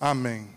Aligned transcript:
Amém. 0.00 0.54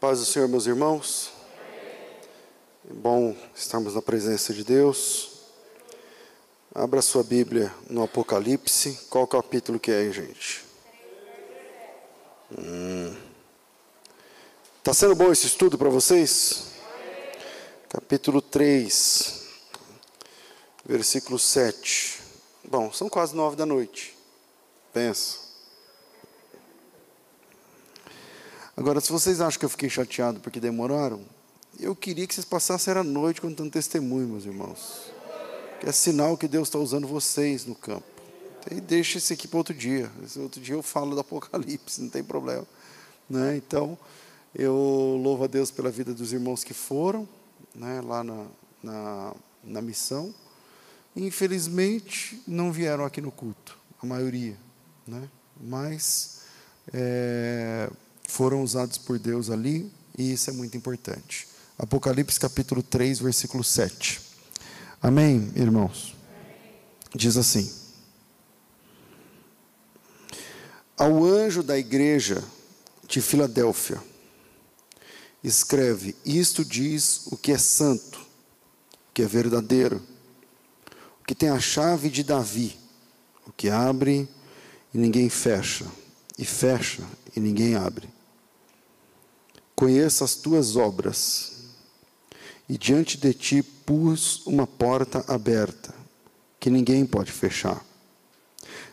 Paz 0.00 0.18
do 0.18 0.24
Senhor, 0.24 0.48
meus 0.48 0.66
irmãos. 0.66 1.32
É 2.90 2.92
bom 2.92 3.36
estarmos 3.54 3.94
na 3.94 4.02
presença 4.02 4.52
de 4.52 4.64
Deus. 4.64 5.30
Abra 6.74 7.00
sua 7.00 7.22
Bíblia 7.22 7.72
no 7.88 8.02
Apocalipse. 8.02 8.98
Qual 9.08 9.28
capítulo 9.28 9.78
que 9.78 9.92
é 9.92 9.98
aí, 9.98 10.71
gente? 12.52 12.60
Hum. 12.60 13.16
Sendo 14.92 15.14
bom 15.14 15.32
esse 15.32 15.46
estudo 15.46 15.78
para 15.78 15.88
vocês? 15.88 16.72
Capítulo 17.88 18.42
3, 18.42 19.48
versículo 20.84 21.38
7. 21.38 22.20
Bom, 22.64 22.92
são 22.92 23.08
quase 23.08 23.34
nove 23.34 23.56
da 23.56 23.66
noite. 23.66 24.16
Pensa. 24.92 25.38
Agora, 28.76 29.00
se 29.00 29.12
vocês 29.12 29.40
acham 29.40 29.58
que 29.58 29.64
eu 29.64 29.70
fiquei 29.70 29.88
chateado 29.88 30.40
porque 30.40 30.58
demoraram, 30.58 31.24
eu 31.78 31.94
queria 31.94 32.26
que 32.26 32.34
vocês 32.34 32.44
passassem 32.44 32.94
a 32.94 33.04
noite 33.04 33.40
contando 33.40 33.70
testemunho, 33.70 34.28
meus 34.28 34.44
irmãos. 34.44 35.10
Que 35.80 35.88
é 35.88 35.92
sinal 35.92 36.36
que 36.36 36.48
Deus 36.48 36.68
está 36.68 36.78
usando 36.78 37.06
vocês 37.06 37.66
no 37.66 37.74
campo. 37.74 38.11
E 38.70 38.80
deixa 38.80 39.18
esse 39.18 39.32
aqui 39.32 39.48
para 39.48 39.58
outro 39.58 39.74
dia. 39.74 40.10
Esse 40.24 40.38
outro 40.38 40.60
dia 40.60 40.74
eu 40.74 40.82
falo 40.82 41.14
do 41.14 41.20
Apocalipse, 41.20 42.00
não 42.00 42.08
tem 42.08 42.22
problema. 42.22 42.66
Né? 43.28 43.56
Então, 43.56 43.98
eu 44.54 45.18
louvo 45.22 45.44
a 45.44 45.46
Deus 45.46 45.70
pela 45.70 45.90
vida 45.90 46.12
dos 46.14 46.32
irmãos 46.32 46.62
que 46.62 46.74
foram 46.74 47.28
né, 47.74 48.00
lá 48.00 48.22
na, 48.22 48.46
na, 48.82 49.34
na 49.64 49.82
missão. 49.82 50.34
Infelizmente, 51.16 52.42
não 52.46 52.72
vieram 52.72 53.04
aqui 53.04 53.20
no 53.20 53.30
culto, 53.30 53.76
a 54.02 54.06
maioria. 54.06 54.56
Né? 55.06 55.28
Mas 55.60 56.42
é, 56.92 57.90
foram 58.28 58.62
usados 58.62 58.98
por 58.98 59.18
Deus 59.18 59.50
ali, 59.50 59.90
e 60.16 60.32
isso 60.32 60.50
é 60.50 60.52
muito 60.52 60.76
importante. 60.76 61.48
Apocalipse 61.78 62.38
capítulo 62.38 62.82
3, 62.82 63.18
versículo 63.18 63.64
7. 63.64 64.20
Amém, 65.02 65.50
irmãos? 65.56 66.14
Diz 67.14 67.36
assim: 67.36 67.81
Ao 71.02 71.24
anjo 71.24 71.64
da 71.64 71.76
igreja 71.76 72.44
de 73.08 73.20
Filadélfia, 73.20 74.00
escreve: 75.42 76.14
Isto 76.24 76.64
diz 76.64 77.26
o 77.26 77.36
que 77.36 77.50
é 77.50 77.58
santo, 77.58 78.20
o 78.20 79.12
que 79.12 79.22
é 79.22 79.26
verdadeiro, 79.26 80.00
o 81.20 81.24
que 81.24 81.34
tem 81.34 81.48
a 81.48 81.58
chave 81.58 82.08
de 82.08 82.22
Davi, 82.22 82.78
o 83.44 83.50
que 83.50 83.68
abre 83.68 84.28
e 84.94 84.98
ninguém 84.98 85.28
fecha, 85.28 85.84
e 86.38 86.44
fecha 86.44 87.02
e 87.34 87.40
ninguém 87.40 87.74
abre. 87.74 88.08
Conheço 89.74 90.22
as 90.22 90.36
tuas 90.36 90.76
obras, 90.76 91.64
e 92.68 92.78
diante 92.78 93.18
de 93.18 93.34
ti 93.34 93.60
pus 93.60 94.46
uma 94.46 94.68
porta 94.68 95.24
aberta, 95.26 95.92
que 96.60 96.70
ninguém 96.70 97.04
pode 97.04 97.32
fechar. 97.32 97.84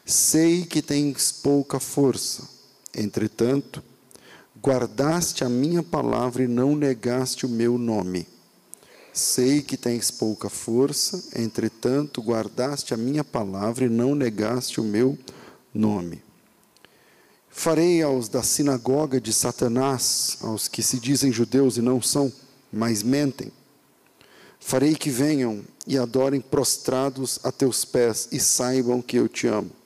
Sei 0.10 0.66
que 0.66 0.82
tens 0.82 1.32
pouca 1.32 1.80
força, 1.80 2.50
entretanto, 2.96 3.84
guardaste 4.60 5.44
a 5.44 5.50
minha 5.50 5.84
palavra 5.84 6.42
e 6.42 6.48
não 6.48 6.76
negaste 6.76 7.46
o 7.46 7.50
meu 7.50 7.78
nome. 7.78 8.28
Sei 9.14 9.62
que 9.62 9.78
tens 9.78 10.10
pouca 10.10 10.50
força, 10.50 11.24
entretanto, 11.40 12.24
guardaste 12.24 12.92
a 12.92 12.98
minha 12.98 13.24
palavra 13.24 13.86
e 13.86 13.88
não 13.88 14.16
negaste 14.16 14.82
o 14.82 14.84
meu 14.84 15.16
nome. 15.72 16.24
Farei 17.48 18.02
aos 18.02 18.28
da 18.28 18.42
sinagoga 18.42 19.22
de 19.22 19.32
Satanás, 19.32 20.40
aos 20.42 20.68
que 20.68 20.82
se 20.82 21.00
dizem 21.00 21.32
judeus 21.32 21.78
e 21.78 21.84
não 21.84 22.02
são, 22.02 22.34
mas 22.74 23.04
mentem. 23.04 23.52
Farei 24.60 24.96
que 24.96 25.12
venham 25.12 25.64
e 25.86 26.00
adorem 26.00 26.42
prostrados 26.42 27.40
a 27.44 27.52
teus 27.52 27.86
pés 27.86 28.28
e 28.32 28.40
saibam 28.40 29.04
que 29.04 29.16
eu 29.16 29.30
te 29.30 29.46
amo. 29.46 29.78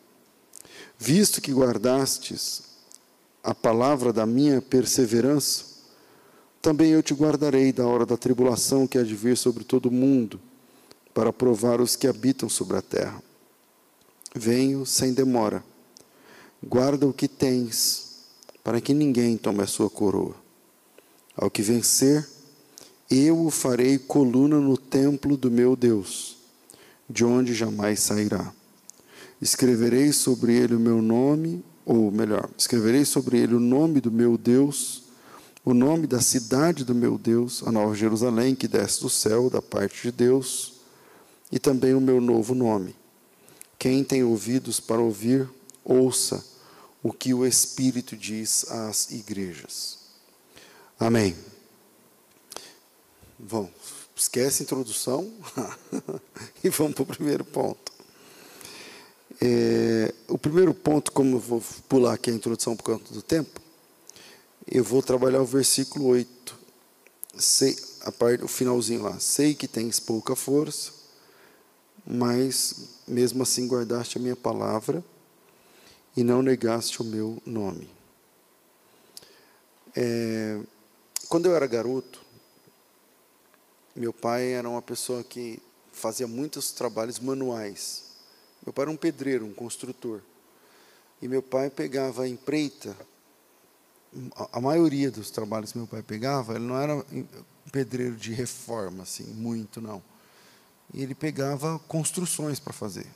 Visto 1.06 1.42
que 1.42 1.52
guardastes 1.52 2.62
a 3.44 3.54
palavra 3.54 4.14
da 4.14 4.26
minha 4.26 4.62
perseverança, 4.62 5.66
também 6.62 6.92
eu 6.92 7.04
te 7.04 7.14
guardarei 7.14 7.74
da 7.74 7.86
hora 7.86 8.06
da 8.06 8.16
tribulação 8.16 8.88
que 8.88 8.98
há 8.98 9.04
de 9.04 9.14
vir 9.14 9.36
sobre 9.36 9.66
todo 9.66 9.88
o 9.88 9.92
mundo, 9.92 10.40
para 11.14 11.34
provar 11.34 11.82
os 11.82 11.98
que 11.98 12.08
habitam 12.08 12.48
sobre 12.48 12.78
a 12.78 12.82
terra. 12.82 13.22
Venho 14.34 14.86
sem 14.86 15.14
demora 15.14 15.62
Guarda 16.66 17.06
o 17.06 17.12
que 17.12 17.28
tens, 17.28 18.20
para 18.64 18.80
que 18.80 18.94
ninguém 18.94 19.36
tome 19.36 19.62
a 19.62 19.68
sua 19.68 19.90
coroa. 19.90 20.34
Ao 21.36 21.52
que 21.52 21.62
vencer, 21.62 22.26
eu 23.12 23.46
o 23.46 23.52
farei 23.52 24.00
coluna 24.00 24.58
no 24.62 24.78
templo 24.78 25.36
do 25.36 25.52
meu 25.52 25.76
Deus, 25.76 26.38
de 27.10 27.26
onde 27.26 27.54
jamais 27.54 28.00
sairá. 28.00 28.54
Escreverei 29.44 30.14
sobre 30.14 30.56
ele 30.56 30.74
o 30.74 30.80
meu 30.80 31.02
nome, 31.02 31.66
ou 31.86 32.10
melhor, 32.10 32.50
escreverei 32.58 33.04
sobre 33.04 33.38
ele 33.38 33.54
o 33.54 33.60
nome 33.60 34.00
do 34.00 34.10
meu 34.10 34.38
Deus, 34.38 35.04
o 35.66 35.74
nome 35.74 36.08
da 36.08 36.22
cidade 36.22 36.86
do 36.86 36.96
meu 36.96 37.18
Deus, 37.18 37.62
a 37.68 37.70
Nova 37.70 37.94
Jerusalém, 37.94 38.56
que 38.56 38.70
desce 38.70 39.02
do 39.02 39.10
céu, 39.10 39.50
da 39.50 39.62
parte 39.62 40.04
de 40.04 40.14
Deus, 40.14 40.76
e 41.52 41.60
também 41.60 41.94
o 41.94 42.00
meu 42.00 42.22
novo 42.22 42.56
nome. 42.56 42.96
Quem 43.78 44.02
tem 44.02 44.24
ouvidos 44.24 44.80
para 44.80 45.02
ouvir, 45.02 45.50
ouça 45.84 46.42
o 47.04 47.12
que 47.12 47.34
o 47.34 47.46
Espírito 47.46 48.16
diz 48.16 48.72
às 48.72 49.12
igrejas. 49.12 49.98
Amém. 50.98 51.36
Bom, 53.38 53.70
esquece 54.16 54.62
a 54.62 54.64
introdução 54.64 55.30
e 56.64 56.70
vamos 56.70 56.94
para 56.94 57.04
o 57.04 57.08
primeiro 57.08 57.44
ponto. 57.44 57.93
É, 59.46 60.14
o 60.30 60.38
primeiro 60.38 60.74
ponto, 60.74 61.12
como 61.12 61.36
eu 61.36 61.40
vou 61.40 61.62
pular 61.90 62.14
aqui 62.14 62.32
a 62.32 62.34
introdução 62.34 62.78
por 62.78 62.84
conta 62.84 63.14
do 63.14 63.22
tempo, 63.22 63.60
eu 64.66 64.86
vou 64.86 65.04
trabalhar 65.04 65.42
o 65.42 65.46
versículo 65.46 66.06
8, 66.06 66.58
sei, 67.36 67.76
a 68.00 68.10
parte, 68.10 68.42
o 68.46 68.48
finalzinho 68.48 69.04
lá. 69.04 69.20
Sei 69.20 69.54
que 69.54 69.68
tens 69.68 70.00
pouca 70.00 70.34
força, 70.34 70.94
mas 72.08 73.02
mesmo 73.06 73.44
assim 73.44 73.68
guardaste 73.68 74.18
a 74.18 74.22
minha 74.22 74.36
palavra 74.36 75.04
e 76.16 76.24
não 76.24 76.42
negaste 76.42 77.02
o 77.02 77.04
meu 77.04 77.38
nome. 77.46 77.90
É, 79.94 80.58
quando 81.28 81.48
eu 81.48 81.56
era 81.56 81.68
garoto, 81.68 82.22
meu 83.94 84.14
pai 84.14 84.54
era 84.54 84.70
uma 84.70 84.82
pessoa 84.82 85.22
que 85.22 85.62
fazia 85.92 86.28
muitos 86.28 86.72
trabalhos 86.72 87.20
manuais. 87.20 88.13
Meu 88.66 88.74
pai 88.74 88.84
era 88.84 88.92
um 88.92 88.98
pedreiro, 88.98 89.46
um 89.46 89.54
construtor. 89.54 90.22
E 91.22 91.28
meu 91.28 91.42
pai 91.42 91.70
pegava 91.70 92.24
a 92.24 92.28
empreita, 92.28 92.96
a 94.52 94.62
maioria 94.62 95.10
dos 95.10 95.32
trabalhos 95.32 95.72
que 95.72 95.78
meu 95.78 95.88
pai 95.88 96.04
pegava, 96.04 96.56
ele 96.56 96.66
não 96.66 96.78
era 96.78 97.04
pedreiro 97.72 98.16
de 98.16 98.34
reforma, 98.34 99.04
assim, 99.04 99.24
muito 99.34 99.82
não. 99.82 100.04
E 100.94 101.02
ele 101.02 101.16
pegava 101.16 101.80
construções 101.88 102.60
para 102.60 102.74
fazer. 102.74 103.08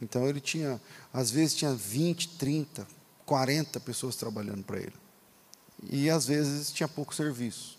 Então 0.00 0.26
ele 0.26 0.40
tinha, 0.40 0.80
às 1.12 1.30
vezes 1.30 1.54
tinha 1.54 1.74
20, 1.74 2.36
30, 2.38 2.86
40 3.26 3.80
pessoas 3.80 4.16
trabalhando 4.16 4.64
para 4.64 4.78
ele. 4.78 4.94
E 5.90 6.08
às 6.08 6.26
vezes 6.26 6.72
tinha 6.72 6.88
pouco 6.88 7.14
serviço. 7.14 7.78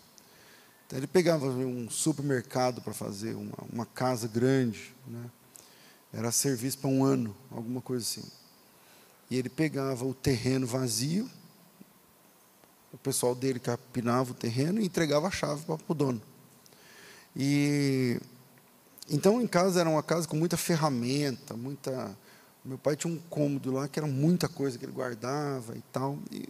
Então 0.86 0.98
ele 0.98 1.06
pegava 1.06 1.46
um 1.46 1.90
supermercado 1.90 2.80
para 2.80 2.92
fazer, 2.92 3.34
uma, 3.34 3.56
uma, 3.72 3.86
casa 3.86 4.28
grande, 4.28 4.94
né? 5.06 5.30
Era 6.16 6.30
serviço 6.30 6.78
para 6.78 6.88
um 6.88 7.04
ano, 7.04 7.34
alguma 7.50 7.80
coisa 7.80 8.04
assim. 8.04 8.26
E 9.30 9.36
ele 9.36 9.48
pegava 9.48 10.04
o 10.04 10.14
terreno 10.14 10.66
vazio, 10.66 11.28
o 12.92 12.98
pessoal 12.98 13.34
dele 13.34 13.58
capinava 13.58 14.30
o 14.30 14.34
terreno 14.34 14.80
e 14.80 14.84
entregava 14.84 15.26
a 15.26 15.30
chave 15.30 15.64
para 15.64 15.78
o 15.88 15.94
dono. 15.94 16.22
E 17.34 18.20
então, 19.08 19.40
em 19.40 19.46
casa 19.46 19.80
era 19.80 19.88
uma 19.88 20.02
casa 20.02 20.26
com 20.26 20.36
muita 20.36 20.56
ferramenta, 20.56 21.54
muita. 21.56 22.16
Meu 22.64 22.78
pai 22.78 22.96
tinha 22.96 23.12
um 23.12 23.18
cômodo 23.28 23.72
lá 23.72 23.86
que 23.86 23.98
era 23.98 24.06
muita 24.08 24.48
coisa 24.48 24.78
que 24.78 24.84
ele 24.84 24.92
guardava 24.92 25.76
e 25.76 25.82
tal. 25.92 26.18
E 26.32 26.48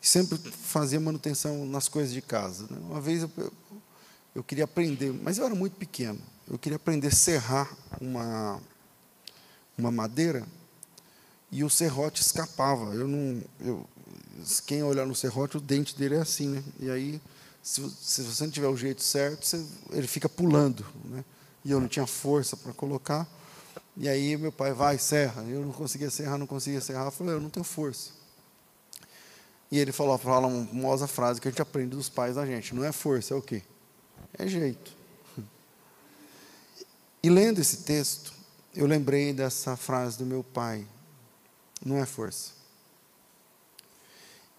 sempre 0.00 0.36
fazia 0.38 0.98
manutenção 0.98 1.64
nas 1.66 1.88
coisas 1.88 2.12
de 2.12 2.20
casa. 2.20 2.66
Né? 2.68 2.78
Uma 2.80 3.00
vez 3.00 3.22
eu, 3.22 3.52
eu 4.34 4.42
queria 4.42 4.64
aprender, 4.64 5.12
mas 5.12 5.38
eu 5.38 5.44
era 5.44 5.54
muito 5.54 5.76
pequeno. 5.76 6.18
Eu 6.50 6.58
queria 6.58 6.76
aprender 6.76 7.08
a 7.08 7.12
serrar 7.12 7.72
uma, 8.00 8.60
uma 9.78 9.90
madeira 9.90 10.44
e 11.50 11.64
o 11.64 11.70
serrote 11.70 12.20
escapava. 12.20 12.94
Eu 12.94 13.08
não, 13.08 13.42
eu, 13.60 13.86
quem 14.66 14.82
olhar 14.82 15.06
no 15.06 15.14
serrote, 15.14 15.56
o 15.56 15.60
dente 15.60 15.96
dele 15.96 16.16
é 16.16 16.20
assim, 16.20 16.48
né? 16.48 16.64
E 16.78 16.90
aí, 16.90 17.20
se, 17.62 17.88
se 17.90 18.22
você 18.22 18.44
não 18.44 18.50
tiver 18.50 18.68
o 18.68 18.76
jeito 18.76 19.02
certo, 19.02 19.46
você, 19.46 19.64
ele 19.90 20.06
fica 20.06 20.28
pulando, 20.28 20.84
né? 21.04 21.24
E 21.64 21.70
eu 21.70 21.80
não 21.80 21.88
tinha 21.88 22.06
força 22.06 22.56
para 22.56 22.72
colocar. 22.72 23.26
E 23.96 24.08
aí 24.08 24.36
meu 24.36 24.52
pai 24.52 24.72
vai, 24.72 24.98
serra. 24.98 25.42
Eu 25.42 25.64
não 25.64 25.72
conseguia 25.72 26.10
serrar, 26.10 26.38
não 26.38 26.46
conseguia 26.46 26.80
serrar. 26.80 27.06
Eu 27.06 27.10
falei, 27.10 27.34
eu 27.34 27.40
não 27.40 27.50
tenho 27.50 27.64
força. 27.64 28.10
E 29.70 29.78
ele 29.78 29.92
falou, 29.92 30.16
fala 30.16 30.46
uma 30.46 30.66
famosa 30.66 31.06
frase 31.06 31.40
que 31.40 31.48
a 31.48 31.50
gente 31.50 31.60
aprende 31.60 31.96
dos 31.96 32.08
pais 32.08 32.36
da 32.36 32.46
gente. 32.46 32.74
Não 32.74 32.84
é 32.84 32.92
força, 32.92 33.34
é 33.34 33.36
o 33.36 33.42
quê? 33.42 33.62
É 34.38 34.46
jeito. 34.46 34.96
E 37.22 37.28
lendo 37.28 37.60
esse 37.60 37.78
texto, 37.78 38.32
eu 38.74 38.86
lembrei 38.86 39.32
dessa 39.32 39.76
frase 39.76 40.18
do 40.18 40.26
meu 40.26 40.44
pai. 40.44 40.86
Não 41.84 41.96
é 41.96 42.06
força. 42.06 42.52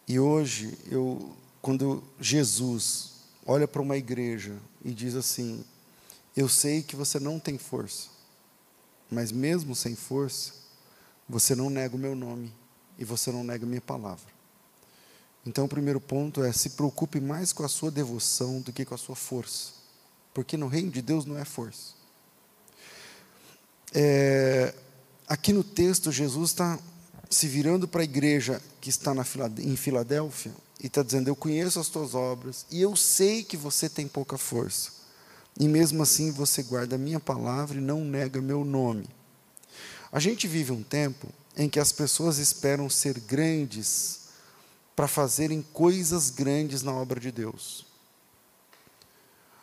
E 0.08 0.20
hoje, 0.20 0.78
eu, 0.90 1.36
quando 1.62 2.04
Jesus 2.20 3.12
olha 3.46 3.68
para 3.68 3.82
uma 3.82 3.98
igreja 3.98 4.58
e 4.84 4.92
diz 4.92 5.16
assim: 5.16 5.64
Eu 6.36 6.50
sei 6.50 6.82
que 6.82 6.96
você 6.96 7.20
não 7.20 7.40
tem 7.40 7.58
força, 7.58 8.10
mas 9.10 9.32
mesmo 9.32 9.76
sem 9.76 9.96
força, 9.96 10.54
você 11.28 11.54
não 11.54 11.70
nega 11.70 11.96
o 11.96 12.00
meu 12.00 12.16
nome 12.16 12.52
e 12.98 13.06
você 13.06 13.32
não 13.32 13.44
nega 13.44 13.66
a 13.66 13.70
minha 13.70 13.82
palavra. 13.82 14.40
Então, 15.46 15.66
o 15.66 15.70
primeiro 15.70 16.02
ponto 16.02 16.44
é: 16.44 16.52
se 16.52 16.72
preocupe 16.72 17.20
mais 17.20 17.54
com 17.54 17.64
a 17.64 17.70
sua 17.70 17.92
devoção 17.92 18.62
do 18.62 18.74
que 18.74 18.86
com 18.86 18.96
a 18.96 18.98
sua 18.98 19.16
força, 19.16 19.74
porque 20.34 20.58
no 20.58 20.68
reino 20.68 20.92
de 20.92 21.02
Deus 21.02 21.26
não 21.26 21.38
é 21.38 21.46
força. 21.46 21.99
É, 23.94 24.74
aqui 25.28 25.52
no 25.52 25.64
texto, 25.64 26.12
Jesus 26.12 26.52
está 26.52 26.80
se 27.30 27.48
virando 27.48 27.88
para 27.88 28.02
a 28.02 28.04
igreja 28.04 28.62
que 28.82 28.90
está 28.90 29.14
na, 29.14 29.26
em 29.60 29.76
Filadélfia 29.76 30.52
e 30.82 30.88
está 30.88 31.04
dizendo: 31.04 31.28
Eu 31.28 31.36
conheço 31.36 31.80
as 31.80 31.90
tuas 31.90 32.16
obras 32.16 32.66
e 32.72 32.82
eu 32.82 32.96
sei 32.96 33.44
que 33.44 33.58
você 33.58 33.90
tem 33.90 34.08
pouca 34.08 34.38
força. 34.38 34.92
E 35.60 35.68
mesmo 35.68 36.02
assim 36.02 36.32
você 36.32 36.64
guarda 36.64 36.96
a 36.96 37.00
minha 37.00 37.20
palavra 37.20 37.78
e 37.78 37.82
não 37.82 38.04
nega 38.06 38.42
meu 38.42 38.64
nome. 38.64 39.08
A 40.12 40.20
gente 40.20 40.48
vive 40.48 40.72
um 40.72 40.82
tempo 40.82 41.28
em 41.56 41.70
que 41.70 41.80
as 41.80 41.92
pessoas 41.92 42.38
esperam 42.38 42.90
ser 42.90 43.20
grandes 43.20 44.30
para 44.96 45.08
fazerem 45.08 45.62
coisas 45.74 46.30
grandes 46.30 46.82
na 46.82 46.94
obra 46.94 47.20
de 47.20 47.32
Deus. 47.32 47.86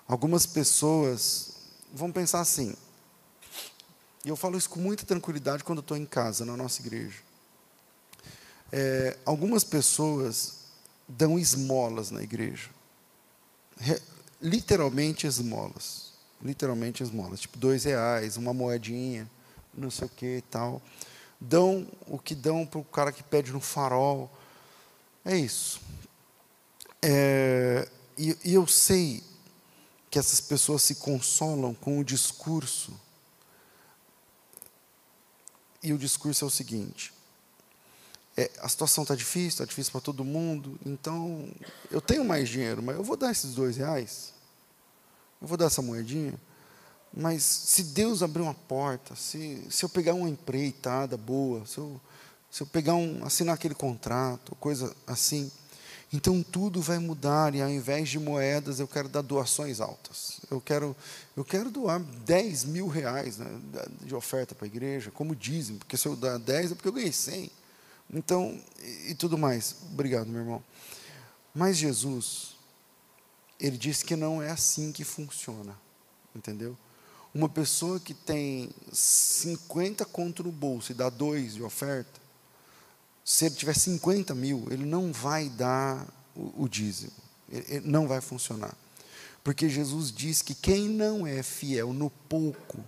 Algumas 0.07 0.47
pessoas 0.47 1.53
vão 1.93 2.13
pensar 2.13 2.41
assim, 2.41 2.77
e 4.27 4.29
eu 4.29 4.35
falo 4.35 4.59
isso 4.59 4.69
com 4.69 4.81
muita 4.81 5.07
tranquilidade 5.07 5.63
quando 5.63 5.79
estou 5.79 5.97
em 5.97 6.05
casa, 6.05 6.45
na 6.45 6.57
nossa 6.57 6.83
igreja. 6.83 7.19
É, 8.73 9.17
algumas 9.25 9.63
pessoas 9.63 10.65
dão 11.07 11.39
esmolas 11.39 12.11
na 12.11 12.25
igreja. 12.25 12.69
Re, 13.79 14.03
literalmente 14.43 15.29
esmolas. 15.29 16.13
Literalmente 16.43 17.05
esmolas. 17.05 17.39
Tipo, 17.39 17.57
dois 17.57 17.85
reais, 17.85 18.37
uma 18.37 18.53
moedinha, 18.53 19.31
não 19.73 19.93
sei 19.93 20.09
o 20.09 20.11
que 20.11 20.39
e 20.39 20.43
tal. 20.43 20.83
Dão 21.41 21.87
o 22.09 22.19
que 22.19 22.35
dão 22.35 22.67
para 22.67 22.81
o 22.81 22.85
cara 22.85 23.13
que 23.13 23.23
pede 23.23 23.53
no 23.53 23.61
farol. 23.61 24.29
É 25.25 25.37
isso. 25.37 25.81
É, 27.01 27.89
e, 28.19 28.37
e 28.45 28.55
eu 28.55 28.67
sei 28.67 29.23
que 30.11 30.19
essas 30.19 30.41
pessoas 30.41 30.83
se 30.83 30.97
consolam 30.97 31.73
com 31.73 32.01
o 32.01 32.05
discurso 32.05 33.06
e 35.87 35.93
o 35.93 35.99
discurso 35.99 36.45
é 36.45 36.49
o 36.49 36.51
seguinte: 36.51 37.13
é, 38.37 38.51
a 38.61 38.69
situação 38.69 39.03
está 39.03 39.15
difícil, 39.15 39.49
está 39.49 39.65
difícil 39.65 39.93
para 39.93 40.01
todo 40.01 40.25
mundo, 40.25 40.79
então 40.85 41.49
eu 41.91 42.01
tenho 42.01 42.25
mais 42.25 42.49
dinheiro, 42.49 42.83
mas 42.83 42.97
eu 42.97 43.05
vou 43.05 43.17
dar 43.17 43.31
esses 43.31 43.55
dois 43.55 43.77
reais, 43.77 44.35
eu 45.41 45.47
vou 45.47 45.57
dar 45.57 45.67
essa 45.67 45.81
moedinha, 45.81 46.35
mas 47.17 47.43
se 47.43 47.83
Deus 47.85 48.23
abrir 48.23 48.43
uma 48.43 48.55
porta, 48.55 49.15
se, 49.15 49.65
se 49.71 49.85
eu 49.85 49.89
pegar 49.89 50.15
uma 50.15 50.29
empreitada 50.29 51.17
boa, 51.17 51.65
se 51.65 51.79
eu, 51.79 52.01
se 52.51 52.63
eu 52.63 52.67
pegar 52.67 52.95
um, 52.95 53.25
assinar 53.25 53.55
aquele 53.55 53.75
contrato, 53.75 54.55
coisa 54.57 54.95
assim, 55.07 55.51
então 56.13 56.43
tudo 56.43 56.81
vai 56.81 56.99
mudar 56.99 57.55
e 57.55 57.61
ao 57.61 57.69
invés 57.69 58.09
de 58.09 58.19
moedas 58.19 58.79
eu 58.79 58.87
quero 58.87 59.09
dar 59.09 59.23
doações 59.23 59.81
altas. 59.81 60.41
Eu 60.51 60.61
quero, 60.61 60.97
eu 61.37 61.45
quero 61.45 61.71
doar 61.71 62.01
10 62.01 62.65
mil 62.65 62.87
reais 62.87 63.39
né, 63.39 63.61
de 64.03 64.15
oferta 64.15 64.55
para 64.55 64.67
a 64.67 64.69
igreja, 64.69 65.11
como 65.11 65.35
dizem, 65.35 65.77
porque 65.77 65.97
se 65.97 66.07
eu 66.07 66.15
dar 66.15 66.39
10 66.39 66.73
é 66.73 66.75
porque 66.75 66.89
eu 66.89 66.93
ganhei 66.93 67.13
100. 67.13 67.51
Então, 68.15 68.61
e, 68.81 69.11
e 69.11 69.15
tudo 69.15 69.37
mais. 69.37 69.75
Obrigado, 69.93 70.29
meu 70.29 70.41
irmão. 70.41 70.65
Mas 71.53 71.77
Jesus, 71.77 72.55
ele 73.59 73.77
disse 73.77 74.05
que 74.05 74.15
não 74.15 74.41
é 74.41 74.51
assim 74.51 74.93
que 74.93 75.05
funciona. 75.05 75.77
Entendeu? 76.35 76.77
Uma 77.35 77.49
pessoa 77.49 77.99
que 77.99 78.15
tem 78.15 78.71
50 78.93 80.05
conto 80.05 80.45
no 80.45 80.53
bolso 80.53 80.93
e 80.93 80.95
dá 80.95 81.11
dois 81.11 81.55
de 81.55 81.63
oferta, 81.63 82.21
se 83.27 83.45
ele 83.45 83.57
tiver 83.57 83.75
50 83.75 84.37
mil, 84.37 84.69
ele 84.71 84.87
não 84.87 85.13
vai 85.13 85.49
dar 85.49 86.07
o, 86.33 86.63
o 86.63 86.69
dízimo. 86.69 87.11
Ele, 87.51 87.67
ele 87.69 87.91
não 87.91 88.07
vai 88.07 88.21
funcionar. 88.21 88.73
Porque 89.43 89.69
Jesus 89.69 90.13
diz 90.13 90.43
que 90.43 90.55
quem 90.55 90.89
não 90.89 91.27
é 91.27 91.43
fiel 91.43 91.93
no 91.93 92.09
pouco, 92.09 92.79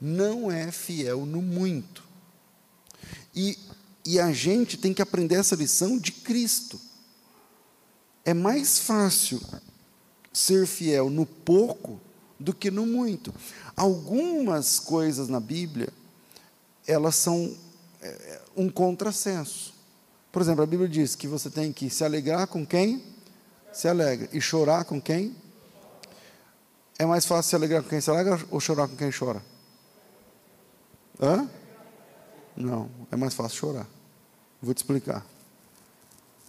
não 0.00 0.52
é 0.52 0.70
fiel 0.70 1.26
no 1.26 1.42
muito. 1.42 2.04
E, 3.34 3.58
e 4.06 4.20
a 4.20 4.32
gente 4.32 4.76
tem 4.76 4.94
que 4.94 5.02
aprender 5.02 5.34
essa 5.34 5.56
lição 5.56 5.98
de 5.98 6.12
Cristo. 6.12 6.80
É 8.24 8.32
mais 8.32 8.78
fácil 8.78 9.42
ser 10.32 10.64
fiel 10.64 11.10
no 11.10 11.26
pouco 11.26 12.00
do 12.38 12.54
que 12.54 12.70
no 12.70 12.86
muito. 12.86 13.34
Algumas 13.74 14.78
coisas 14.78 15.26
na 15.26 15.40
Bíblia, 15.40 15.88
elas 16.86 17.16
são 17.16 17.56
um 18.56 18.68
contrassenso. 18.68 19.74
Por 20.30 20.40
exemplo, 20.40 20.62
a 20.62 20.66
Bíblia 20.66 20.88
diz 20.88 21.14
que 21.14 21.26
você 21.26 21.50
tem 21.50 21.72
que 21.72 21.90
se 21.90 22.04
alegrar 22.04 22.46
com 22.46 22.64
quem 22.66 23.02
se 23.72 23.88
alegra 23.88 24.28
e 24.32 24.40
chorar 24.40 24.84
com 24.84 25.00
quem. 25.00 25.34
É 26.98 27.06
mais 27.06 27.26
fácil 27.26 27.50
se 27.50 27.56
alegrar 27.56 27.82
com 27.82 27.88
quem 27.88 28.00
se 28.00 28.10
alegra 28.10 28.40
ou 28.50 28.60
chorar 28.60 28.88
com 28.88 28.96
quem 28.96 29.10
chora? 29.10 29.42
Hã? 31.20 31.48
Não, 32.56 32.90
é 33.10 33.16
mais 33.16 33.34
fácil 33.34 33.58
chorar. 33.58 33.86
Vou 34.60 34.74
te 34.74 34.78
explicar. 34.78 35.24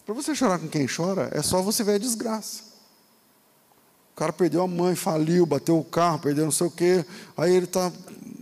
Para 0.05 0.13
você 0.13 0.35
chorar 0.35 0.59
com 0.59 0.67
quem 0.67 0.85
chora, 0.85 1.29
é 1.33 1.41
só 1.41 1.61
você 1.61 1.83
ver 1.83 1.95
a 1.95 1.97
desgraça. 1.97 2.63
O 4.11 4.15
cara 4.15 4.31
perdeu 4.31 4.61
a 4.61 4.67
mãe, 4.67 4.95
faliu, 4.95 5.45
bateu 5.45 5.79
o 5.79 5.83
carro, 5.83 6.19
perdeu 6.19 6.45
não 6.45 6.51
sei 6.51 6.67
o 6.67 6.71
quê. 6.71 7.05
Aí 7.35 7.55
ele 7.55 7.65
está, 7.65 7.91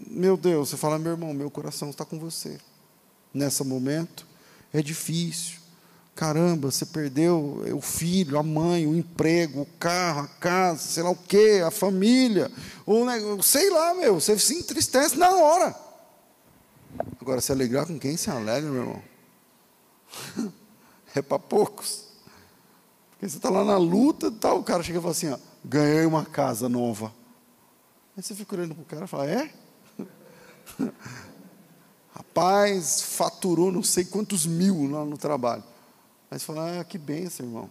meu 0.07 0.35
Deus, 0.35 0.69
você 0.69 0.77
fala, 0.77 0.99
meu 0.99 1.13
irmão, 1.13 1.33
meu 1.33 1.49
coração 1.49 1.89
está 1.89 2.03
com 2.03 2.19
você. 2.19 2.59
Nesse 3.33 3.63
momento, 3.63 4.25
é 4.73 4.81
difícil. 4.81 5.59
Caramba, 6.13 6.69
você 6.69 6.85
perdeu 6.85 7.63
o 7.73 7.81
filho, 7.81 8.37
a 8.37 8.43
mãe, 8.43 8.85
o 8.85 8.95
emprego, 8.95 9.61
o 9.61 9.65
carro, 9.79 10.21
a 10.21 10.27
casa, 10.27 10.79
sei 10.79 11.03
lá 11.03 11.09
o 11.09 11.15
quê, 11.15 11.63
a 11.65 11.71
família, 11.71 12.51
ou 12.85 13.41
sei 13.41 13.69
lá, 13.69 13.93
meu, 13.93 14.19
você 14.19 14.37
se 14.37 14.53
entristece 14.53 15.17
na 15.17 15.29
hora. 15.29 15.75
Agora, 17.19 17.41
se 17.41 17.51
alegrar 17.51 17.87
com 17.87 17.97
quem 17.97 18.17
se 18.17 18.29
alegra, 18.29 18.69
meu 18.69 18.81
irmão, 18.81 19.03
é 21.15 21.21
para 21.21 21.39
poucos. 21.39 22.05
Porque 23.11 23.29
você 23.29 23.37
está 23.37 23.49
lá 23.49 23.63
na 23.63 23.77
luta, 23.77 24.31
tal, 24.31 24.59
o 24.59 24.63
cara 24.63 24.83
chega 24.83 24.99
e 24.99 25.01
fala 25.01 25.11
assim: 25.11 25.29
ó, 25.29 25.37
ganhei 25.63 26.05
uma 26.05 26.25
casa 26.25 26.67
nova. 26.67 27.13
Aí 28.15 28.21
você 28.21 28.35
fica 28.35 28.55
olhando 28.55 28.75
para 28.75 28.81
o 28.81 28.85
cara 28.85 29.05
e 29.05 29.07
fala: 29.07 29.27
é? 29.27 29.51
Rapaz, 32.21 33.01
faturou 33.01 33.71
não 33.71 33.81
sei 33.81 34.05
quantos 34.05 34.45
mil 34.45 34.87
lá 34.91 35.03
no 35.03 35.17
trabalho. 35.17 35.63
Aí 36.29 36.37
você 36.37 36.45
fala, 36.45 36.79
ah, 36.79 36.83
que 36.83 36.99
benção, 36.99 37.47
irmão. 37.47 37.69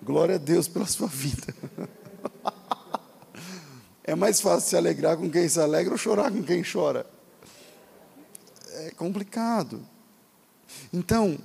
Glória 0.00 0.36
a 0.36 0.38
Deus 0.38 0.68
pela 0.68 0.86
sua 0.86 1.08
vida. 1.08 1.52
é 4.04 4.14
mais 4.14 4.40
fácil 4.40 4.70
se 4.70 4.76
alegrar 4.76 5.16
com 5.16 5.28
quem 5.28 5.48
se 5.48 5.58
alegra 5.58 5.92
ou 5.92 5.98
chorar 5.98 6.30
com 6.30 6.44
quem 6.44 6.62
chora. 6.62 7.04
É 8.70 8.92
complicado. 8.92 9.84
Então, 10.92 11.36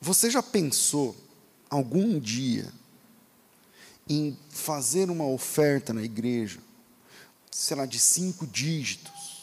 você 0.00 0.30
já 0.30 0.42
pensou 0.42 1.16
algum 1.68 2.16
dia 2.16 2.72
em 4.08 4.38
fazer 4.48 5.10
uma 5.10 5.26
oferta 5.26 5.92
na 5.92 6.04
igreja, 6.04 6.60
sei 7.50 7.76
lá, 7.76 7.86
de 7.86 7.98
cinco 7.98 8.46
dígitos? 8.46 9.39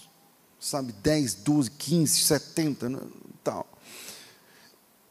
Sabe, 0.68 0.92
10, 0.92 1.36
12, 1.36 1.72
15, 1.72 2.20
70, 2.20 3.02
tal. 3.42 3.66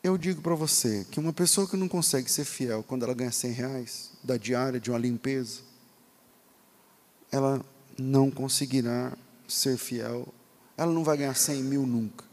Eu 0.02 0.18
digo 0.18 0.42
para 0.42 0.54
você 0.54 1.06
que 1.10 1.18
uma 1.18 1.32
pessoa 1.32 1.66
que 1.66 1.78
não 1.78 1.88
consegue 1.88 2.30
ser 2.30 2.44
fiel 2.44 2.82
quando 2.82 3.04
ela 3.04 3.14
ganha 3.14 3.32
100 3.32 3.50
reais 3.52 4.10
da 4.22 4.36
diária 4.36 4.78
de 4.78 4.90
uma 4.90 4.98
limpeza, 4.98 5.60
ela 7.32 7.64
não 7.98 8.30
conseguirá 8.30 9.16
ser 9.48 9.78
fiel, 9.78 10.28
ela 10.76 10.92
não 10.92 11.02
vai 11.02 11.16
ganhar 11.16 11.34
100 11.34 11.62
mil 11.62 11.86
nunca. 11.86 12.24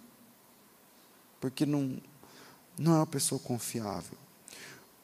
Porque 1.39 1.65
não, 1.65 2.01
não 2.77 2.94
é 2.94 2.98
uma 2.98 3.08
pessoa 3.08 3.39
confiável. 3.39 4.18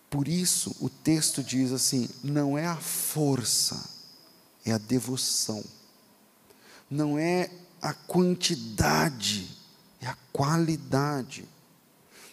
Por 0.09 0.27
isso, 0.27 0.75
o 0.81 0.89
texto 0.89 1.41
diz 1.41 1.71
assim: 1.71 2.09
não 2.21 2.57
é 2.57 2.65
a 2.65 2.75
força, 2.75 3.89
é 4.65 4.73
a 4.73 4.77
devoção. 4.77 5.63
Não 6.89 7.17
é 7.17 7.49
a 7.81 7.93
quantidade, 7.93 9.49
é 10.01 10.07
a 10.07 10.17
qualidade. 10.31 11.45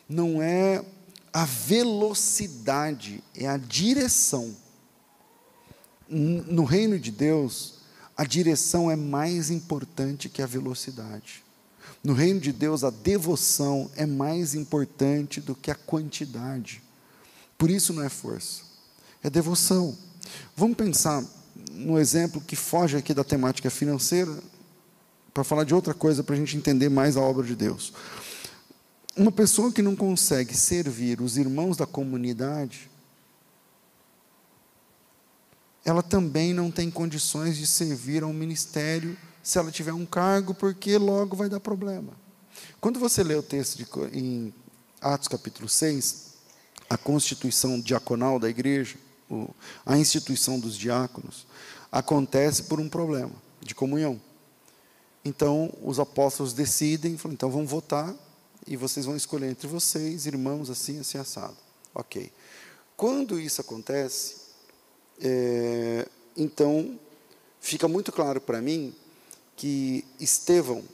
Não 0.09 0.41
é 0.41 0.85
a 1.33 1.45
velocidade, 1.45 3.23
é 3.35 3.47
a 3.47 3.57
direção. 3.57 4.57
No 6.09 6.65
reino 6.65 6.99
de 6.99 7.11
Deus, 7.11 7.75
a 8.17 8.25
direção 8.25 8.91
é 8.91 8.97
mais 8.97 9.51
importante 9.51 10.29
que 10.29 10.41
a 10.41 10.47
velocidade. 10.47 11.45
No 12.03 12.15
reino 12.15 12.41
de 12.41 12.53
Deus, 12.53 12.85
a 12.85 12.91
devoção 12.91 13.91
é 13.97 14.07
mais 14.07 14.55
importante 14.55 15.41
do 15.41 15.55
que 15.55 15.71
a 15.71 15.75
quantidade. 15.75 16.83
Por 17.59 17.71
isso 17.71 17.93
não 17.93 18.03
é 18.03 18.09
força, 18.09 18.63
é 19.23 19.29
devoção. 19.29 19.97
Vamos 20.57 20.77
pensar 20.77 21.25
no 21.71 21.99
exemplo 21.99 22.41
que 22.41 22.57
foge 22.57 22.97
aqui 22.97 23.13
da 23.13 23.25
temática 23.25 23.71
financeira, 23.71 24.33
para 25.37 25.45
falar 25.45 25.65
de 25.65 25.75
outra 25.75 25.93
coisa, 25.93 26.25
para 26.25 26.35
a 26.35 26.39
gente 26.39 26.57
entender 26.57 26.89
mais 26.89 27.15
a 27.15 27.21
obra 27.21 27.45
de 27.45 27.55
Deus. 27.55 27.93
Uma 29.15 29.31
pessoa 29.31 29.71
que 29.71 29.83
não 29.83 29.95
consegue 29.95 30.57
servir 30.57 31.21
os 31.21 31.37
irmãos 31.37 31.77
da 31.77 31.85
comunidade, 31.85 32.89
ela 35.85 36.03
também 36.03 36.55
não 36.55 36.71
tem 36.71 36.91
condições 36.91 37.59
de 37.59 37.67
servir 37.67 38.23
ao 38.23 38.33
ministério 38.33 39.15
se 39.43 39.59
ela 39.59 39.71
tiver 39.71 39.93
um 39.93 40.07
cargo, 40.07 40.55
porque 40.55 40.97
logo 40.97 41.37
vai 41.37 41.51
dar 41.51 41.61
problema. 41.61 42.15
Quando 42.81 42.99
você 42.99 43.23
lê 43.23 43.35
o 43.35 43.43
texto 43.43 43.77
de, 43.77 43.87
em 44.19 44.55
Atos 45.03 45.29
capítulo 45.29 45.69
6, 45.69 46.33
a 46.89 46.97
constituição 46.97 47.79
diaconal 47.79 48.39
da 48.39 48.49
igreja, 48.49 48.97
a 49.85 49.99
instituição 49.99 50.59
dos 50.59 50.79
diáconos, 50.79 51.47
acontece 51.93 52.63
por 52.63 52.81
um 52.81 52.89
problema 52.89 53.35
de 53.61 53.75
comunhão. 53.75 54.19
Então, 55.27 55.73
os 55.83 55.99
apóstolos 55.99 56.53
decidem, 56.53 57.17
falam, 57.17 57.35
então 57.35 57.51
vamos 57.51 57.69
votar 57.69 58.15
e 58.65 58.77
vocês 58.77 59.07
vão 59.07 59.17
escolher 59.17 59.51
entre 59.51 59.67
vocês, 59.67 60.25
irmãos, 60.25 60.71
assim, 60.71 61.01
assim, 61.01 61.19
assado. 61.19 61.57
Ok. 61.93 62.31
Quando 62.97 63.41
isso 63.41 63.61
acontece, 63.61 64.37
é, 65.21 66.07
então, 66.37 66.97
fica 67.61 67.89
muito 67.89 68.13
claro 68.13 68.41
para 68.41 68.63
mim 68.63 68.95
que 69.57 70.05
Estevão, 70.21 70.85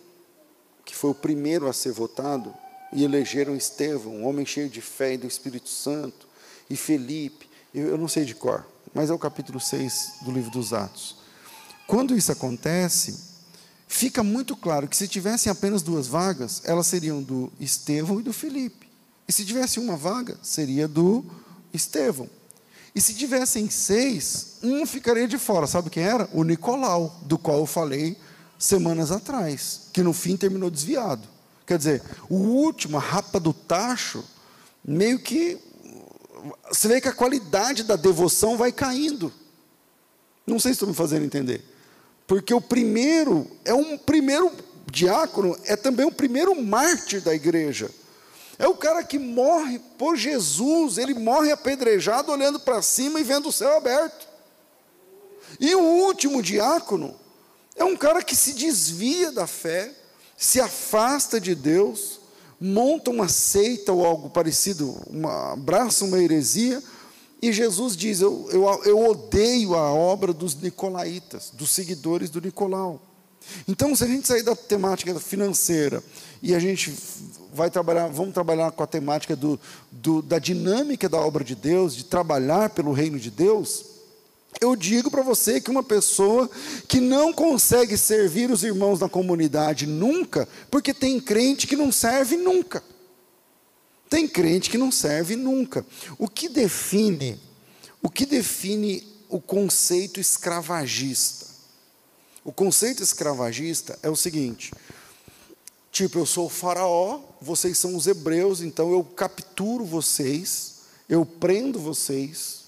que 0.83 0.97
foi 0.97 1.11
o 1.11 1.15
primeiro 1.15 1.69
a 1.69 1.73
ser 1.75 1.93
votado, 1.93 2.55
e 2.91 3.05
elegeram 3.05 3.55
Estevão, 3.55 4.17
um 4.17 4.27
homem 4.27 4.47
cheio 4.47 4.71
de 4.71 4.81
fé 4.81 5.13
e 5.13 5.19
do 5.19 5.27
Espírito 5.27 5.69
Santo, 5.69 6.27
e 6.71 6.77
Felipe, 6.77 7.51
eu 7.75 7.99
não 7.99 8.09
sei 8.09 8.25
de 8.25 8.35
cor, 8.35 8.67
mas 8.95 9.11
é 9.11 9.13
o 9.13 9.19
capítulo 9.19 9.61
6 9.61 10.21
do 10.23 10.33
livro 10.33 10.51
dos 10.51 10.73
Atos. 10.73 11.17
Quando 11.87 12.17
isso 12.17 12.33
acontece, 12.33 13.32
fica 13.95 14.23
muito 14.23 14.57
claro 14.57 14.89
que 14.89 14.97
se 14.97 15.07
tivessem 15.07 15.53
apenas 15.53 15.83
duas 15.83 16.07
vagas, 16.07 16.63
elas 16.65 16.87
seriam 16.87 17.23
do 17.23 17.53
Estevão 17.61 18.21
e 18.21 18.23
do 18.23 18.33
Felipe. 18.33 18.89
E 19.29 19.33
se 19.33 19.45
tivesse 19.45 19.79
uma 19.79 19.97
vaga, 19.97 20.37
seria 20.43 20.89
do 20.89 21.25
Estevão. 21.73 22.29
E 22.95 23.01
se 23.01 23.15
tivessem 23.15 23.69
seis, 23.71 24.59
um 24.63 24.87
ficaria 24.87 25.29
de 25.29 25.39
fora. 25.39 25.67
Sabe 25.67 25.91
quem 25.91 26.03
era? 26.03 26.29
O 26.33 26.43
Nicolau, 26.43 27.21
do 27.23 27.39
qual 27.39 27.59
eu 27.59 27.67
falei 27.67 28.17
semanas 28.59 29.11
atrás, 29.11 29.89
que 29.93 30.03
no 30.03 30.13
fim 30.13 30.37
terminou 30.37 30.71
desviado. 30.71 31.29
Quer 31.67 31.79
dizer, 31.79 32.03
o 32.29 32.37
último, 32.37 32.97
a 32.97 33.01
rapa 33.01 33.39
do 33.39 33.53
tacho, 33.53 34.25
meio 34.85 35.19
que. 35.19 35.59
Você 36.71 36.89
vê 36.89 37.01
que 37.01 37.09
a 37.09 37.13
qualidade 37.13 37.83
da 37.83 37.97
devoção 37.97 38.57
vai 38.57 38.73
caindo. 38.73 39.33
Não 40.47 40.59
sei 40.59 40.73
se 40.73 40.77
estou 40.77 40.89
me 40.89 40.95
fazendo 40.95 41.25
entender. 41.25 41.72
Porque 42.33 42.55
o 42.55 42.63
primeiro, 42.63 43.47
é 43.63 43.75
um 43.75 43.99
primeiro 43.99 44.51
diácono, 44.91 45.55
é 45.67 45.77
também 45.77 46.07
o 46.07 46.11
primeiro 46.11 46.59
mártir 46.63 47.21
da 47.21 47.35
igreja. 47.35 47.91
É 48.59 48.67
o 48.67 48.75
cara 48.75 49.05
que 49.05 49.19
morre 49.19 49.79
por 49.99 50.17
Jesus, 50.17 50.97
ele 50.97 51.13
morre 51.13 51.53
apedrejado, 51.53 52.33
olhando 52.33 52.59
para 52.59 52.81
cima 52.81 53.21
e 53.21 53.23
vendo 53.23 53.51
o 53.51 53.53
céu 53.53 53.77
aberto. 53.77 54.27
E 55.61 55.75
o 55.75 55.83
último 55.83 56.43
diácono 56.43 57.15
é 57.77 57.85
um 57.85 57.99
cara 57.99 58.23
que 58.23 58.35
se 58.35 58.55
desvia 58.55 59.31
da 59.31 59.47
fé, 59.47 59.93
se 60.35 60.59
afasta 60.59 61.39
de 61.39 61.55
Deus, 61.55 62.19
monta 62.59 63.11
uma 63.11 63.29
seita 63.29 63.93
ou 63.93 64.07
algo 64.07 64.31
parecido, 64.31 64.99
uma, 65.07 65.53
abraça 65.53 66.03
uma 66.07 66.19
heresia, 66.19 66.83
e 67.43 67.53
Jesus 67.53 67.97
diz: 67.97 68.21
eu, 68.21 68.49
eu, 68.53 68.83
eu 68.85 69.11
odeio 69.11 69.75
a 69.75 69.93
obra 69.93 70.33
dos 70.33 70.55
nicolaítas, 70.55 71.51
dos 71.53 71.71
seguidores 71.71 72.31
do 72.31 72.41
Nicolau. 72.41 73.03
Então, 73.67 73.95
se 73.97 74.05
a 74.05 74.07
gente 74.07 74.29
sair 74.29 74.45
da 74.45 74.55
temática 74.55 75.19
financeira 75.19 76.03
e 76.41 76.55
a 76.55 76.61
gente 76.61 76.95
vai 77.53 77.69
trabalhar, 77.69 78.07
vamos 78.07 78.33
trabalhar 78.33 78.71
com 78.71 78.83
a 78.85 78.87
temática 78.87 79.35
do, 79.35 79.59
do, 79.91 80.23
da 80.23 80.39
dinâmica 80.39 81.09
da 81.09 81.19
obra 81.19 81.43
de 81.43 81.57
Deus, 81.57 81.97
de 81.97 82.05
trabalhar 82.05 82.71
pelo 82.71 82.93
reino 82.93 83.19
de 83.19 83.33
Deus, 83.33 83.85
eu 84.61 84.77
digo 84.77 85.11
para 85.11 85.23
você 85.23 85.61
que 85.61 85.71
uma 85.71 85.83
pessoa 85.83 86.49
que 86.87 87.01
não 87.01 87.33
consegue 87.33 87.97
servir 87.97 88.51
os 88.51 88.63
irmãos 88.63 89.01
da 89.01 89.09
comunidade 89.09 89.87
nunca, 89.87 90.49
porque 90.71 90.93
tem 90.93 91.19
crente 91.19 91.67
que 91.67 91.77
não 91.77 91.91
serve 91.91 92.37
nunca. 92.37 92.83
Tem 94.13 94.29
crente 94.29 94.69
que 94.69 94.77
não 94.77 94.93
serve 94.93 95.37
nunca. 95.37 95.87
O 96.19 96.29
que 96.29 96.47
define, 96.47 97.41
o 98.03 98.11
que 98.11 98.27
define 98.27 99.03
o 99.27 99.41
conceito 99.41 100.21
escravagista? 100.21 101.47
O 102.45 102.53
conceito 102.53 103.03
escravagista 103.03 103.99
é 104.03 104.11
o 104.11 104.15
seguinte: 104.15 104.71
tipo, 105.91 106.19
eu 106.19 106.27
sou 106.27 106.45
o 106.45 106.51
faraó, 106.51 107.21
vocês 107.41 107.79
são 107.79 107.97
os 107.97 108.07
hebreus, 108.07 108.61
então 108.61 108.93
eu 108.93 109.03
capturo 109.03 109.83
vocês, 109.83 110.81
eu 111.09 111.25
prendo 111.25 111.79
vocês, 111.79 112.65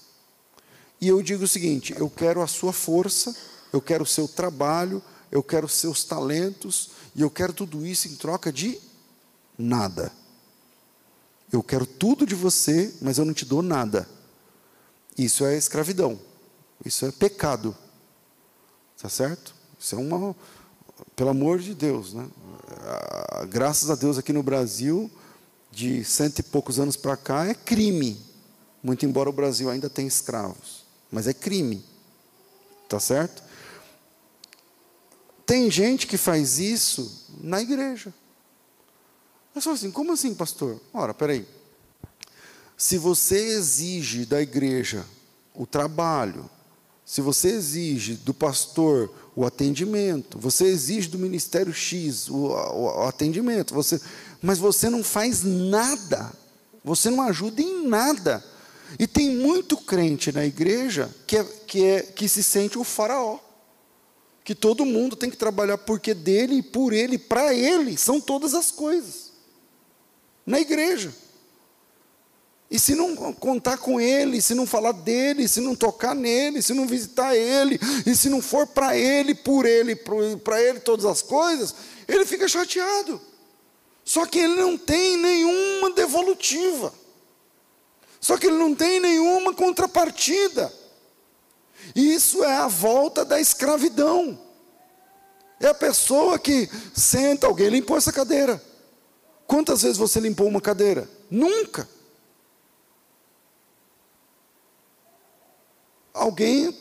e 0.99 1.07
eu 1.07 1.21
digo 1.21 1.43
o 1.43 1.47
seguinte: 1.47 1.93
eu 1.95 2.09
quero 2.09 2.41
a 2.41 2.47
sua 2.47 2.73
força, 2.73 3.35
eu 3.71 3.79
quero 3.79 4.03
o 4.03 4.07
seu 4.07 4.27
trabalho, 4.27 4.99
eu 5.31 5.43
quero 5.43 5.67
os 5.67 5.73
seus 5.73 6.03
talentos, 6.03 6.89
e 7.15 7.21
eu 7.21 7.29
quero 7.29 7.53
tudo 7.53 7.85
isso 7.85 8.07
em 8.07 8.15
troca 8.15 8.51
de 8.51 8.79
nada. 9.55 10.11
Eu 11.51 11.63
quero 11.63 11.85
tudo 11.85 12.25
de 12.25 12.35
você, 12.35 12.93
mas 13.01 13.17
eu 13.17 13.25
não 13.25 13.33
te 13.33 13.45
dou 13.45 13.61
nada. 13.61 14.07
Isso 15.17 15.45
é 15.45 15.57
escravidão. 15.57 16.19
Isso 16.83 17.05
é 17.05 17.11
pecado. 17.11 17.75
Está 18.95 19.09
certo? 19.09 19.55
Isso 19.79 19.95
é 19.95 19.97
uma. 19.97 20.35
Pelo 21.15 21.29
amor 21.29 21.59
de 21.59 21.73
Deus, 21.73 22.13
né? 22.13 22.27
Ah, 22.81 23.45
graças 23.45 23.89
a 23.89 23.95
Deus 23.95 24.17
aqui 24.17 24.33
no 24.33 24.43
Brasil, 24.43 25.09
de 25.71 26.03
cento 26.03 26.39
e 26.39 26.43
poucos 26.43 26.79
anos 26.79 26.95
para 26.95 27.15
cá, 27.15 27.45
é 27.45 27.53
crime. 27.53 28.19
Muito 28.83 29.05
embora 29.05 29.29
o 29.29 29.33
Brasil 29.33 29.69
ainda 29.69 29.89
tenha 29.89 30.07
escravos 30.07 30.85
mas 31.15 31.27
é 31.27 31.33
crime. 31.33 31.81
Tá 32.89 32.99
certo? 32.99 33.41
Tem 35.45 35.71
gente 35.71 36.07
que 36.07 36.17
faz 36.17 36.59
isso 36.59 37.25
na 37.41 37.61
igreja. 37.61 38.13
Mas 39.55 39.63
fala 39.63 39.77
assim, 39.77 39.89
como 39.89 40.11
assim, 40.11 40.35
pastor? 40.35 40.81
Ora, 40.93 41.13
peraí. 41.13 41.47
Se 42.75 42.97
você 42.97 43.37
exige 43.37 44.25
da 44.25 44.41
igreja 44.41 45.05
o 45.53 45.65
trabalho, 45.65 46.49
se 47.05 47.21
você 47.21 47.51
exige 47.51 48.15
do 48.15 48.33
pastor 48.33 49.09
o 49.33 49.45
atendimento, 49.45 50.37
você 50.37 50.65
exige 50.65 51.07
do 51.07 51.17
ministério 51.17 51.73
X 51.73 52.29
o, 52.29 52.35
o, 52.35 53.03
o 53.03 53.03
atendimento, 53.03 53.73
você, 53.73 54.01
mas 54.41 54.59
você 54.59 54.89
não 54.89 55.01
faz 55.01 55.43
nada, 55.43 56.33
você 56.83 57.09
não 57.09 57.21
ajuda 57.21 57.61
em 57.61 57.87
nada 57.87 58.43
e 58.99 59.07
tem 59.07 59.37
muito 59.37 59.77
crente 59.77 60.33
na 60.33 60.45
igreja 60.45 61.09
que, 61.25 61.37
é, 61.37 61.43
que, 61.43 61.83
é, 61.83 62.01
que 62.01 62.27
se 62.27 62.43
sente 62.43 62.77
o 62.77 62.83
faraó. 62.83 63.39
Que 64.43 64.53
todo 64.53 64.85
mundo 64.85 65.15
tem 65.15 65.29
que 65.29 65.37
trabalhar 65.37 65.77
porque 65.77 66.13
dele, 66.13 66.61
por 66.61 66.93
ele, 66.93 67.17
para 67.17 67.53
ele, 67.53 67.97
são 67.97 68.21
todas 68.21 68.53
as 68.53 68.69
coisas. 68.69 69.24
Na 70.45 70.59
igreja. 70.59 71.13
E 72.69 72.79
se 72.79 72.95
não 72.95 73.15
contar 73.15 73.77
com 73.77 74.01
ele, 74.01 74.41
se 74.41 74.55
não 74.55 74.65
falar 74.65 74.91
dele, 74.91 75.47
se 75.47 75.61
não 75.61 75.75
tocar 75.75 76.15
nele, 76.15 76.61
se 76.61 76.73
não 76.73 76.87
visitar 76.87 77.35
ele, 77.35 77.79
e 78.05 78.15
se 78.15 78.27
não 78.27 78.41
for 78.41 78.65
para 78.65 78.97
ele, 78.97 79.35
por 79.35 79.65
ele, 79.65 79.95
para 79.95 80.61
ele 80.61 80.79
todas 80.79 81.05
as 81.05 81.21
coisas, 81.21 81.75
ele 82.07 82.25
fica 82.25 82.47
chateado. 82.47 83.21
Só 84.03 84.25
que 84.25 84.39
ele 84.39 84.55
não 84.55 84.77
tem 84.77 85.17
nenhuma 85.17 85.91
devolutiva. 85.91 86.93
Só 88.19 88.37
que 88.37 88.47
ele 88.47 88.57
não 88.57 88.73
tem 88.73 88.99
nenhuma 88.99 89.53
contrapartida. 89.53 90.71
Isso 91.95 92.43
é 92.43 92.55
a 92.55 92.67
volta 92.67 93.23
da 93.23 93.39
escravidão. 93.39 94.39
É 95.59 95.67
a 95.67 95.73
pessoa 95.73 96.37
que 96.37 96.69
senta, 96.93 97.47
alguém 97.47 97.69
limpou 97.69 97.97
essa 97.97 98.11
cadeira. 98.11 98.61
Quantas 99.47 99.83
vezes 99.83 99.97
você 99.97 100.19
limpou 100.19 100.47
uma 100.47 100.61
cadeira? 100.61 101.09
Nunca. 101.29 101.87
Alguém, 106.13 106.75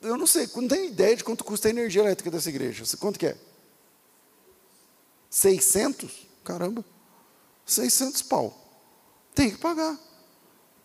eu, 0.00 0.16
não 0.16 0.26
sei, 0.26 0.48
não 0.54 0.68
tenho 0.68 0.86
ideia 0.86 1.16
de 1.16 1.24
quanto 1.24 1.44
custa 1.44 1.68
a 1.68 1.70
energia 1.70 2.02
elétrica 2.02 2.30
dessa 2.30 2.48
igreja. 2.48 2.84
Quanto 2.98 3.18
que 3.18 3.26
é? 3.26 3.36
600? 5.28 6.28
Caramba. 6.44 6.84
600 7.66 8.22
pau. 8.22 8.56
Tem 9.34 9.50
que 9.50 9.58
pagar. 9.58 9.98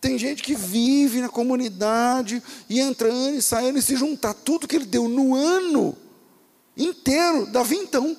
Tem 0.00 0.18
gente 0.18 0.42
que 0.42 0.54
vive 0.54 1.22
na 1.22 1.30
comunidade 1.30 2.42
e 2.68 2.78
entrando 2.78 3.36
e 3.36 3.40
saindo 3.40 3.78
e 3.78 3.82
se 3.82 3.96
juntar 3.96 4.34
tudo 4.34 4.68
que 4.68 4.76
ele 4.76 4.84
deu 4.84 5.08
no 5.08 5.34
ano 5.34 5.96
inteiro, 6.76 7.46
dá 7.46 7.62
vintão. 7.62 8.16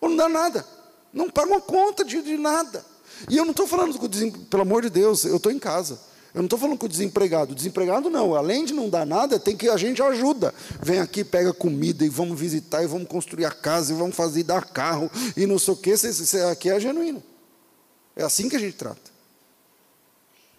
Ou 0.00 0.10
não 0.10 0.16
dá 0.16 0.28
nada. 0.28 0.73
Não 1.14 1.30
paga 1.30 1.48
uma 1.48 1.60
conta 1.60 2.04
de, 2.04 2.20
de 2.20 2.36
nada. 2.36 2.84
E 3.30 3.36
eu 3.36 3.44
não 3.44 3.52
estou 3.52 3.66
falando, 3.66 3.96
com 3.96 4.08
pelo 4.46 4.62
amor 4.62 4.82
de 4.82 4.90
Deus, 4.90 5.24
eu 5.24 5.36
estou 5.36 5.52
em 5.52 5.58
casa. 5.58 5.98
Eu 6.34 6.38
não 6.38 6.46
estou 6.46 6.58
falando 6.58 6.76
com 6.76 6.86
o 6.86 6.88
desempregado. 6.88 7.52
O 7.52 7.54
desempregado 7.54 8.10
não, 8.10 8.34
além 8.34 8.64
de 8.64 8.74
não 8.74 8.90
dar 8.90 9.06
nada, 9.06 9.38
tem 9.38 9.56
que 9.56 9.68
a 9.68 9.76
gente 9.76 10.02
ajuda. 10.02 10.52
Vem 10.82 10.98
aqui, 10.98 11.22
pega 11.22 11.54
comida 11.54 12.04
e 12.04 12.08
vamos 12.08 12.38
visitar 12.38 12.82
e 12.82 12.88
vamos 12.88 13.06
construir 13.06 13.44
a 13.44 13.52
casa 13.52 13.92
e 13.92 13.96
vamos 13.96 14.16
fazer 14.16 14.42
dar 14.42 14.64
carro 14.64 15.08
e 15.36 15.46
não 15.46 15.60
sei 15.60 15.74
o 15.74 15.76
quê. 15.76 15.94
Aqui 16.50 16.70
é 16.70 16.80
genuíno. 16.80 17.22
É 18.16 18.24
assim 18.24 18.48
que 18.48 18.56
a 18.56 18.58
gente 18.58 18.76
trata. 18.76 19.14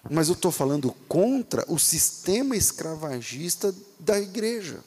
Mas 0.10 0.30
eu 0.30 0.34
estou 0.34 0.52
falando 0.52 0.96
contra 1.10 1.66
o 1.68 1.78
sistema 1.78 2.56
escravagista 2.56 3.76
da 4.00 4.18
igreja. 4.18 4.80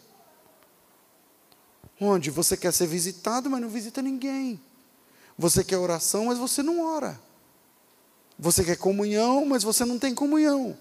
Onde 2.00 2.30
você 2.30 2.56
quer 2.56 2.72
ser 2.72 2.86
visitado, 2.86 3.50
mas 3.50 3.60
não 3.60 3.68
visita 3.68 4.00
ninguém. 4.00 4.58
Você 5.38 5.62
quer 5.62 5.78
oração, 5.78 6.26
mas 6.26 6.36
você 6.36 6.62
não 6.64 6.84
ora. 6.84 7.18
Você 8.36 8.64
quer 8.64 8.76
comunhão, 8.76 9.46
mas 9.46 9.62
você 9.62 9.84
não 9.84 9.98
tem 9.98 10.12
comunhão. 10.12 10.76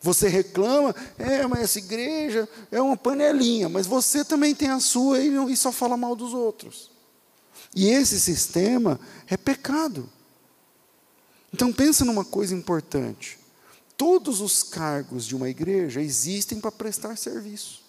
Você 0.00 0.28
reclama, 0.28 0.94
é, 1.18 1.46
mas 1.46 1.62
essa 1.62 1.78
igreja 1.78 2.46
é 2.70 2.80
uma 2.82 2.96
panelinha, 2.96 3.70
mas 3.70 3.86
você 3.86 4.22
também 4.22 4.54
tem 4.54 4.68
a 4.68 4.78
sua 4.78 5.18
e, 5.18 5.34
e 5.50 5.56
só 5.56 5.72
fala 5.72 5.96
mal 5.96 6.14
dos 6.14 6.34
outros. 6.34 6.90
E 7.74 7.88
esse 7.88 8.20
sistema 8.20 9.00
é 9.26 9.38
pecado. 9.38 10.08
Então 11.50 11.72
pensa 11.72 12.04
numa 12.04 12.24
coisa 12.24 12.54
importante. 12.54 13.38
Todos 13.96 14.42
os 14.42 14.62
cargos 14.62 15.24
de 15.24 15.34
uma 15.34 15.48
igreja 15.48 16.02
existem 16.02 16.60
para 16.60 16.70
prestar 16.70 17.16
serviço. 17.16 17.82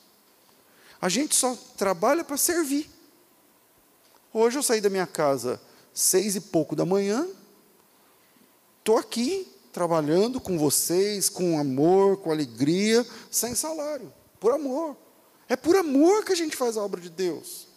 A 1.02 1.10
gente 1.10 1.36
só 1.36 1.58
trabalha 1.76 2.24
para 2.24 2.38
servir. 2.38 2.90
Hoje 4.32 4.58
eu 4.58 4.64
saí 4.64 4.80
da 4.80 4.90
minha 4.90 5.08
casa 5.08 5.60
seis 5.96 6.36
e 6.36 6.42
pouco 6.42 6.76
da 6.76 6.86
manhã, 6.86 7.26
estou 8.80 8.98
aqui 8.98 9.48
trabalhando 9.72 10.40
com 10.40 10.58
vocês, 10.58 11.30
com 11.30 11.58
amor, 11.58 12.18
com 12.18 12.32
alegria, 12.32 13.06
sem 13.32 13.56
salário, 13.56 14.14
por 14.40 14.54
amor. 14.54 14.96
É 15.48 15.56
por 15.56 15.76
amor 15.76 16.26
que 16.26 16.34
a 16.34 16.36
gente 16.36 16.56
faz 16.56 16.76
a 16.76 16.84
obra 16.84 17.00
de 17.00 17.10
Deus. 17.10 17.68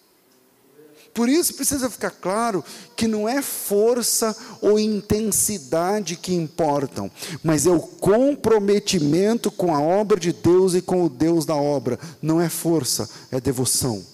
Por 1.15 1.29
isso 1.29 1.55
precisa 1.55 1.91
ficar 1.91 2.11
claro 2.11 2.65
que 2.95 3.09
não 3.09 3.29
é 3.29 3.43
força 3.43 4.37
ou 4.61 4.79
intensidade 4.79 6.17
que 6.17 6.35
importam, 6.35 7.11
mas 7.43 7.67
é 7.67 7.71
o 7.71 7.81
comprometimento 7.81 9.51
com 9.51 9.75
a 9.75 9.81
obra 9.81 10.19
de 10.21 10.33
Deus 10.33 10.75
e 10.75 10.83
com 10.83 11.05
o 11.05 11.09
Deus 11.09 11.45
da 11.45 11.57
obra. 11.57 11.99
Não 12.21 12.41
é 12.41 12.49
força, 12.49 13.09
é 13.31 13.41
devoção. 13.41 14.05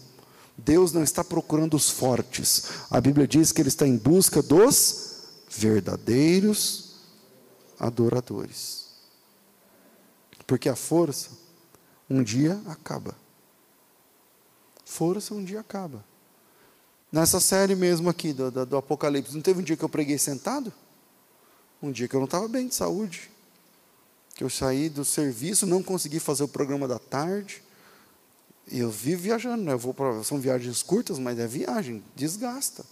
Deus 0.57 0.93
não 0.93 1.03
está 1.03 1.25
procurando 1.25 1.75
os 1.75 1.91
fortes. 1.91 2.87
A 2.91 3.01
Bíblia 3.01 3.27
diz 3.27 3.51
que 3.51 3.61
Ele 3.61 3.69
está 3.69 3.87
em 3.87 3.97
busca 3.97 4.41
dos 4.41 5.25
verdadeiros 5.51 6.95
adoradores. 7.79 8.85
Porque 10.47 10.69
a 10.69 10.77
força 10.77 11.31
um 12.09 12.23
dia 12.23 12.61
acaba. 12.67 13.17
Força 14.85 15.35
um 15.35 15.45
dia 15.45 15.61
acaba. 15.61 16.05
Nessa 17.11 17.41
série 17.41 17.75
mesmo 17.75 18.09
aqui 18.09 18.33
do, 18.33 18.51
do, 18.51 18.67
do 18.67 18.77
Apocalipse, 18.77 19.35
não 19.35 19.43
teve 19.43 19.61
um 19.61 19.63
dia 19.63 19.77
que 19.77 19.85
eu 19.85 19.89
preguei 19.89 20.19
sentado? 20.19 20.73
Um 21.83 21.91
dia 21.91 22.07
que 22.07 22.15
eu 22.15 22.21
não 22.21 22.27
estava 22.27 22.47
bem 22.47 22.69
de 22.69 22.75
saúde. 22.75 23.31
Que 24.35 24.45
eu 24.45 24.51
saí 24.51 24.89
do 24.89 25.05
serviço, 25.05 25.67
não 25.67 25.83
consegui 25.83 26.21
fazer 26.21 26.45
o 26.45 26.49
programa 26.49 26.87
da 26.87 26.99
tarde 26.99 27.64
eu 28.71 28.91
vivo 28.91 29.23
viajando, 29.23 29.63
né? 29.63 29.73
eu 29.73 29.79
vou 29.79 29.93
pra, 29.93 30.23
são 30.23 30.39
viagens 30.39 30.83
curtas, 30.83 31.19
mas 31.19 31.39
é 31.39 31.47
viagem, 31.47 32.03
desgasta. 32.15 32.85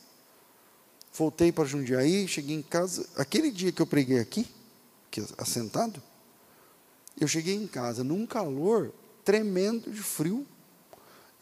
Voltei 1.14 1.52
para 1.52 1.64
Jundiaí, 1.64 2.26
cheguei 2.26 2.56
em 2.56 2.62
casa. 2.62 3.06
Aquele 3.16 3.50
dia 3.50 3.72
que 3.72 3.82
eu 3.82 3.86
preguei 3.86 4.18
aqui, 4.18 4.46
que 5.10 5.22
assentado, 5.36 6.02
eu 7.20 7.28
cheguei 7.28 7.54
em 7.54 7.66
casa 7.66 8.02
num 8.02 8.26
calor 8.26 8.92
tremendo 9.24 9.90
de 9.90 10.02
frio. 10.02 10.46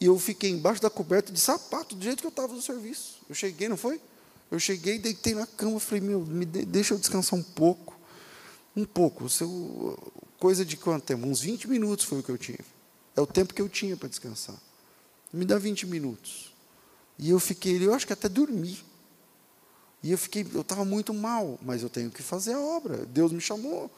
E 0.00 0.06
eu 0.06 0.18
fiquei 0.18 0.50
embaixo 0.50 0.80
da 0.80 0.88
coberta 0.88 1.30
de 1.30 1.38
sapato, 1.38 1.94
do 1.94 2.02
jeito 2.02 2.20
que 2.20 2.26
eu 2.26 2.30
estava 2.30 2.54
no 2.54 2.62
serviço. 2.62 3.18
Eu 3.28 3.34
cheguei, 3.34 3.68
não 3.68 3.76
foi? 3.76 4.00
Eu 4.50 4.58
cheguei, 4.58 4.98
deitei 4.98 5.34
na 5.34 5.46
cama, 5.46 5.78
falei, 5.78 6.00
meu, 6.00 6.20
me 6.20 6.44
de, 6.44 6.64
deixa 6.64 6.94
eu 6.94 6.98
descansar 6.98 7.38
um 7.38 7.42
pouco. 7.42 7.96
Um 8.74 8.84
pouco. 8.84 9.28
Seu, 9.28 9.96
coisa 10.38 10.64
de 10.64 10.76
quanto 10.76 11.04
tempo? 11.04 11.26
Uns 11.26 11.40
20 11.40 11.68
minutos 11.68 12.04
foi 12.04 12.20
o 12.20 12.22
que 12.22 12.30
eu 12.30 12.38
tive. 12.38 12.64
É 13.16 13.20
o 13.20 13.26
tempo 13.26 13.54
que 13.54 13.62
eu 13.62 13.68
tinha 13.68 13.96
para 13.96 14.08
descansar. 14.08 14.56
Me 15.32 15.44
dá 15.44 15.58
20 15.58 15.86
minutos. 15.86 16.54
E 17.18 17.30
eu 17.30 17.38
fiquei, 17.38 17.84
eu 17.84 17.92
acho 17.92 18.06
que 18.06 18.12
até 18.12 18.28
dormi. 18.28 18.78
E 20.02 20.12
eu 20.12 20.18
fiquei, 20.18 20.46
eu 20.54 20.62
estava 20.62 20.84
muito 20.84 21.12
mal, 21.12 21.58
mas 21.62 21.82
eu 21.82 21.90
tenho 21.90 22.10
que 22.10 22.22
fazer 22.22 22.54
a 22.54 22.60
obra. 22.60 23.04
Deus 23.06 23.32
me 23.32 23.40
chamou. 23.40 23.90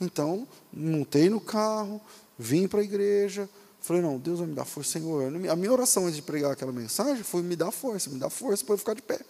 Então, 0.00 0.46
montei 0.72 1.30
no 1.30 1.40
carro, 1.40 2.00
vim 2.36 2.66
para 2.66 2.80
a 2.80 2.84
igreja. 2.84 3.48
Falei, 3.80 4.02
não, 4.02 4.18
Deus 4.18 4.40
vai 4.40 4.48
me 4.48 4.54
dar 4.54 4.64
força, 4.64 4.92
Senhor. 4.92 5.24
A 5.50 5.56
minha 5.56 5.72
oração 5.72 6.04
antes 6.04 6.16
de 6.16 6.22
pregar 6.22 6.52
aquela 6.52 6.72
mensagem 6.72 7.22
foi 7.22 7.42
me 7.42 7.54
dar 7.54 7.70
força, 7.70 8.10
me 8.10 8.18
dar 8.18 8.30
força 8.30 8.64
para 8.64 8.74
eu 8.74 8.78
ficar 8.78 8.94
de 8.94 9.02
pé. 9.02 9.20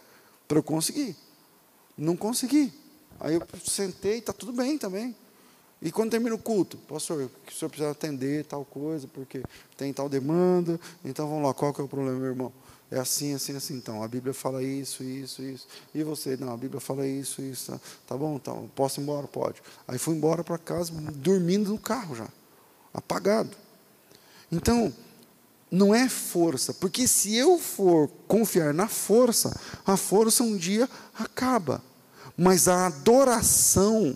Para 0.48 0.58
eu 0.58 0.62
conseguir. 0.62 1.16
Não 1.96 2.16
consegui. 2.16 2.72
Aí 3.20 3.34
eu 3.34 3.42
sentei, 3.64 4.18
está 4.18 4.32
tudo 4.32 4.52
bem 4.52 4.78
também. 4.78 5.14
E 5.82 5.90
quando 5.90 6.12
termina 6.12 6.34
o 6.34 6.38
culto, 6.38 6.76
pastor, 6.88 7.28
o 7.46 7.52
senhor 7.52 7.68
precisa 7.68 7.90
atender 7.90 8.44
tal 8.44 8.64
coisa, 8.64 9.08
porque 9.08 9.42
tem 9.76 9.92
tal 9.92 10.08
demanda, 10.08 10.78
então 11.04 11.28
vamos 11.28 11.44
lá, 11.44 11.52
qual 11.52 11.74
que 11.74 11.80
é 11.80 11.84
o 11.84 11.88
problema, 11.88 12.16
meu 12.18 12.28
irmão? 12.28 12.52
É 12.88 12.98
assim, 12.98 13.34
assim, 13.34 13.56
assim. 13.56 13.74
Então, 13.74 14.02
a 14.02 14.06
Bíblia 14.06 14.34
fala 14.34 14.62
isso, 14.62 15.02
isso, 15.02 15.42
isso. 15.42 15.66
E 15.94 16.04
você? 16.04 16.36
Não, 16.36 16.52
a 16.52 16.56
Bíblia 16.58 16.78
fala 16.78 17.06
isso, 17.06 17.40
isso. 17.40 17.72
Tá, 17.72 17.80
tá 18.06 18.16
bom? 18.16 18.36
Então, 18.36 18.70
posso 18.76 19.00
ir 19.00 19.02
embora? 19.02 19.26
Pode. 19.26 19.62
Aí 19.88 19.98
fui 19.98 20.14
embora 20.14 20.44
para 20.44 20.58
casa, 20.58 20.92
dormindo 21.14 21.70
no 21.70 21.78
carro 21.78 22.14
já, 22.14 22.28
apagado. 22.92 23.56
Então, 24.52 24.92
não 25.70 25.94
é 25.94 26.06
força, 26.06 26.74
porque 26.74 27.08
se 27.08 27.34
eu 27.34 27.58
for 27.58 28.10
confiar 28.28 28.74
na 28.74 28.88
força, 28.88 29.58
a 29.86 29.96
força 29.96 30.42
um 30.42 30.54
dia 30.54 30.86
acaba. 31.18 31.82
Mas 32.36 32.68
a 32.68 32.86
adoração, 32.86 34.14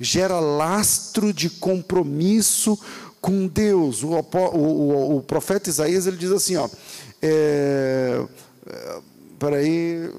gera 0.00 0.40
lastro 0.40 1.32
de 1.32 1.50
compromisso 1.50 2.78
com 3.20 3.46
Deus. 3.46 4.02
O, 4.02 4.12
o, 4.12 5.16
o, 5.18 5.22
profeta 5.22 5.68
Isaías 5.68 6.06
ele 6.06 6.16
diz 6.16 6.32
assim: 6.32 6.56
ó, 6.56 6.68
é, 7.20 8.26
é, 8.66 9.00
peraí, 9.38 10.10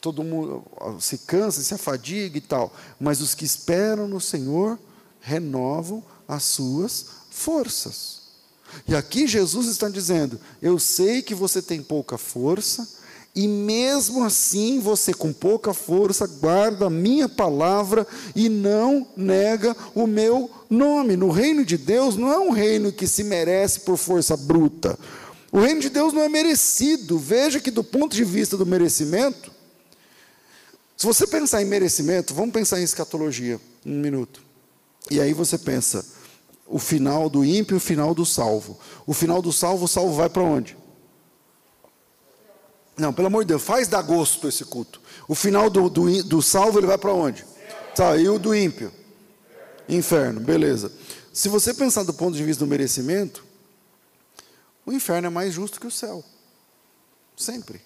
todo 0.00 0.22
mundo 0.22 0.64
se 1.00 1.18
cansa, 1.18 1.62
se 1.62 1.72
afadiga 1.72 2.36
e 2.36 2.40
tal, 2.42 2.74
mas 3.00 3.20
os 3.20 3.34
que 3.34 3.44
esperam 3.44 4.06
no 4.06 4.20
Senhor 4.20 4.78
renovam 5.20 6.04
as 6.28 6.44
suas 6.44 7.06
forças. 7.30 8.22
E 8.86 8.94
aqui 8.94 9.26
Jesus 9.26 9.66
está 9.68 9.88
dizendo: 9.88 10.40
Eu 10.60 10.78
sei 10.78 11.22
que 11.22 11.34
você 11.34 11.62
tem 11.62 11.82
pouca 11.82 12.18
força, 12.18 12.88
e 13.34 13.48
mesmo 13.48 14.22
assim 14.24 14.78
você, 14.78 15.14
com 15.14 15.32
pouca 15.32 15.72
força, 15.72 16.26
guarda 16.26 16.86
a 16.86 16.90
minha 16.90 17.28
palavra 17.28 18.06
e 18.36 18.48
não 18.48 19.06
nega 19.16 19.74
o 19.94 20.06
meu 20.06 20.50
nome. 20.68 21.16
No 21.16 21.30
reino 21.30 21.64
de 21.64 21.78
Deus 21.78 22.14
não 22.14 22.30
é 22.30 22.38
um 22.38 22.50
reino 22.50 22.92
que 22.92 23.06
se 23.06 23.24
merece 23.24 23.80
por 23.80 23.96
força 23.96 24.36
bruta. 24.36 24.98
O 25.50 25.60
reino 25.60 25.80
de 25.80 25.88
Deus 25.88 26.12
não 26.12 26.20
é 26.20 26.28
merecido. 26.28 27.18
Veja 27.18 27.58
que, 27.58 27.70
do 27.70 27.82
ponto 27.82 28.14
de 28.14 28.22
vista 28.22 28.56
do 28.56 28.66
merecimento, 28.66 29.50
se 30.94 31.06
você 31.06 31.26
pensar 31.26 31.62
em 31.62 31.66
merecimento, 31.66 32.34
vamos 32.34 32.52
pensar 32.52 32.80
em 32.80 32.84
escatologia, 32.84 33.58
um 33.84 33.98
minuto. 33.98 34.42
E 35.10 35.20
aí 35.20 35.32
você 35.32 35.56
pensa, 35.56 36.04
o 36.66 36.78
final 36.78 37.30
do 37.30 37.44
ímpio 37.44 37.78
o 37.78 37.80
final 37.80 38.14
do 38.14 38.26
salvo. 38.26 38.78
O 39.06 39.14
final 39.14 39.40
do 39.40 39.52
salvo, 39.52 39.86
o 39.86 39.88
salvo 39.88 40.14
vai 40.14 40.28
para 40.28 40.42
onde? 40.42 40.76
Não, 42.96 43.12
pelo 43.12 43.28
amor 43.28 43.44
de 43.44 43.48
Deus, 43.48 43.62
faz 43.62 43.88
dar 43.88 44.02
gosto 44.02 44.48
esse 44.48 44.64
culto. 44.64 45.00
O 45.26 45.34
final 45.34 45.70
do, 45.70 45.88
do, 45.88 46.22
do 46.24 46.42
salvo 46.42 46.78
ele 46.78 46.86
vai 46.86 46.98
para 46.98 47.12
onde? 47.12 47.44
Saiu 47.94 48.38
do 48.38 48.54
ímpio. 48.54 48.92
Inferno, 49.88 50.40
beleza. 50.40 50.92
Se 51.32 51.48
você 51.48 51.72
pensar 51.72 52.02
do 52.02 52.12
ponto 52.12 52.36
de 52.36 52.44
vista 52.44 52.64
do 52.64 52.68
merecimento, 52.68 53.44
o 54.84 54.92
inferno 54.92 55.26
é 55.26 55.30
mais 55.30 55.54
justo 55.54 55.80
que 55.80 55.86
o 55.86 55.90
céu. 55.90 56.22
Sempre. 57.36 57.80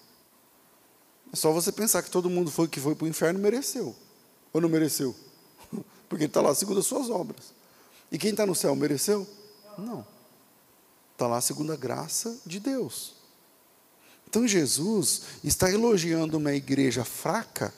É 1.31 1.35
só 1.35 1.51
você 1.51 1.71
pensar 1.71 2.01
que 2.03 2.09
todo 2.09 2.29
mundo 2.29 2.51
foi 2.51 2.67
que 2.67 2.79
foi 2.79 2.95
para 2.95 3.05
o 3.05 3.07
inferno 3.07 3.39
mereceu. 3.39 3.95
Ou 4.51 4.61
não 4.61 4.69
mereceu? 4.69 5.15
Porque 6.09 6.23
ele 6.23 6.29
está 6.29 6.41
lá 6.41 6.53
segundo 6.53 6.79
as 6.79 6.85
suas 6.85 7.09
obras. 7.09 7.53
E 8.11 8.17
quem 8.17 8.31
está 8.31 8.45
no 8.45 8.55
céu 8.55 8.75
mereceu? 8.75 9.27
Não. 9.77 10.05
Está 11.13 11.27
lá 11.27 11.41
segundo 11.41 11.73
a 11.73 11.75
graça 11.75 12.37
de 12.45 12.59
Deus. 12.59 13.16
Então 14.29 14.47
Jesus 14.47 15.21
está 15.43 15.71
elogiando 15.71 16.37
uma 16.37 16.53
igreja 16.53 17.03
fraca, 17.03 17.73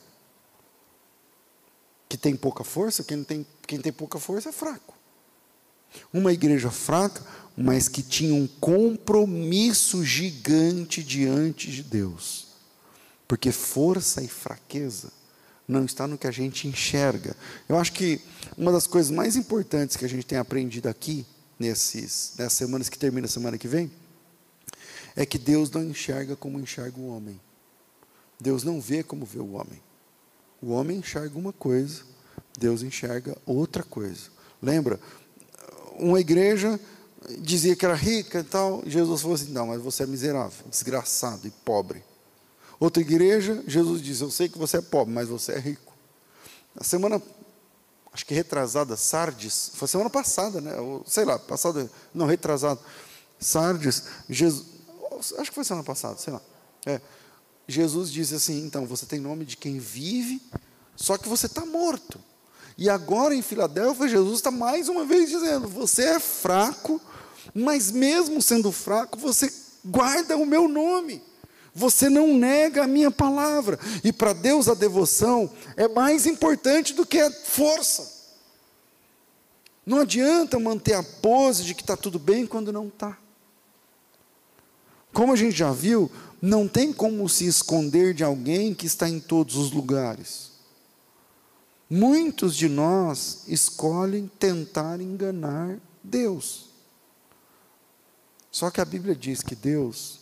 que 2.07 2.17
tem 2.17 2.35
pouca 2.35 2.63
força, 2.63 3.03
quem 3.03 3.23
tem, 3.23 3.45
quem 3.67 3.79
tem 3.79 3.93
pouca 3.93 4.19
força 4.19 4.49
é 4.49 4.51
fraco. 4.51 4.95
Uma 6.11 6.33
igreja 6.33 6.71
fraca, 6.71 7.23
mas 7.55 7.87
que 7.87 8.01
tinha 8.01 8.33
um 8.33 8.47
compromisso 8.47 10.03
gigante 10.03 11.03
diante 11.03 11.71
de 11.71 11.83
Deus. 11.83 12.47
Porque 13.27 13.51
força 13.51 14.23
e 14.23 14.27
fraqueza 14.27 15.11
não 15.67 15.85
está 15.85 16.07
no 16.07 16.17
que 16.17 16.25
a 16.25 16.31
gente 16.31 16.67
enxerga. 16.67 17.35
Eu 17.67 17.77
acho 17.77 17.93
que 17.93 18.19
uma 18.57 18.71
das 18.71 18.87
coisas 18.87 19.11
mais 19.11 19.35
importantes 19.35 19.95
que 19.95 20.05
a 20.05 20.09
gente 20.09 20.25
tem 20.25 20.39
aprendido 20.39 20.87
aqui, 20.87 21.23
nesses, 21.59 22.33
nessas 22.37 22.53
semanas 22.53 22.89
que 22.89 22.97
termina 22.97 23.27
a 23.27 23.29
semana 23.29 23.57
que 23.57 23.67
vem, 23.67 23.91
é 25.15 25.25
que 25.25 25.37
Deus 25.37 25.69
não 25.71 25.83
enxerga 25.83 26.35
como 26.35 26.59
enxerga 26.59 26.99
o 26.99 27.07
homem. 27.07 27.39
Deus 28.39 28.63
não 28.63 28.79
vê 28.79 29.03
como 29.03 29.25
vê 29.25 29.39
o 29.39 29.53
homem. 29.53 29.81
O 30.61 30.71
homem 30.71 30.97
enxerga 30.97 31.37
uma 31.37 31.53
coisa, 31.53 32.03
Deus 32.57 32.83
enxerga 32.83 33.37
outra 33.45 33.83
coisa. 33.83 34.29
Lembra? 34.61 34.99
Uma 35.97 36.19
igreja 36.19 36.79
dizia 37.39 37.75
que 37.75 37.85
era 37.85 37.95
rica 37.95 38.39
e 38.39 38.43
tal, 38.43 38.83
Jesus 38.85 39.21
falou 39.21 39.35
assim: 39.35 39.51
não, 39.51 39.67
mas 39.67 39.81
você 39.81 40.03
é 40.03 40.07
miserável, 40.07 40.65
desgraçado 40.69 41.47
e 41.47 41.51
pobre. 41.51 42.03
Outra 42.79 43.01
igreja, 43.01 43.61
Jesus 43.67 44.01
diz: 44.01 44.21
Eu 44.21 44.31
sei 44.31 44.47
que 44.47 44.57
você 44.57 44.77
é 44.77 44.81
pobre, 44.81 45.13
mas 45.13 45.27
você 45.27 45.53
é 45.53 45.59
rico. 45.59 45.93
Na 46.73 46.83
semana, 46.83 47.21
acho 48.13 48.25
que 48.25 48.33
retrasada, 48.33 48.95
Sardes, 48.95 49.71
foi 49.73 49.87
semana 49.87 50.09
passada, 50.09 50.61
né? 50.61 50.79
Ou, 50.79 51.03
sei 51.05 51.25
lá, 51.25 51.37
passada, 51.37 51.89
não, 52.13 52.25
retrasada. 52.25 52.79
Sardes, 53.37 54.03
Jesus, 54.29 54.65
acho 55.19 55.49
que 55.49 55.55
foi 55.55 55.63
semana 55.63 55.83
passada, 55.83 56.17
sei 56.17 56.33
lá. 56.33 56.41
É, 56.85 57.01
Jesus 57.67 58.11
diz 58.11 58.33
assim: 58.33 58.65
Então, 58.65 58.85
você 58.85 59.05
tem 59.05 59.19
nome 59.19 59.45
de 59.45 59.57
quem 59.57 59.77
vive, 59.77 60.41
só 60.95 61.17
que 61.17 61.29
você 61.29 61.45
está 61.45 61.65
morto. 61.65 62.19
E 62.77 62.89
agora 62.89 63.35
em 63.35 63.41
Filadélfia, 63.41 64.07
Jesus 64.07 64.39
está 64.39 64.49
mais 64.49 64.87
uma 64.87 65.05
vez 65.05 65.29
dizendo: 65.29 65.67
Você 65.67 66.03
é 66.03 66.19
fraco, 66.19 66.99
mas 67.53 67.91
mesmo 67.91 68.41
sendo 68.41 68.71
fraco, 68.71 69.19
você 69.19 69.53
guarda 69.83 70.37
o 70.37 70.45
meu 70.45 70.67
nome. 70.67 71.21
Você 71.75 72.09
não 72.09 72.33
nega 72.33 72.85
a 72.85 72.87
minha 72.87 73.11
palavra. 73.11 73.77
E 74.03 74.11
para 74.11 74.33
Deus 74.33 74.67
a 74.67 74.73
devoção 74.73 75.51
é 75.77 75.87
mais 75.87 76.25
importante 76.25 76.93
do 76.93 77.05
que 77.05 77.19
a 77.19 77.31
força. 77.31 78.19
Não 79.85 79.99
adianta 79.99 80.59
manter 80.59 80.93
a 80.93 81.03
pose 81.03 81.63
de 81.63 81.75
que 81.75 81.81
está 81.81 81.97
tudo 81.97 82.17
bem 82.17 82.47
quando 82.47 82.71
não 82.71 82.87
está. 82.87 83.17
Como 85.13 85.33
a 85.33 85.35
gente 85.35 85.55
já 85.55 85.71
viu, 85.71 86.11
não 86.41 86.67
tem 86.67 86.93
como 86.93 87.27
se 87.27 87.45
esconder 87.45 88.13
de 88.13 88.23
alguém 88.23 88.73
que 88.73 88.85
está 88.85 89.09
em 89.09 89.19
todos 89.19 89.55
os 89.55 89.71
lugares. 89.71 90.51
Muitos 91.89 92.55
de 92.55 92.69
nós 92.69 93.43
escolhem 93.47 94.29
tentar 94.39 95.01
enganar 95.01 95.79
Deus. 96.03 96.69
Só 98.51 98.69
que 98.69 98.79
a 98.79 98.85
Bíblia 98.85 99.15
diz 99.15 99.41
que 99.41 99.55
Deus 99.55 100.19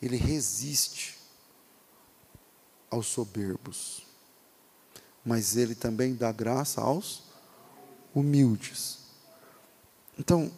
ele 0.00 0.16
resiste 0.16 1.16
aos 2.90 3.06
soberbos, 3.06 4.06
mas 5.24 5.56
ele 5.56 5.74
também 5.74 6.14
dá 6.14 6.32
graça 6.32 6.80
aos 6.80 7.24
humildes. 8.14 8.98
Então, 10.18 10.50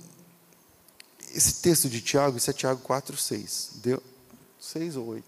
esse 1.34 1.62
texto 1.62 1.88
de 1.88 2.00
Tiago, 2.00 2.36
isso 2.36 2.50
é 2.50 2.52
Tiago 2.52 2.80
4, 2.80 3.16
6. 3.16 3.70
Deu, 3.76 4.02
6 4.58 4.96
ou 4.96 5.06
8? 5.06 5.24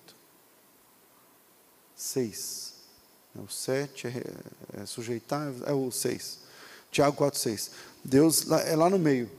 6. 1.96 2.72
O 3.36 3.48
7 3.48 4.06
é, 4.08 4.82
é 4.82 4.86
sujeitar, 4.86 5.52
é 5.64 5.72
o 5.72 5.90
6. 5.90 6.38
Tiago 6.90 7.16
4, 7.16 7.38
6. 7.38 7.70
Deus 8.04 8.50
é 8.50 8.76
lá 8.76 8.90
no 8.90 8.98
meio. 8.98 9.30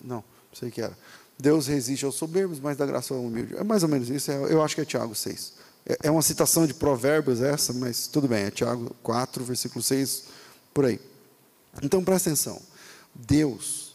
Não, 0.00 0.24
sei 0.52 0.70
que 0.70 0.80
era. 0.80 0.96
Deus 1.38 1.68
resiste 1.68 2.04
aos 2.04 2.16
soberbos, 2.16 2.58
mas 2.58 2.76
dá 2.76 2.84
graça 2.84 3.14
ao 3.14 3.22
humilde. 3.22 3.56
É 3.56 3.62
mais 3.62 3.82
ou 3.82 3.88
menos 3.88 4.10
isso, 4.10 4.30
é, 4.30 4.34
eu 4.52 4.62
acho 4.62 4.74
que 4.74 4.80
é 4.80 4.84
Tiago 4.84 5.14
6. 5.14 5.52
É, 5.86 5.98
é 6.04 6.10
uma 6.10 6.22
citação 6.22 6.66
de 6.66 6.74
provérbios 6.74 7.40
essa, 7.40 7.72
mas 7.72 8.08
tudo 8.08 8.26
bem, 8.26 8.44
é 8.44 8.50
Tiago 8.50 8.94
4, 9.02 9.44
versículo 9.44 9.82
6, 9.82 10.24
por 10.74 10.86
aí. 10.86 11.00
Então 11.80 12.02
presta 12.02 12.30
atenção. 12.30 12.60
Deus, 13.14 13.87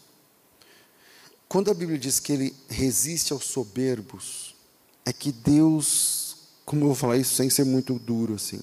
quando 1.54 1.70
a 1.70 1.74
Bíblia 1.74 1.96
diz 1.96 2.18
que 2.18 2.32
ele 2.32 2.52
resiste 2.68 3.32
aos 3.32 3.44
soberbos, 3.44 4.56
é 5.04 5.12
que 5.12 5.30
Deus, 5.30 6.48
como 6.64 6.80
eu 6.82 6.86
vou 6.86 6.96
falar 6.96 7.16
isso 7.16 7.36
sem 7.36 7.48
ser 7.48 7.62
muito 7.62 7.96
duro 7.96 8.34
assim, 8.34 8.60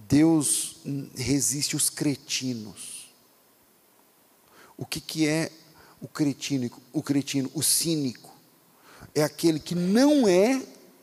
Deus 0.00 0.78
resiste 1.14 1.76
aos 1.76 1.88
cretinos. 1.88 3.08
O 4.76 4.84
que, 4.84 5.00
que 5.00 5.28
é 5.28 5.52
o 6.00 6.08
cretino, 6.08 6.68
o 6.92 7.04
cretino, 7.04 7.48
o 7.54 7.62
cínico, 7.62 8.34
é 9.14 9.22
aquele 9.22 9.60
que 9.60 9.76
não 9.76 10.26
é 10.26 10.60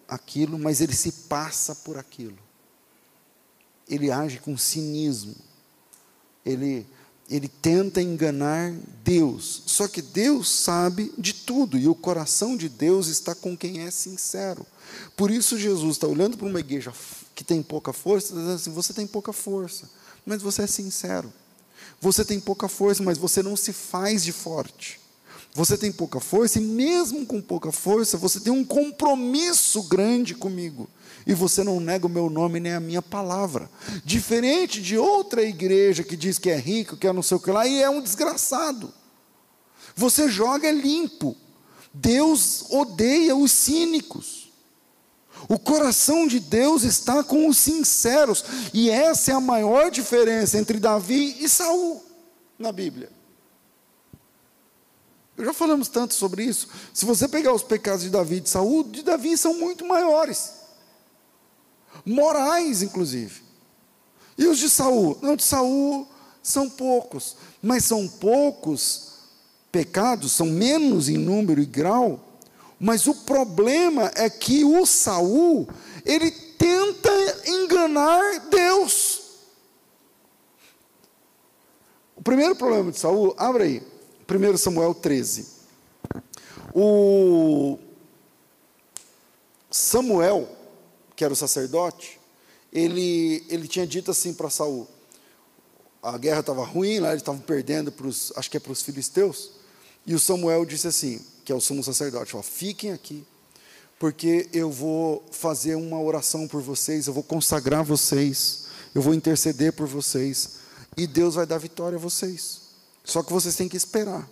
aquilo, 0.10 0.60
mas 0.60 0.82
ele 0.82 0.94
se 0.94 1.14
passa 1.30 1.74
por 1.74 1.98
aquilo. 1.98 2.38
Ele 3.88 4.12
age 4.12 4.38
com 4.40 4.58
cinismo. 4.58 5.38
Ele 6.46 6.86
ele 7.32 7.48
tenta 7.48 8.02
enganar 8.02 8.74
Deus. 9.06 9.64
Só 9.66 9.88
que 9.88 10.02
Deus 10.02 10.50
sabe 10.50 11.14
de 11.18 11.34
tudo 11.34 11.78
e 11.78 11.88
o 11.88 11.96
coração 11.96 12.58
de 12.58 12.68
Deus 12.68 13.08
está 13.08 13.34
com 13.34 13.56
quem 13.56 13.80
é 13.80 13.90
sincero. 13.90 14.66
Por 15.16 15.32
isso 15.32 15.58
Jesus 15.58 15.96
está 15.96 16.08
olhando 16.08 16.38
para 16.38 16.46
uma 16.46 16.60
igreja 16.60 16.94
que 17.34 17.46
tem 17.46 17.64
pouca 17.64 17.94
força, 17.94 18.34
dizendo 18.34 18.52
assim: 18.52 18.72
você 18.72 18.94
tem 18.94 19.08
pouca 19.08 19.32
força, 19.32 19.90
mas 20.26 20.42
você 20.42 20.64
é 20.64 20.68
sincero. 20.68 21.32
Você 22.02 22.26
tem 22.26 22.40
pouca 22.40 22.68
força, 22.68 23.02
mas 23.02 23.18
você 23.18 23.42
não 23.42 23.56
se 23.56 23.72
faz 23.72 24.24
de 24.24 24.34
forte. 24.34 25.00
Você 25.54 25.78
tem 25.78 25.92
pouca 25.92 26.20
força, 26.20 26.60
e 26.60 26.62
mesmo 26.62 27.26
com 27.26 27.42
pouca 27.42 27.72
força, 27.72 28.18
você 28.18 28.42
tem 28.42 28.52
um 28.52 28.66
compromisso 28.66 29.84
grande 29.84 30.36
comigo. 30.36 30.90
E 31.26 31.34
você 31.34 31.64
não 31.64 31.80
nega 31.80 32.08
o 32.08 32.10
meu 32.10 32.30
nome 32.30 32.60
nem 32.60 32.74
a 32.74 32.80
minha 32.80 33.02
palavra. 33.02 33.70
Diferente 34.04 34.82
de 34.82 34.98
outra 34.98 35.44
igreja 35.44 36.04
que 36.04 36.16
diz 36.16 36.40
que 36.40 36.50
é 36.50 36.58
rico, 36.58 36.98
que 36.98 37.08
é 37.08 37.14
não 37.14 37.22
sei 37.22 37.38
o 37.38 37.40
que 37.40 37.52
lá, 37.52 37.68
e 37.68 37.82
é 37.82 37.90
um 37.90 38.02
desgraçado. 38.02 38.94
Você 39.96 40.30
joga 40.30 40.72
limpo. 40.72 41.36
Deus 41.94 42.66
odeia 42.70 43.36
os 43.36 43.52
cínicos. 43.52 44.52
O 45.50 45.60
coração 45.60 46.28
de 46.28 46.40
Deus 46.40 46.84
está 46.84 47.24
com 47.24 47.48
os 47.48 47.58
sinceros, 47.58 48.44
e 48.74 48.90
essa 48.90 49.32
é 49.32 49.34
a 49.34 49.40
maior 49.40 49.90
diferença 49.90 50.58
entre 50.58 50.80
Davi 50.80 51.38
e 51.40 51.50
Saul 51.50 52.04
na 52.58 52.72
Bíblia. 52.72 53.12
Já 55.38 55.54
falamos 55.54 55.88
tanto 55.88 56.14
sobre 56.14 56.44
isso. 56.44 56.68
Se 56.94 57.06
você 57.06 57.28
pegar 57.28 57.54
os 57.54 57.64
pecados 57.64 58.04
de 58.04 58.10
Davi 58.10 58.36
e 58.36 58.42
de 58.42 58.50
Saul, 58.50 58.84
de 58.84 59.02
Davi 59.02 59.36
são 59.36 59.56
muito 59.56 59.84
maiores. 59.86 60.61
Morais, 62.06 62.82
inclusive. 62.82 63.42
E 64.38 64.48
os 64.48 64.58
de 64.58 64.70
Saul? 64.70 65.18
Não, 65.22 65.36
de 65.36 65.44
Saul 65.44 66.08
são 66.42 66.70
poucos, 66.70 67.36
mas 67.62 67.86
são 67.86 68.08
poucos 68.08 69.12
pecados, 69.72 70.32
são 70.32 70.48
menos 70.48 71.08
em 71.08 71.18
número 71.18 71.62
e 71.62 71.66
grau, 71.66 72.20
mas 72.80 73.06
o 73.08 73.14
problema 73.14 74.12
é 74.16 74.30
que 74.30 74.64
o 74.66 74.86
Saul, 74.86 75.68
ele 76.04 76.32
tenta 76.32 77.12
enganar 77.46 78.40
Deus. 78.50 79.22
O 82.16 82.24
primeiro 82.24 82.56
problema 82.56 82.92
de 82.92 83.00
Saul, 83.00 83.34
abre 83.38 83.64
aí, 83.64 83.84
1 84.30 84.58
Samuel 84.58 84.94
13. 84.94 85.48
O 86.74 87.78
Samuel, 89.70 90.48
que 91.22 91.26
era 91.26 91.34
o 91.36 91.38
sacerdote, 91.38 92.20
ele, 92.74 93.46
ele 93.48 93.68
tinha 93.68 93.86
dito 93.86 94.10
assim 94.10 94.34
para 94.34 94.50
Saul: 94.50 94.88
a 96.02 96.18
guerra 96.18 96.40
estava 96.40 96.66
ruim, 96.66 96.98
lá 96.98 97.10
eles 97.10 97.22
estavam 97.22 97.40
perdendo 97.40 97.92
para 97.92 98.08
os, 98.08 98.34
acho 98.36 98.50
que 98.50 98.58
é 98.58 98.60
para 98.60 98.72
os 98.72 98.82
filisteus, 98.82 99.52
e 100.04 100.16
o 100.16 100.20
Samuel 100.20 100.66
disse 100.66 100.88
assim, 100.88 101.24
que 101.46 101.52
é 101.52 101.56
o 101.56 101.62
sumo 101.62 101.84
sacerdote: 101.84 102.36
fiquem 102.42 102.92
aqui, 102.92 103.24
porque 104.00 104.50
eu 104.52 104.72
vou 104.72 105.24
fazer 105.32 105.76
uma 105.76 106.02
oração 106.02 106.48
por 106.48 106.60
vocês, 106.60 107.06
eu 107.06 107.14
vou 107.14 107.22
consagrar 107.22 107.84
vocês, 107.84 108.66
eu 108.96 109.02
vou 109.04 109.14
interceder 109.14 109.74
por 109.74 109.86
vocês, 109.86 110.54
e 110.98 111.06
Deus 111.06 111.36
vai 111.36 111.46
dar 111.46 111.60
vitória 111.60 111.98
a 111.98 112.02
vocês. 112.02 112.62
Só 113.04 113.22
que 113.22 113.32
vocês 113.32 113.56
têm 113.56 113.70
que 113.70 113.78
esperar. 113.78 114.28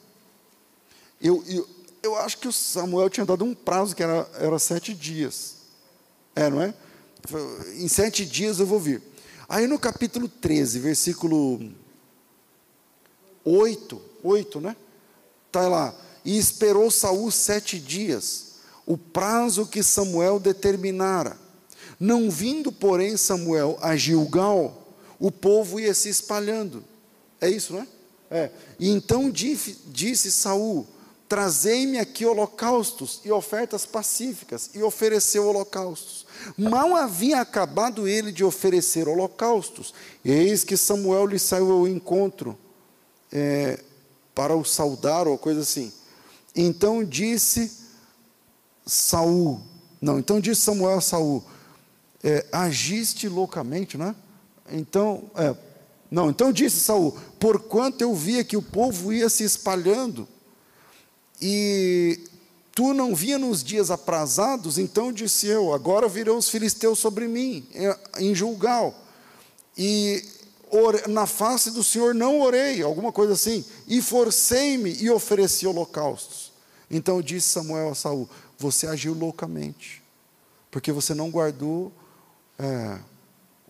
Eu, 1.22 1.44
eu, 1.46 1.70
eu 2.02 2.16
acho 2.16 2.40
que 2.40 2.48
o 2.48 2.52
Samuel 2.52 3.12
tinha 3.12 3.28
dado 3.28 3.46
um 3.46 3.54
prazo 3.54 3.96
que 3.96 4.02
era, 4.02 4.28
era 4.40 4.58
sete 4.58 4.96
dias. 4.96 5.59
É, 6.36 6.50
não 6.50 6.62
é? 6.62 6.74
Em 7.78 7.88
sete 7.88 8.26
dias 8.26 8.60
eu 8.60 8.66
vou 8.66 8.80
vir. 8.80 9.02
Aí 9.48 9.68
no 9.68 9.80
capítulo 9.80 10.28
13, 10.28 10.80
versículo 10.80 11.72
8, 13.44 14.02
8, 14.24 14.62
né? 14.62 14.76
Está 15.48 15.68
lá. 15.68 15.96
E 16.24 16.38
esperou 16.38 16.92
Saul 16.92 17.32
sete 17.32 17.80
dias, 17.80 18.56
o 18.86 18.98
prazo 18.98 19.66
que 19.66 19.82
Samuel 19.82 20.40
determinara. 20.40 21.38
Não 22.00 22.30
vindo, 22.30 22.72
porém, 22.72 23.18
Samuel 23.18 23.78
a 23.82 23.96
Gilgal, 23.96 24.96
o 25.20 25.32
povo 25.32 25.80
ia 25.80 25.94
se 25.94 26.10
espalhando. 26.10 26.84
É 27.42 27.50
isso, 27.50 27.74
não 27.74 27.82
é? 27.82 27.88
É. 28.32 28.52
E 28.80 28.90
então 28.90 29.32
disse, 29.32 30.32
Saul: 30.32 30.88
Trazei-me 31.28 31.98
aqui 31.98 32.26
holocaustos 32.26 33.22
e 33.26 33.32
ofertas 33.32 33.86
pacíficas, 33.86 34.70
e 34.74 34.84
ofereceu 34.84 35.48
holocaustos. 35.48 36.19
Mal 36.58 36.96
havia 36.96 37.42
acabado 37.42 38.08
ele 38.08 38.32
de 38.32 38.44
oferecer 38.44 39.08
holocaustos, 39.08 39.94
eis 40.24 40.64
que 40.64 40.78
Samuel 40.78 41.28
lhe 41.28 41.40
saiu 41.40 41.72
ao 41.72 41.88
encontro 41.88 42.58
é, 43.32 43.84
para 44.34 44.56
o 44.56 44.64
saudar, 44.64 45.28
ou 45.28 45.38
coisa 45.38 45.62
assim. 45.62 45.92
Então 46.56 47.04
disse 47.04 47.72
Saul, 48.86 49.62
não, 50.02 50.20
então 50.20 50.40
disse 50.40 50.62
Samuel 50.62 50.98
a 50.98 51.02
Saul, 51.02 51.44
é, 52.24 52.46
agiste 52.52 53.28
loucamente, 53.28 53.98
não 53.98 54.08
é? 54.08 54.16
Então, 54.72 55.30
é, 55.36 55.56
não, 56.12 56.30
então 56.30 56.52
disse 56.52 56.80
Saul, 56.80 57.18
porquanto 57.40 58.02
eu 58.02 58.14
via 58.14 58.44
que 58.44 58.58
o 58.58 58.62
povo 58.62 59.14
ia 59.14 59.30
se 59.30 59.44
espalhando, 59.44 60.28
e 61.42 62.29
tu 62.80 62.94
não 62.94 63.14
via 63.14 63.38
nos 63.38 63.62
dias 63.62 63.92
aprazados, 63.92 64.78
então 64.78 65.12
disse 65.12 65.48
eu, 65.48 65.74
agora 65.74 66.08
virão 66.08 66.38
os 66.38 66.48
filisteus 66.48 66.98
sobre 66.98 67.28
mim, 67.28 67.68
em 68.18 68.34
Julgal, 68.34 68.96
e 69.78 70.24
na 71.10 71.28
face 71.28 71.72
do 71.72 71.84
Senhor 71.84 72.16
não 72.16 72.40
orei, 72.40 72.82
alguma 72.82 73.12
coisa 73.12 73.34
assim, 73.34 73.66
e 73.86 74.02
forcei-me 74.02 74.94
e 74.94 75.10
ofereci 75.10 75.68
holocaustos. 75.68 76.54
Então 76.90 77.22
disse 77.22 77.50
Samuel 77.50 77.90
a 77.90 77.96
Saul: 77.96 78.30
Você 78.58 78.88
agiu 78.88 79.14
loucamente, 79.14 80.02
porque 80.72 80.94
você 80.94 81.14
não 81.14 81.30
guardou 81.30 81.92
é, 82.58 82.98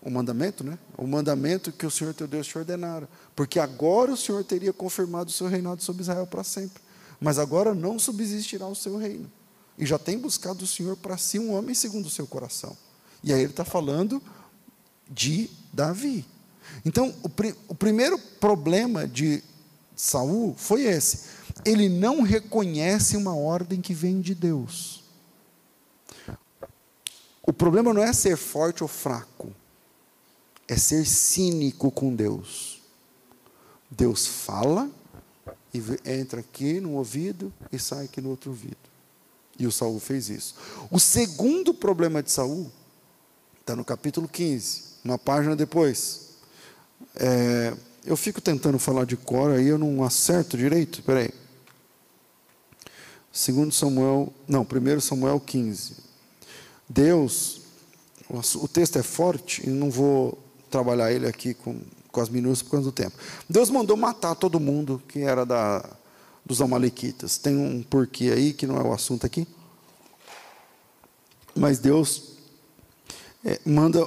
o 0.02 0.08
mandamento, 0.08 0.62
né? 0.62 0.78
O 0.96 1.04
mandamento 1.04 1.72
que 1.72 1.84
o 1.84 1.90
Senhor 1.90 2.14
teu 2.14 2.28
Deus 2.28 2.46
te 2.46 2.56
ordenara. 2.56 3.08
Porque 3.34 3.58
agora 3.58 4.12
o 4.12 4.16
Senhor 4.16 4.44
teria 4.44 4.72
confirmado 4.72 5.30
o 5.30 5.32
seu 5.32 5.48
reinado 5.48 5.82
sobre 5.82 6.02
Israel 6.02 6.28
para 6.28 6.44
sempre. 6.44 6.80
Mas 7.20 7.38
agora 7.38 7.74
não 7.74 7.98
subsistirá 7.98 8.66
o 8.66 8.74
seu 8.74 8.96
reino. 8.96 9.30
E 9.76 9.84
já 9.84 9.98
tem 9.98 10.18
buscado 10.18 10.64
o 10.64 10.66
Senhor 10.66 10.96
para 10.96 11.16
si 11.16 11.38
um 11.38 11.54
homem 11.54 11.74
segundo 11.74 12.06
o 12.06 12.10
seu 12.10 12.26
coração. 12.26 12.76
E 13.22 13.32
aí 13.32 13.40
ele 13.40 13.50
está 13.50 13.64
falando 13.64 14.22
de 15.08 15.50
Davi. 15.72 16.24
Então, 16.84 17.14
o, 17.22 17.30
o 17.68 17.74
primeiro 17.74 18.18
problema 18.18 19.06
de 19.06 19.42
Saul 19.94 20.54
foi 20.56 20.84
esse. 20.84 21.24
Ele 21.64 21.88
não 21.88 22.22
reconhece 22.22 23.16
uma 23.16 23.34
ordem 23.34 23.80
que 23.80 23.92
vem 23.92 24.20
de 24.20 24.34
Deus. 24.34 25.02
O 27.42 27.52
problema 27.52 27.92
não 27.92 28.02
é 28.02 28.12
ser 28.12 28.36
forte 28.36 28.82
ou 28.82 28.88
fraco, 28.88 29.52
é 30.68 30.76
ser 30.76 31.04
cínico 31.04 31.90
com 31.90 32.14
Deus. 32.14 32.80
Deus 33.90 34.26
fala 34.26 34.88
e 35.72 35.82
entra 36.04 36.40
aqui 36.40 36.80
no 36.80 36.92
ouvido 36.92 37.52
e 37.72 37.78
sai 37.78 38.06
aqui 38.06 38.20
no 38.20 38.30
outro 38.30 38.50
ouvido. 38.50 38.76
E 39.58 39.66
o 39.66 39.72
Saul 39.72 40.00
fez 40.00 40.28
isso. 40.28 40.54
O 40.90 40.98
segundo 40.98 41.74
problema 41.74 42.22
de 42.22 42.30
Saul 42.30 42.70
está 43.60 43.76
no 43.76 43.84
capítulo 43.84 44.26
15, 44.26 44.82
uma 45.04 45.18
página 45.18 45.54
depois. 45.54 46.30
É, 47.14 47.74
eu 48.04 48.16
fico 48.16 48.40
tentando 48.40 48.78
falar 48.78 49.04
de 49.04 49.16
cor, 49.16 49.52
aí 49.52 49.68
eu 49.68 49.78
não 49.78 50.02
acerto 50.02 50.56
direito. 50.56 51.00
Espera 51.00 51.20
aí. 51.20 51.30
Segundo 53.32 53.72
Samuel, 53.72 54.32
não, 54.48 54.64
primeiro 54.64 55.00
Samuel 55.00 55.38
15. 55.38 55.96
Deus, 56.88 57.60
o 58.28 58.66
texto 58.66 58.98
é 58.98 59.02
forte 59.02 59.64
e 59.64 59.70
não 59.70 59.90
vou 59.90 60.36
trabalhar 60.68 61.12
ele 61.12 61.26
aqui 61.26 61.54
com, 61.54 61.80
com 62.10 62.20
as 62.20 62.28
minúcias 62.28 62.62
por 62.62 62.72
causa 62.72 62.86
do 62.86 62.92
tempo. 62.92 63.16
Deus 63.48 63.70
mandou 63.70 63.96
matar 63.96 64.34
todo 64.34 64.60
mundo 64.60 65.02
que 65.08 65.20
era 65.20 65.44
da, 65.44 65.84
dos 66.44 66.60
amalequitas. 66.60 67.38
Tem 67.38 67.56
um 67.56 67.82
porquê 67.82 68.30
aí 68.34 68.52
que 68.52 68.66
não 68.66 68.76
é 68.76 68.82
o 68.82 68.92
assunto 68.92 69.26
aqui. 69.26 69.46
Mas 71.54 71.78
Deus 71.78 72.34
é, 73.44 73.60
manda 73.64 74.06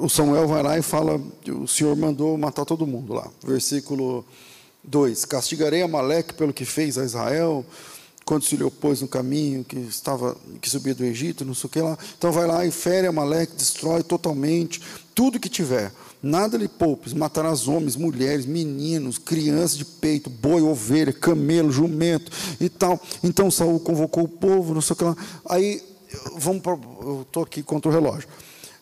o 0.00 0.08
Samuel 0.08 0.46
vai 0.46 0.62
lá 0.62 0.78
e 0.78 0.82
fala: 0.82 1.20
o 1.48 1.66
Senhor 1.66 1.96
mandou 1.96 2.36
matar 2.38 2.64
todo 2.64 2.86
mundo 2.86 3.12
lá. 3.12 3.28
Versículo 3.44 4.24
2: 4.84 5.24
Castigarei 5.24 5.82
Amaleque 5.82 6.34
pelo 6.34 6.52
que 6.52 6.64
fez 6.64 6.98
a 6.98 7.04
Israel, 7.04 7.64
quando 8.24 8.44
se 8.44 8.56
lhe 8.56 8.64
opôs 8.64 9.00
no 9.00 9.08
caminho, 9.08 9.64
que 9.64 9.78
estava 9.78 10.36
que 10.60 10.70
subia 10.70 10.94
do 10.94 11.04
Egito, 11.04 11.44
não 11.44 11.54
sei 11.54 11.66
o 11.66 11.70
que 11.70 11.80
lá. 11.80 11.98
Então 12.16 12.32
vai 12.32 12.46
lá 12.46 12.64
e 12.64 12.70
fere 12.70 13.06
Amaleque, 13.06 13.54
destrói 13.54 14.02
totalmente 14.02 14.80
tudo 15.14 15.40
que 15.40 15.48
tiver. 15.48 15.92
Nada 16.22 16.58
lhe 16.58 16.66
poupes, 16.66 17.12
matarás 17.12 17.68
homens, 17.68 17.94
mulheres, 17.94 18.44
meninos, 18.44 19.18
crianças 19.18 19.78
de 19.78 19.84
peito, 19.84 20.28
boi, 20.28 20.60
ovelha, 20.62 21.12
camelo, 21.12 21.70
jumento 21.70 22.32
e 22.60 22.68
tal. 22.68 23.00
Então 23.22 23.50
Saul 23.50 23.78
convocou 23.78 24.24
o 24.24 24.28
povo, 24.28 24.74
não 24.74 24.80
sei 24.80 24.94
o 24.94 24.96
que 24.96 25.04
lá. 25.04 25.16
Aí, 25.48 25.82
vamos 26.36 26.62
para. 26.62 26.72
Eu 26.72 27.22
estou 27.22 27.44
aqui 27.44 27.62
contra 27.62 27.88
o 27.88 27.92
relógio. 27.92 28.28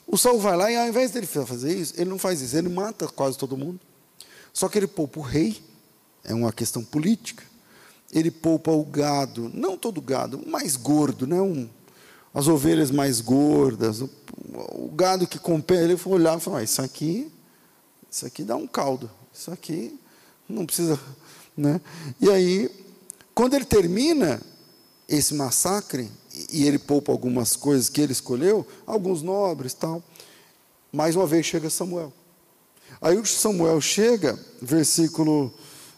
O 0.06 0.16
Saul 0.16 0.40
vai 0.40 0.56
lá 0.56 0.70
e 0.70 0.76
ao 0.76 0.88
invés 0.88 1.10
dele 1.10 1.26
fazer 1.26 1.76
isso, 1.76 1.92
ele 1.96 2.08
não 2.08 2.18
faz 2.18 2.40
isso, 2.40 2.56
ele 2.56 2.68
mata 2.68 3.06
quase 3.08 3.36
todo 3.36 3.56
mundo. 3.56 3.80
Só 4.52 4.68
que 4.68 4.78
ele 4.78 4.86
poupa 4.86 5.20
o 5.20 5.22
rei, 5.22 5.60
é 6.24 6.32
uma 6.32 6.52
questão 6.52 6.82
política. 6.82 7.42
Ele 8.12 8.30
poupa 8.30 8.70
o 8.70 8.84
gado, 8.84 9.50
não 9.52 9.76
todo 9.76 10.00
gado, 10.00 10.38
o 10.38 10.48
mais 10.48 10.76
gordo, 10.76 11.26
né? 11.26 11.40
Um, 11.40 11.68
as 12.36 12.48
ovelhas 12.48 12.90
mais 12.90 13.22
gordas, 13.22 14.02
o, 14.02 14.10
o 14.72 14.92
gado 14.94 15.26
que 15.26 15.38
compensa. 15.38 15.84
Ele 15.84 15.96
foi 15.96 16.12
olhar 16.12 16.36
e 16.36 16.40
falou: 16.40 16.58
ah, 16.58 16.62
Isso 16.62 16.82
aqui, 16.82 17.32
isso 18.10 18.26
aqui 18.26 18.44
dá 18.44 18.54
um 18.56 18.66
caldo, 18.66 19.10
isso 19.32 19.50
aqui 19.50 19.98
não 20.46 20.66
precisa. 20.66 21.00
Né? 21.56 21.80
E 22.20 22.28
aí, 22.28 22.70
quando 23.34 23.54
ele 23.54 23.64
termina 23.64 24.38
esse 25.08 25.32
massacre, 25.32 26.10
e 26.52 26.66
ele 26.66 26.78
poupa 26.78 27.10
algumas 27.10 27.56
coisas 27.56 27.88
que 27.88 28.02
ele 28.02 28.12
escolheu, 28.12 28.66
alguns 28.86 29.22
nobres 29.22 29.72
tal. 29.72 30.02
Mais 30.92 31.16
uma 31.16 31.26
vez 31.26 31.46
chega 31.46 31.70
Samuel. 31.70 32.12
Aí 33.00 33.16
o 33.16 33.24
Samuel 33.24 33.80
chega, 33.80 34.38
versículo, 34.60 35.50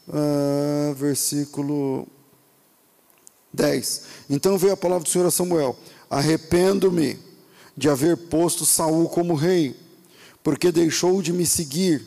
uh, 0.07 0.95
versículo 0.95 2.07
10. 3.53 4.03
Então 4.31 4.57
veio 4.57 4.75
a 4.75 4.77
palavra 4.77 5.03
do 5.03 5.11
Senhor 5.11 5.27
a 5.27 5.31
Samuel: 5.33 5.77
Arrependo-me 6.11 7.19
de 7.77 7.89
haver 7.89 8.17
posto 8.17 8.67
Saul 8.67 9.09
como 9.09 9.35
rei, 9.35 9.77
porque 10.43 10.73
deixou 10.73 11.23
de 11.23 11.33
me 11.33 11.47
seguir 11.47 12.05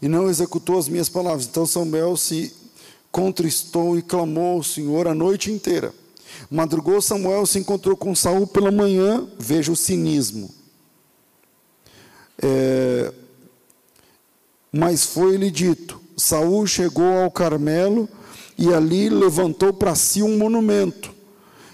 e 0.00 0.08
não 0.08 0.28
executou 0.28 0.78
as 0.78 0.88
minhas 0.88 1.08
palavras. 1.08 1.46
Então 1.46 1.66
Samuel 1.66 2.16
se 2.16 2.54
contristou 3.10 3.98
e 3.98 4.02
clamou 4.02 4.56
ao 4.56 4.62
Senhor 4.62 5.08
a 5.08 5.14
noite 5.14 5.50
inteira. 5.50 5.92
Madrugou 6.50 7.00
Samuel, 7.02 7.46
se 7.46 7.58
encontrou 7.58 7.96
com 7.96 8.14
Saul 8.14 8.46
pela 8.46 8.70
manhã, 8.70 9.26
veja 9.38 9.72
o 9.72 9.76
cinismo. 9.76 10.50
É, 12.40 13.12
mas 14.72 15.04
foi-lhe 15.04 15.50
dito: 15.50 16.00
Saul 16.16 16.66
chegou 16.66 17.22
ao 17.22 17.30
Carmelo 17.30 18.08
e 18.56 18.72
ali 18.72 19.08
levantou 19.08 19.72
para 19.72 19.94
si 19.94 20.22
um 20.22 20.38
monumento. 20.38 21.17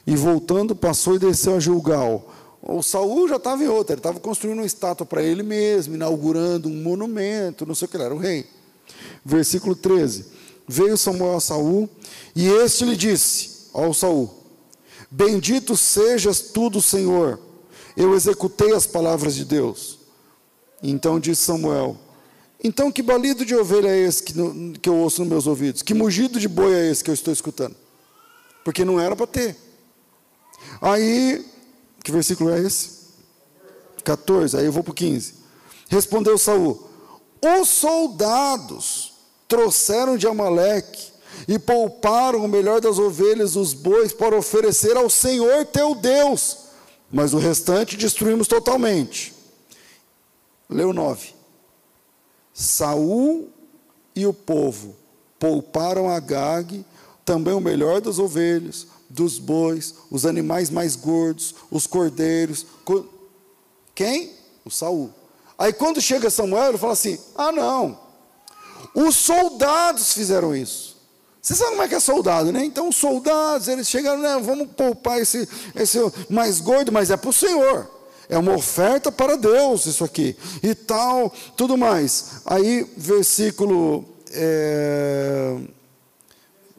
E 0.07 0.17
voltando, 0.17 0.75
passou 0.75 1.17
e 1.17 1.19
desceu 1.19 1.57
a 1.57 1.61
Gilgal. 1.61 2.31
O 2.61 2.83
Saul 2.83 3.29
já 3.29 3.37
estava 3.37 3.63
em 3.63 3.69
outra, 3.69 3.95
ele 3.95 4.01
estava 4.01 4.19
construindo 4.19 4.59
uma 4.59 4.67
estátua 4.67 5.05
para 5.05 5.23
ele 5.23 5.43
mesmo, 5.43 5.95
inaugurando 5.95 6.69
um 6.69 6.83
monumento, 6.83 7.67
não 7.67 7.75
sei 7.75 7.87
o 7.87 7.89
que, 7.89 7.97
ele 7.97 8.05
era 8.05 8.15
o 8.15 8.19
rei. 8.19 8.47
Versículo 9.25 9.75
13. 9.75 10.27
Veio 10.67 10.97
Samuel 10.97 11.37
a 11.37 11.41
Saul, 11.41 11.89
e 12.35 12.49
este 12.49 12.85
lhe 12.87 12.97
disse 12.97 13.69
ao 13.75 13.93
Saul: 13.93 14.31
Bendito 15.11 15.77
sejas 15.77 16.41
tu 16.41 16.71
do 16.71 16.81
Senhor. 16.81 17.39
Eu 17.97 18.15
executei 18.15 18.73
as 18.73 18.87
palavras 18.87 19.35
de 19.35 19.45
Deus. 19.45 19.99
Então 20.83 21.21
disse 21.21 21.43
Samuel: 21.43 21.97
Então 22.63 22.91
que 22.91 23.03
balido 23.03 23.45
de 23.45 23.55
ovelha 23.55 23.89
é 23.89 23.99
esse 23.99 24.23
que, 24.23 24.33
que 24.81 24.89
eu 24.89 24.97
ouço 24.97 25.21
nos 25.21 25.29
meus 25.29 25.47
ouvidos? 25.47 25.83
Que 25.83 25.93
mugido 25.93 26.41
de 26.41 26.49
boi 26.49 26.73
é 26.73 26.91
esse 26.91 27.05
que 27.05 27.11
eu 27.11 27.15
estou 27.15 27.33
escutando? 27.33 27.77
Porque 28.65 28.85
não 28.85 28.99
era 28.99 29.15
para 29.15 29.27
ter. 29.27 29.64
Aí, 30.81 31.45
que 32.03 32.13
versículo 32.13 32.51
é 32.51 32.61
esse? 32.61 33.05
14, 34.05 34.57
aí 34.57 34.67
eu 34.67 34.73
vou 34.73 34.83
para 34.85 34.93
o 34.93 34.95
15. 34.95 35.35
Respondeu 35.89 36.37
Saul: 36.37 36.89
Os 37.43 37.69
soldados 37.69 39.15
trouxeram 39.49 40.17
de 40.17 40.27
Amaleque 40.27 41.13
e 41.49 41.59
pouparam 41.59 42.45
o 42.45 42.49
melhor 42.49 42.81
das 42.81 42.99
ovelhas, 42.99 43.57
os 43.57 43.73
bois, 43.73 44.13
para 44.13 44.37
oferecer 44.37 44.97
ao 44.97 45.11
Senhor 45.11 45.65
teu 45.67 45.95
Deus. 45.95 46.59
mas 47.11 47.33
o 47.33 47.39
restante 47.39 47.97
destruímos 47.97 48.49
totalmente. 48.49 49.33
Leu 50.69 50.93
9. 50.93 51.33
Saul 52.53 53.49
e 54.17 54.27
o 54.27 54.33
povo 54.33 54.97
pouparam 55.39 56.09
a 56.09 56.19
Gag, 56.19 56.85
também 57.25 57.55
o 57.55 57.61
melhor 57.61 58.01
das 58.01 58.19
ovelhas, 58.19 58.87
dos 59.15 59.39
bois, 59.39 59.95
os 60.11 60.27
animais 60.27 60.71
mais 60.71 60.97
gordos, 60.97 61.55
os 61.71 61.87
cordeiros. 61.87 62.67
Quem? 63.95 64.33
O 64.65 64.71
Saul. 64.71 65.11
Aí 65.57 65.73
quando 65.73 66.01
chega 66.01 66.29
Samuel, 66.29 66.71
ele 66.71 66.79
fala 66.79 66.95
assim: 66.95 67.19
ah, 67.37 67.53
não, 67.53 67.99
os 68.93 69.15
soldados 69.15 70.13
fizeram 70.13 70.55
isso. 70.55 70.95
Você 71.41 71.55
sabe 71.55 71.71
como 71.73 71.83
é 71.83 71.89
que 71.89 71.95
é 71.95 72.01
soldado, 72.01 72.51
né? 72.51 72.65
Então, 72.65 72.89
os 72.89 72.97
soldados, 72.97 73.69
eles 73.69 73.87
chegaram, 73.87 74.19
né? 74.19 74.41
Vamos 74.43 74.67
poupar 74.71 75.21
esse, 75.21 75.47
esse 75.75 75.99
mais 76.31 76.59
gordo, 76.59 76.91
mas 76.91 77.11
é 77.11 77.19
para 77.19 77.29
o 77.29 77.35
Senhor. 77.35 77.87
É 78.31 78.39
uma 78.39 78.55
oferta 78.55 79.13
para 79.13 79.37
Deus, 79.37 79.85
isso 79.85 80.03
aqui. 80.03 80.35
E 80.63 80.75
tal, 80.75 81.31
tudo 81.55 81.77
mais. 81.77 82.41
Aí, 82.47 82.91
versículo 82.97 84.07
é, 84.33 85.59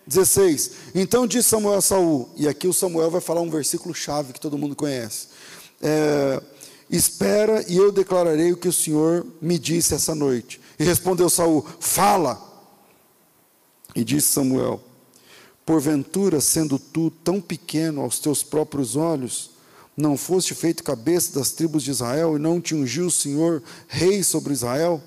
16. 0.07 0.71
Então 0.93 1.27
disse 1.27 1.49
Samuel 1.49 1.77
a 1.77 1.81
Saul, 1.81 2.29
e 2.35 2.47
aqui 2.47 2.67
o 2.67 2.73
Samuel 2.73 3.09
vai 3.09 3.21
falar 3.21 3.41
um 3.41 3.49
versículo 3.49 3.93
chave 3.93 4.33
que 4.33 4.39
todo 4.39 4.57
mundo 4.57 4.75
conhece. 4.75 5.27
É, 5.81 6.41
Espera 6.89 7.65
e 7.67 7.75
eu 7.75 7.91
declararei 7.91 8.51
o 8.51 8.57
que 8.57 8.67
o 8.67 8.73
Senhor 8.73 9.25
me 9.41 9.57
disse 9.57 9.93
essa 9.93 10.13
noite. 10.13 10.61
E 10.77 10.83
respondeu 10.83 11.29
Saul: 11.29 11.65
Fala. 11.79 12.39
E 13.95 14.03
disse 14.03 14.33
Samuel: 14.33 14.81
Porventura, 15.65 16.39
sendo 16.39 16.77
tu 16.77 17.09
tão 17.23 17.41
pequeno 17.41 18.01
aos 18.01 18.19
teus 18.19 18.43
próprios 18.43 18.95
olhos, 18.95 19.51
não 19.97 20.15
foste 20.15 20.53
feito 20.53 20.83
cabeça 20.83 21.33
das 21.33 21.51
tribos 21.51 21.81
de 21.81 21.91
Israel 21.91 22.35
e 22.35 22.39
não 22.39 22.61
te 22.61 22.75
ungiu 22.75 23.07
o 23.07 23.11
Senhor 23.11 23.63
rei 23.87 24.21
sobre 24.21 24.53
Israel? 24.53 25.01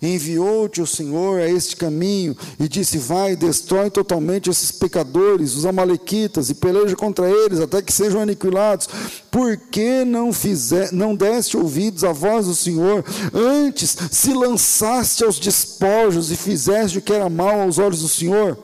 Enviou-te 0.00 0.80
o 0.80 0.86
Senhor 0.86 1.40
a 1.40 1.48
este 1.48 1.76
caminho 1.76 2.36
e 2.58 2.68
disse: 2.68 2.98
Vai, 2.98 3.36
destrói 3.36 3.90
totalmente 3.90 4.50
esses 4.50 4.70
pecadores, 4.70 5.54
os 5.54 5.64
Amalequitas, 5.64 6.50
e 6.50 6.54
peleja 6.54 6.96
contra 6.96 7.28
eles 7.28 7.60
até 7.60 7.80
que 7.80 7.92
sejam 7.92 8.20
aniquilados. 8.20 8.88
Por 9.30 9.56
que 9.56 10.04
não, 10.04 10.32
fizer, 10.32 10.92
não 10.92 11.14
deste 11.14 11.56
ouvidos 11.56 12.04
à 12.04 12.12
voz 12.12 12.46
do 12.46 12.54
Senhor? 12.54 13.04
Antes 13.32 13.96
se 14.10 14.32
lançaste 14.32 15.24
aos 15.24 15.38
despojos 15.38 16.30
e 16.30 16.36
fizeste 16.36 16.98
o 16.98 17.02
que 17.02 17.12
era 17.12 17.28
mal 17.28 17.60
aos 17.60 17.78
olhos 17.78 18.00
do 18.00 18.08
Senhor. 18.08 18.58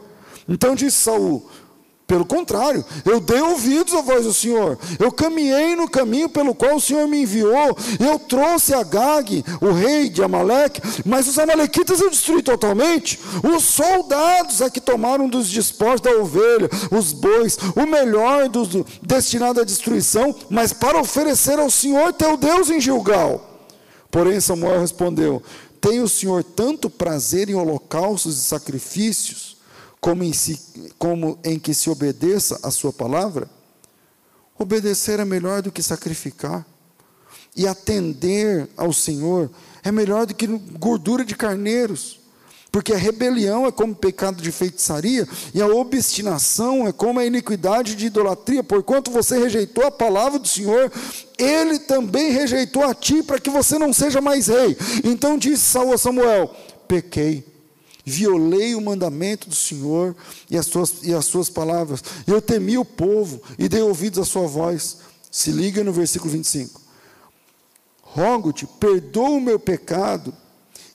Então 0.48 0.74
disse 0.74 0.98
Saul: 0.98 1.48
pelo 2.08 2.24
contrário, 2.24 2.82
eu 3.04 3.20
dei 3.20 3.42
ouvidos 3.42 3.92
à 3.92 4.00
voz 4.00 4.24
do 4.24 4.32
Senhor. 4.32 4.78
Eu 4.98 5.12
caminhei 5.12 5.76
no 5.76 5.86
caminho 5.86 6.26
pelo 6.26 6.54
qual 6.54 6.76
o 6.76 6.80
Senhor 6.80 7.06
me 7.06 7.20
enviou. 7.20 7.76
Eu 8.00 8.18
trouxe 8.18 8.72
a 8.72 8.82
Gag, 8.82 9.44
o 9.60 9.72
rei 9.72 10.08
de 10.08 10.22
Amaleque, 10.22 10.80
mas 11.04 11.28
os 11.28 11.38
amalequitas 11.38 12.00
eu 12.00 12.08
destruí 12.08 12.42
totalmente. 12.42 13.20
Os 13.54 13.62
soldados 13.62 14.62
é 14.62 14.70
que 14.70 14.80
tomaram 14.80 15.28
dos 15.28 15.50
despojos 15.50 16.00
da 16.00 16.10
ovelha, 16.12 16.70
os 16.90 17.12
bois, 17.12 17.58
o 17.76 17.84
melhor 17.84 18.48
dos, 18.48 18.70
destinado 19.02 19.60
à 19.60 19.64
destruição, 19.64 20.34
mas 20.48 20.72
para 20.72 20.98
oferecer 20.98 21.58
ao 21.58 21.70
Senhor 21.70 22.14
teu 22.14 22.38
Deus 22.38 22.70
em 22.70 22.80
Gilgal. 22.80 23.66
Porém 24.10 24.40
Samuel 24.40 24.80
respondeu: 24.80 25.42
Tem 25.78 26.00
o 26.00 26.08
Senhor 26.08 26.42
tanto 26.42 26.88
prazer 26.88 27.50
em 27.50 27.54
holocaustos 27.54 28.38
e 28.38 28.42
sacrifícios? 28.42 29.47
Como 30.00 30.22
em, 30.22 30.32
si, 30.32 30.60
como 30.98 31.38
em 31.42 31.58
que 31.58 31.74
se 31.74 31.90
obedeça 31.90 32.58
a 32.62 32.70
sua 32.70 32.92
palavra? 32.92 33.48
Obedecer 34.58 35.20
é 35.20 35.24
melhor 35.24 35.62
do 35.62 35.72
que 35.72 35.82
sacrificar. 35.82 36.66
E 37.56 37.66
atender 37.66 38.68
ao 38.76 38.92
Senhor 38.92 39.50
é 39.82 39.90
melhor 39.90 40.26
do 40.26 40.34
que 40.34 40.46
gordura 40.46 41.24
de 41.24 41.34
carneiros. 41.34 42.20
Porque 42.70 42.92
a 42.92 42.96
rebelião 42.96 43.66
é 43.66 43.72
como 43.72 43.94
pecado 43.94 44.42
de 44.42 44.52
feitiçaria, 44.52 45.26
e 45.54 45.60
a 45.60 45.66
obstinação 45.66 46.86
é 46.86 46.92
como 46.92 47.18
a 47.18 47.24
iniquidade 47.24 47.94
de 47.96 48.06
idolatria. 48.06 48.62
Porquanto 48.62 49.10
você 49.10 49.38
rejeitou 49.38 49.84
a 49.84 49.90
palavra 49.90 50.38
do 50.38 50.46
Senhor, 50.46 50.92
ele 51.38 51.78
também 51.78 52.30
rejeitou 52.30 52.84
a 52.84 52.94
ti, 52.94 53.22
para 53.22 53.40
que 53.40 53.48
você 53.48 53.78
não 53.78 53.92
seja 53.92 54.20
mais 54.20 54.48
rei. 54.48 54.76
Então 55.02 55.38
disse 55.38 55.64
Saul 55.64 55.94
a 55.94 55.98
Samuel: 55.98 56.54
Pequei 56.86 57.44
violei 58.08 58.74
o 58.74 58.80
mandamento 58.80 59.48
do 59.48 59.54
Senhor 59.54 60.16
e 60.50 60.56
as 60.56 60.66
suas, 60.66 61.02
e 61.02 61.14
as 61.14 61.24
suas 61.26 61.48
palavras. 61.48 62.02
Eu 62.26 62.40
temi 62.40 62.78
o 62.78 62.84
povo 62.84 63.40
e 63.58 63.68
dei 63.68 63.82
ouvidos 63.82 64.18
à 64.18 64.24
sua 64.24 64.46
voz. 64.46 64.98
Se 65.30 65.52
liga 65.52 65.84
no 65.84 65.92
versículo 65.92 66.30
25. 66.32 66.80
Rogo-te, 68.02 68.66
perdoa 68.80 69.30
o 69.30 69.40
meu 69.40 69.58
pecado 69.58 70.34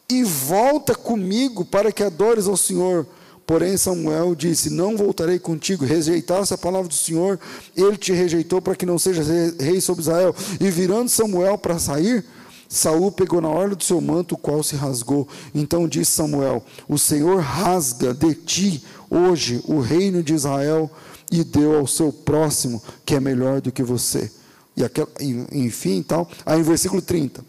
e 0.10 0.24
volta 0.24 0.96
comigo 0.96 1.64
para 1.64 1.92
que 1.92 2.04
adores 2.04 2.48
ao 2.48 2.58
Senhor. 2.58 3.08
Porém, 3.46 3.78
Samuel 3.78 4.36
disse: 4.36 4.70
Não 4.70 4.98
voltarei 4.98 5.38
contigo. 5.38 5.86
Rejeitasse 5.86 6.54
a 6.54 6.58
palavra 6.58 6.88
do 6.88 6.94
Senhor, 6.94 7.40
ele 7.76 7.98
te 7.98 8.12
rejeitou 8.14 8.62
para 8.62 8.76
que 8.76 8.86
não 8.86 8.98
sejas 8.98 9.28
rei 9.60 9.82
sobre 9.82 10.02
Israel. 10.02 10.36
E 10.60 10.70
virando 10.70 11.10
Samuel 11.10 11.58
para 11.58 11.78
sair, 11.78 12.26
Saul 12.74 13.12
pegou 13.12 13.40
na 13.40 13.50
orla 13.50 13.76
do 13.76 13.84
seu 13.84 14.02
manto, 14.02 14.34
o 14.34 14.38
qual 14.38 14.64
se 14.64 14.76
rasgou. 14.76 15.28
Então 15.54 15.88
disse 15.88 16.14
Samuel: 16.14 16.66
O 16.90 16.98
Senhor 16.98 17.40
rasga 17.40 18.16
de 18.16 18.34
ti 18.34 18.84
hoje 19.12 19.62
o 19.66 19.80
reino 19.80 20.24
de 20.24 20.34
Israel 20.34 20.90
e 21.32 21.44
deu 21.44 21.78
ao 21.78 21.86
seu 21.86 22.12
próximo, 22.12 22.82
que 23.06 23.14
é 23.14 23.20
melhor 23.20 23.62
do 23.62 23.72
que 23.72 23.84
você. 23.84 24.32
E 24.76 24.84
aquel, 24.84 25.08
enfim, 25.52 26.02
tal. 26.02 26.28
Aí 26.44 26.60
em 26.60 26.64
versículo 26.64 27.00
30, 27.00 27.46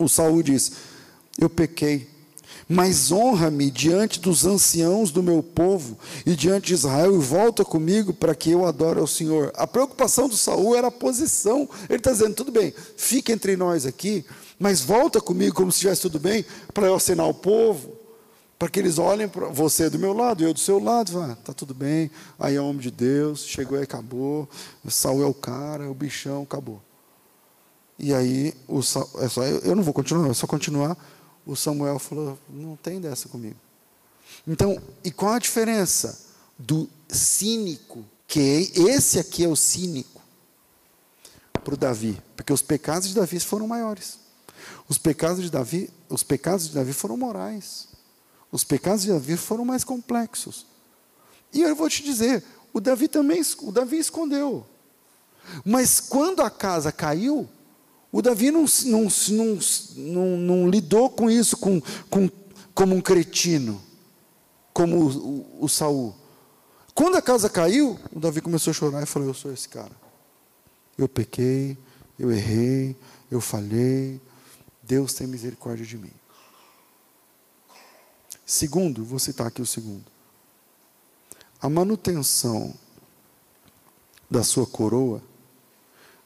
o 0.00 0.08
Saul 0.08 0.42
diz: 0.42 0.72
Eu 1.38 1.48
pequei 1.48 2.08
mas 2.70 3.10
honra-me 3.10 3.68
diante 3.68 4.20
dos 4.20 4.46
anciãos 4.46 5.10
do 5.10 5.24
meu 5.24 5.42
povo 5.42 5.98
e 6.24 6.36
diante 6.36 6.68
de 6.68 6.74
Israel 6.74 7.16
e 7.16 7.18
volta 7.18 7.64
comigo 7.64 8.12
para 8.12 8.32
que 8.32 8.52
eu 8.52 8.64
adore 8.64 9.00
ao 9.00 9.08
Senhor. 9.08 9.50
A 9.56 9.66
preocupação 9.66 10.28
do 10.28 10.36
Saul 10.36 10.76
era 10.76 10.86
a 10.86 10.92
posição. 10.92 11.68
Ele 11.88 11.98
está 11.98 12.12
dizendo: 12.12 12.36
tudo 12.36 12.52
bem, 12.52 12.72
fica 12.96 13.32
entre 13.32 13.56
nós 13.56 13.86
aqui, 13.86 14.24
mas 14.60 14.80
volta 14.80 15.20
comigo 15.20 15.56
como 15.56 15.72
se 15.72 15.78
estivesse 15.78 16.02
tudo 16.02 16.20
bem, 16.20 16.44
para 16.72 16.86
eu 16.86 16.94
assinar 16.94 17.26
o 17.26 17.34
povo, 17.34 17.96
para 18.56 18.68
que 18.68 18.78
eles 18.78 18.98
olhem 18.98 19.26
para 19.26 19.48
você 19.48 19.90
do 19.90 19.98
meu 19.98 20.12
lado 20.12 20.44
eu 20.44 20.54
do 20.54 20.60
seu 20.60 20.78
lado. 20.78 21.08
Está 21.32 21.50
ah, 21.50 21.54
tudo 21.54 21.74
bem, 21.74 22.10
aí 22.38 22.54
é 22.54 22.60
homem 22.60 22.80
de 22.80 22.92
Deus, 22.92 23.44
chegou 23.44 23.78
e 23.78 23.82
acabou. 23.82 24.48
Saul 24.88 25.22
é 25.22 25.26
o 25.26 25.34
cara, 25.34 25.90
o 25.90 25.94
bichão, 25.94 26.42
acabou. 26.42 26.80
E 27.98 28.14
aí, 28.14 28.54
o, 28.68 28.78
é 28.78 29.28
só, 29.28 29.42
eu 29.44 29.74
não 29.74 29.82
vou 29.82 29.92
continuar, 29.92 30.30
é 30.30 30.34
só 30.34 30.46
continuar 30.46 30.96
o 31.50 31.56
Samuel 31.56 31.98
falou: 31.98 32.38
não 32.48 32.76
tem 32.76 33.00
dessa 33.00 33.28
comigo. 33.28 33.56
Então, 34.46 34.80
e 35.02 35.10
qual 35.10 35.32
a 35.32 35.38
diferença 35.38 36.26
do 36.58 36.88
cínico, 37.08 38.04
que 38.26 38.70
esse 38.74 39.18
aqui 39.18 39.44
é 39.44 39.48
o 39.48 39.56
cínico, 39.56 40.20
para 41.64 41.74
o 41.74 41.76
Davi? 41.76 42.20
Porque 42.36 42.52
os 42.52 42.62
pecados 42.62 43.08
de 43.08 43.14
Davi 43.14 43.40
foram 43.40 43.66
maiores. 43.66 44.18
Os 44.90 44.98
pecados 44.98 45.44
de 45.44 45.48
Davi, 45.48 45.88
os 46.08 46.24
pecados 46.24 46.66
de 46.66 46.74
Davi 46.74 46.92
foram 46.92 47.16
morais. 47.16 47.86
Os 48.50 48.64
pecados 48.64 49.02
de 49.02 49.12
Davi 49.12 49.36
foram 49.36 49.64
mais 49.64 49.84
complexos. 49.84 50.66
E 51.52 51.62
eu 51.62 51.76
vou 51.76 51.88
te 51.88 52.02
dizer, 52.02 52.42
o 52.72 52.80
Davi 52.80 53.06
também, 53.06 53.40
o 53.62 53.70
Davi 53.70 53.98
escondeu. 53.98 54.66
Mas 55.64 56.00
quando 56.00 56.42
a 56.42 56.50
casa 56.50 56.90
caiu, 56.90 57.48
o 58.10 58.20
Davi 58.20 58.50
não, 58.50 58.64
não, 58.86 59.08
não, 59.96 60.36
não, 60.36 60.68
lidou 60.68 61.08
com 61.08 61.30
isso 61.30 61.56
com, 61.56 61.80
com, 62.10 62.28
como 62.74 62.96
um 62.96 63.00
cretino, 63.00 63.80
como 64.74 64.96
o, 64.96 65.08
o, 65.08 65.64
o 65.64 65.68
Saul. 65.68 66.16
Quando 66.96 67.14
a 67.14 67.22
casa 67.22 67.48
caiu, 67.48 67.96
o 68.12 68.18
Davi 68.18 68.40
começou 68.40 68.72
a 68.72 68.74
chorar 68.74 69.04
e 69.04 69.06
falou: 69.06 69.28
Eu 69.28 69.34
sou 69.34 69.52
esse 69.52 69.68
cara. 69.68 69.92
Eu 70.98 71.08
pequei, 71.08 71.78
eu 72.18 72.32
errei, 72.32 72.96
eu 73.30 73.40
falhei. 73.40 74.20
Deus 74.90 75.14
tem 75.14 75.24
misericórdia 75.24 75.86
de 75.86 75.96
mim. 75.96 76.12
Segundo, 78.44 79.04
vou 79.04 79.20
citar 79.20 79.46
aqui 79.46 79.62
o 79.62 79.66
segundo. 79.66 80.04
A 81.62 81.68
manutenção 81.68 82.74
da 84.28 84.42
sua 84.42 84.66
coroa 84.66 85.22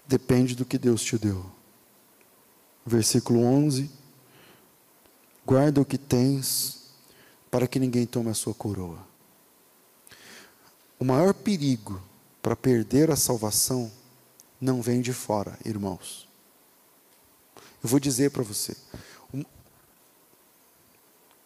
depende 0.06 0.54
do 0.54 0.64
que 0.64 0.78
Deus 0.78 1.02
te 1.02 1.18
deu 1.18 1.44
versículo 2.86 3.42
11: 3.42 3.90
Guarda 5.44 5.82
o 5.82 5.84
que 5.84 5.98
tens, 5.98 6.90
para 7.50 7.66
que 7.66 7.78
ninguém 7.78 8.06
tome 8.06 8.30
a 8.30 8.34
sua 8.34 8.54
coroa. 8.54 9.06
O 10.98 11.04
maior 11.04 11.34
perigo 11.34 12.00
para 12.40 12.56
perder 12.56 13.10
a 13.10 13.16
salvação 13.16 13.92
não 14.58 14.80
vem 14.80 15.02
de 15.02 15.12
fora, 15.12 15.58
irmãos. 15.66 16.32
Eu 17.84 17.90
vou 17.90 18.00
dizer 18.00 18.30
para 18.30 18.42
você: 18.42 18.74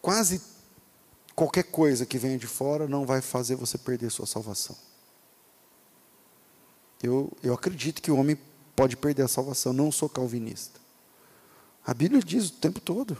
quase 0.01 0.41
qualquer 1.35 1.63
coisa 1.63 2.05
que 2.05 2.17
venha 2.17 2.37
de 2.37 2.47
fora 2.47 2.87
não 2.87 3.05
vai 3.05 3.19
fazer 3.19 3.55
você 3.55 3.77
perder 3.77 4.09
sua 4.09 4.25
salvação. 4.25 4.75
Eu, 7.03 7.29
eu 7.43 7.53
acredito 7.53 8.01
que 8.01 8.09
o 8.09 8.15
homem 8.17 8.37
pode 8.73 8.95
perder 8.95 9.23
a 9.23 9.27
salvação. 9.27 9.73
Não 9.73 9.91
sou 9.91 10.07
calvinista. 10.07 10.79
A 11.85 11.93
Bíblia 11.93 12.21
diz 12.23 12.47
o 12.47 12.53
tempo 12.53 12.79
todo. 12.79 13.17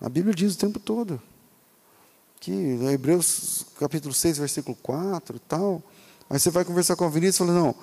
A 0.00 0.08
Bíblia 0.08 0.34
diz 0.34 0.54
o 0.54 0.58
tempo 0.58 0.80
todo. 0.80 1.22
Que 2.40 2.52
Hebreus 2.92 3.66
capítulo 3.78 4.12
6, 4.12 4.38
versículo 4.38 4.76
4 4.82 5.36
e 5.36 5.40
tal. 5.40 5.82
Aí 6.28 6.40
você 6.40 6.50
vai 6.50 6.64
conversar 6.64 6.96
com 6.96 7.04
a 7.04 7.08
Vinícius 7.08 7.36
e 7.36 7.38
fala, 7.38 7.52
não, 7.52 7.74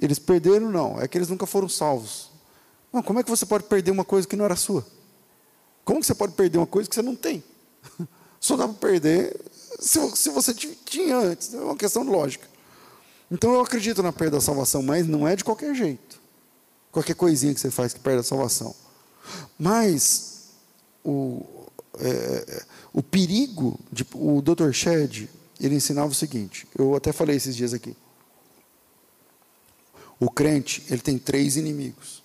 eles 0.00 0.18
perderam, 0.18 0.70
não, 0.70 1.00
é 1.00 1.06
que 1.06 1.16
eles 1.16 1.28
nunca 1.28 1.46
foram 1.46 1.68
salvos. 1.68 2.33
Como 3.02 3.18
é 3.18 3.22
que 3.22 3.30
você 3.30 3.46
pode 3.46 3.64
perder 3.64 3.90
uma 3.90 4.04
coisa 4.04 4.26
que 4.26 4.36
não 4.36 4.44
era 4.44 4.56
sua? 4.56 4.86
Como 5.84 6.00
que 6.00 6.06
você 6.06 6.14
pode 6.14 6.34
perder 6.34 6.58
uma 6.58 6.66
coisa 6.66 6.88
que 6.88 6.94
você 6.94 7.02
não 7.02 7.16
tem? 7.16 7.42
Só 8.40 8.56
dá 8.56 8.68
para 8.68 8.88
perder 8.88 9.40
se, 9.78 9.98
se 10.16 10.30
você 10.30 10.54
tinha 10.54 11.16
antes. 11.16 11.52
É 11.54 11.60
uma 11.60 11.76
questão 11.76 12.02
lógica. 12.02 12.48
Então 13.30 13.52
eu 13.52 13.60
acredito 13.60 14.02
na 14.02 14.12
perda 14.12 14.36
da 14.36 14.40
salvação, 14.40 14.82
mas 14.82 15.06
não 15.06 15.26
é 15.26 15.34
de 15.34 15.44
qualquer 15.44 15.74
jeito. 15.74 16.20
Qualquer 16.92 17.14
coisinha 17.14 17.52
que 17.52 17.60
você 17.60 17.70
faz 17.70 17.92
que 17.92 18.00
perde 18.00 18.20
a 18.20 18.22
salvação. 18.22 18.74
Mas 19.58 20.50
o, 21.02 21.44
é, 21.98 22.64
o 22.92 23.02
perigo, 23.02 23.78
de, 23.90 24.06
o 24.14 24.40
Dr. 24.40 24.70
Shed, 24.72 25.28
ele 25.60 25.74
ensinava 25.74 26.10
o 26.10 26.14
seguinte, 26.14 26.66
eu 26.76 26.94
até 26.94 27.12
falei 27.12 27.36
esses 27.36 27.56
dias 27.56 27.72
aqui. 27.72 27.96
O 30.20 30.30
crente, 30.30 30.84
ele 30.88 31.00
tem 31.00 31.18
três 31.18 31.56
inimigos: 31.56 32.22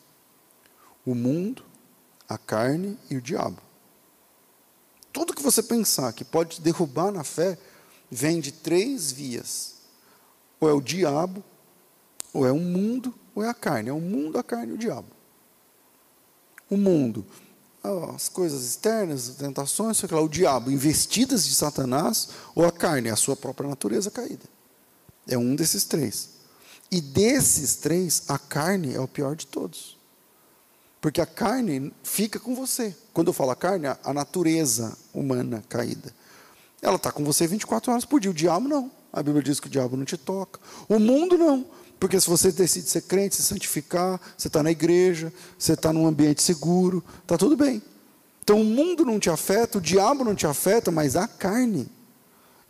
o 1.06 1.16
mundo, 1.16 1.64
a 2.28 2.38
carne 2.38 2.97
e 3.10 3.18
o 3.18 3.22
diabo. 3.22 3.62
Tudo 5.12 5.34
que 5.34 5.41
você 5.41 5.64
pensar 5.64 6.14
que 6.14 6.24
pode 6.24 6.62
derrubar 6.62 7.12
na 7.12 7.24
fé 7.24 7.58
vem 8.12 8.39
de 8.39 8.52
três 8.52 9.12
vias: 9.12 9.76
ou 10.60 10.70
é 10.70 10.74
o 10.74 10.82
diabo, 10.82 11.43
ou 12.34 12.45
é 12.45 12.52
o 12.52 12.60
mundo, 12.60 13.14
ou 13.34 13.43
é 13.43 13.50
a 13.50 13.54
carne. 13.54 13.89
É 13.89 13.93
o 13.93 14.00
mundo, 14.00 14.38
a 14.38 14.43
carne 14.43 14.74
e 14.74 14.76
o 14.76 14.78
diabo. 14.78 15.08
O 16.70 16.78
mundo, 16.78 17.26
as 18.16 18.30
coisas 18.30 18.64
externas, 18.64 19.30
as 19.30 19.36
tentações, 19.38 19.97
sei 19.97 20.10
lá, 20.12 20.22
o 20.22 20.30
diabo, 20.30 20.70
investidas 20.70 21.45
de 21.45 21.56
Satanás, 21.56 22.30
ou 22.54 22.66
a 22.66 22.72
carne, 22.72 23.10
a 23.10 23.16
sua 23.16 23.36
própria 23.36 23.68
natureza 23.68 24.12
caída. 24.12 24.45
É 25.28 25.38
um 25.38 25.56
desses 25.56 25.84
três. 25.84 26.30
E 26.91 27.02
desses 27.02 27.76
três, 27.76 28.24
a 28.28 28.38
carne 28.38 28.93
é 28.93 29.00
o 29.00 29.08
pior 29.08 29.36
de 29.36 29.47
todos. 29.47 29.99
Porque 31.02 31.22
a 31.22 31.26
carne 31.26 31.93
fica 32.04 32.39
com 32.39 32.54
você. 32.54 32.95
Quando 33.14 33.28
eu 33.28 33.34
falo 33.34 33.52
a 33.52 33.56
carne, 33.56 33.88
a 33.88 34.14
natureza 34.14 34.97
humana 35.14 35.64
caída. 35.70 36.14
Ela 36.82 36.95
está 36.95 37.12
com 37.12 37.24
você 37.24 37.47
24 37.47 37.91
horas 37.91 38.06
por 38.06 38.20
dia. 38.20 38.32
O 38.32 38.34
diabo 38.34 38.68
não. 38.68 38.91
A 39.12 39.24
Bíblia 39.24 39.41
diz 39.43 39.60
que 39.60 39.68
o 39.68 39.70
diabo 39.70 39.97
não 39.97 40.06
te 40.06 40.18
toca. 40.18 40.60
O 40.88 41.00
mundo 41.00 41.38
não. 41.38 41.66
Porque 42.00 42.20
se 42.20 42.30
você 42.30 42.52
decide 42.52 42.89
ser 42.89 43.02
crente, 43.02 43.36
se 43.36 43.43
santificar, 43.43 44.20
você 44.38 44.47
está 44.47 44.64
na 44.64 44.72
igreja, 44.72 45.34
você 45.58 45.74
está 45.74 45.91
num 45.91 46.08
ambiente 46.08 46.41
seguro, 46.41 47.04
está 47.22 47.38
tudo 47.38 47.58
bem. 47.58 47.82
Então 48.41 48.62
o 48.62 48.66
mundo 48.66 49.06
não 49.06 49.20
te 49.20 49.30
afeta, 49.30 49.78
o 49.78 49.82
diabo 49.82 50.24
não 50.24 50.34
te 50.34 50.47
afeta, 50.47 50.91
mas 50.91 51.16
a 51.16 51.28
carne, 51.28 51.88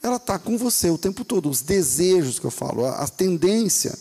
ela 0.02 0.16
está 0.16 0.40
com 0.40 0.58
você 0.58 0.90
o 0.90 0.98
tempo 0.98 1.24
todo. 1.24 1.50
Os 1.50 1.62
desejos 1.62 2.40
que 2.40 2.46
eu 2.46 2.52
falo, 2.52 2.86
a, 2.86 3.04
a 3.04 3.08
tendência 3.08 3.98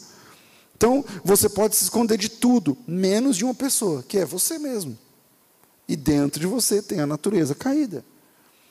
então, 0.78 1.04
você 1.24 1.48
pode 1.48 1.74
se 1.74 1.82
esconder 1.82 2.16
de 2.16 2.28
tudo, 2.28 2.78
menos 2.86 3.36
de 3.36 3.44
uma 3.44 3.52
pessoa, 3.52 4.00
que 4.00 4.16
é 4.16 4.24
você 4.24 4.60
mesmo. 4.60 4.96
E 5.88 5.96
dentro 5.96 6.38
de 6.38 6.46
você 6.46 6.80
tem 6.80 7.00
a 7.00 7.06
natureza 7.06 7.52
caída. 7.52 8.04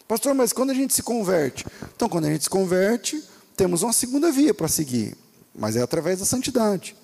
Pastor, 0.08 0.34
mas 0.34 0.54
quando 0.54 0.70
a 0.70 0.74
gente 0.74 0.94
se 0.94 1.04
converte? 1.04 1.66
Então, 1.94 2.08
quando 2.08 2.24
a 2.24 2.30
gente 2.30 2.46
se 2.46 2.50
converte, 2.50 3.22
temos 3.58 3.84
uma 3.84 3.92
segunda 3.92 4.32
via 4.32 4.54
para 4.54 4.70
seguir, 4.70 5.18
mas 5.54 5.76
é 5.76 5.82
através 5.82 6.20
da 6.20 6.26
santidade. 6.26 6.96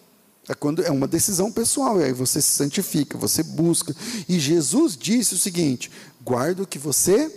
É 0.47 0.55
quando 0.55 0.81
é 0.81 0.89
uma 0.89 1.07
decisão 1.07 1.51
pessoal, 1.51 1.99
e 1.99 2.05
aí 2.05 2.13
você 2.13 2.41
se 2.41 2.51
santifica, 2.51 3.17
você 3.17 3.43
busca. 3.43 3.93
E 4.29 4.39
Jesus 4.39 4.95
disse 4.95 5.33
o 5.33 5.37
seguinte: 5.37 5.91
guarda 6.21 6.63
o 6.63 6.67
que 6.67 6.79
você 6.79 7.29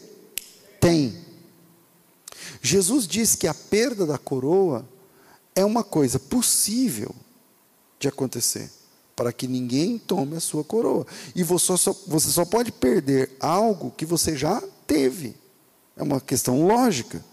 tem. 0.81 1.19
Jesus 2.63 3.09
disse 3.09 3.37
que 3.37 3.49
a 3.49 3.55
perda 3.55 4.07
da 4.07 4.19
coroa 4.19 4.89
é 5.53 5.65
uma 5.65 5.83
coisa 5.83 6.21
possível 6.21 7.13
de 7.99 8.09
acontecer, 8.09 8.71
para 9.15 9.33
que 9.33 9.47
ninguém 9.47 9.99
tome 9.99 10.37
a 10.37 10.41
sua 10.41 10.63
coroa. 10.63 11.07
E 11.35 11.43
você 11.43 11.77
só, 11.77 11.93
você 12.07 12.29
só 12.29 12.45
pode 12.45 12.73
perder 12.73 13.37
algo 13.41 13.91
que 13.91 14.05
você 14.05 14.37
já 14.37 14.63
teve. 14.87 15.37
É 15.97 16.03
uma 16.03 16.21
questão 16.21 16.67
lógica. 16.67 17.25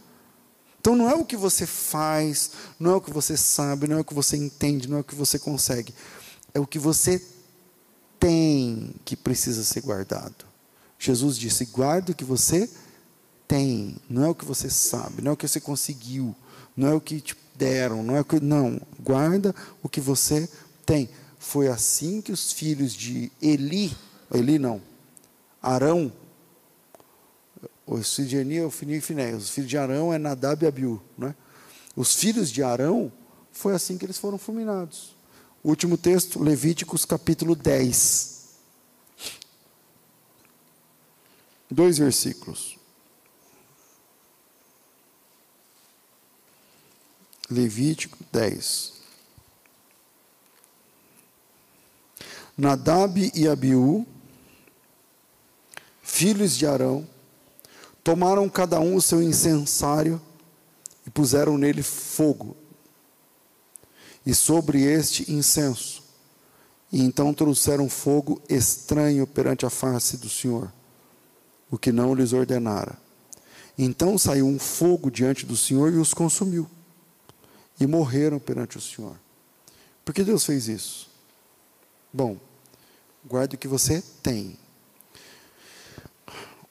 Então 0.80 0.96
não 0.96 1.10
é 1.10 1.16
o 1.16 1.26
que 1.26 1.38
você 1.38 1.66
faz, 1.66 2.52
não 2.80 2.92
é 2.92 2.96
o 2.96 3.02
que 3.02 3.12
você 3.12 3.38
sabe, 3.38 3.88
não 3.88 3.98
é 3.98 4.02
o 4.02 4.06
que 4.06 4.14
você 4.14 4.36
entende, 4.36 4.90
não 4.90 4.98
é 4.98 5.02
o 5.02 5.04
que 5.04 5.16
você 5.16 5.40
consegue. 5.40 5.94
É 6.54 6.60
o 6.60 6.68
que 6.68 6.78
você 6.78 7.22
tem 8.20 8.94
que 9.04 9.16
precisa 9.16 9.64
ser 9.64 9.82
guardado. 9.82 10.46
Jesus 11.00 11.38
disse: 11.38 11.66
guarda 11.66 12.12
o 12.12 12.16
que 12.16 12.24
você 12.24 12.70
tem, 13.48 13.98
não 14.10 14.24
é 14.24 14.30
o 14.30 14.36
que 14.36 14.46
você 14.46 14.70
sabe, 14.70 15.22
não 15.22 15.32
é 15.32 15.34
o 15.34 15.38
que 15.38 15.48
você 15.48 15.60
conseguiu, 15.60 16.36
não 16.76 16.88
é 16.88 16.94
o 16.94 17.02
que 17.02 17.20
te 17.20 17.36
deram, 17.56 18.04
não 18.04 18.16
é. 18.16 18.24
Não, 18.42 18.82
guarda 19.00 19.54
o 19.82 19.90
que 19.90 20.02
você 20.02 20.50
tem. 20.86 21.10
Foi 21.38 21.68
assim 21.68 22.22
que 22.22 22.32
os 22.32 22.52
filhos 22.52 22.94
de 22.94 23.32
Eli, 23.42 23.96
Eli 24.34 24.58
não, 24.58 24.82
Arão, 25.62 26.12
os 27.86 28.16
filhos 28.16 28.30
de 28.30 28.58
é 28.58 28.66
o 28.66 28.72
e 28.88 29.02
Finé, 29.02 29.36
os 29.36 29.50
filhos 29.50 29.70
de 29.70 29.78
Arão 29.78 30.14
é 30.14 30.18
Nadab 30.18 30.64
e 30.64 30.68
Abiú, 30.68 31.02
né? 31.18 31.36
Os 31.96 32.16
filhos 32.16 32.50
de 32.50 32.64
Arão, 32.64 33.12
foi 33.52 33.74
assim 33.74 33.98
que 33.98 34.06
eles 34.06 34.18
foram 34.18 34.38
fulminados. 34.38 35.16
Último 35.64 35.98
texto, 35.98 36.42
Levíticos 36.42 37.06
capítulo 37.06 37.56
10. 37.56 38.34
Dois 41.70 41.98
versículos. 41.98 42.78
Levítico 47.54 48.18
10. 48.32 48.94
Nadab 52.58 53.32
e 53.34 53.48
Abiú, 53.48 54.06
filhos 56.02 56.58
de 56.58 56.66
Arão, 56.66 57.08
tomaram 58.04 58.50
cada 58.50 58.80
um 58.80 58.96
o 58.96 59.02
seu 59.02 59.22
incensário 59.22 60.20
e 61.06 61.10
puseram 61.10 61.58
nele 61.58 61.84
fogo, 61.84 62.56
e 64.26 64.34
sobre 64.34 64.82
este 64.82 65.32
incenso. 65.32 66.02
E 66.92 67.02
então 67.02 67.34
trouxeram 67.34 67.90
fogo 67.90 68.42
estranho 68.50 69.28
perante 69.28 69.66
a 69.66 69.70
face 69.70 70.18
do 70.18 70.30
Senhor, 70.30 70.72
o 71.70 71.78
que 71.78 71.92
não 71.92 72.16
lhes 72.16 72.34
ordenara. 72.34 72.98
Então 73.78 74.18
saiu 74.18 74.48
um 74.48 74.60
fogo 74.60 75.10
diante 75.12 75.46
do 75.46 75.58
Senhor 75.58 75.92
e 75.92 75.98
os 75.98 76.14
consumiu 76.14 76.70
e 77.80 77.88
morreram 77.88 78.40
perante 78.40 78.78
o 78.78 78.82
Senhor. 78.82 79.16
Por 80.04 80.14
que 80.14 80.24
Deus 80.24 80.46
fez 80.46 80.68
isso? 80.68 81.10
Bom, 82.12 82.38
guarde 83.26 83.56
o 83.56 83.58
que 83.58 83.68
você 83.68 84.04
tem. 84.22 84.58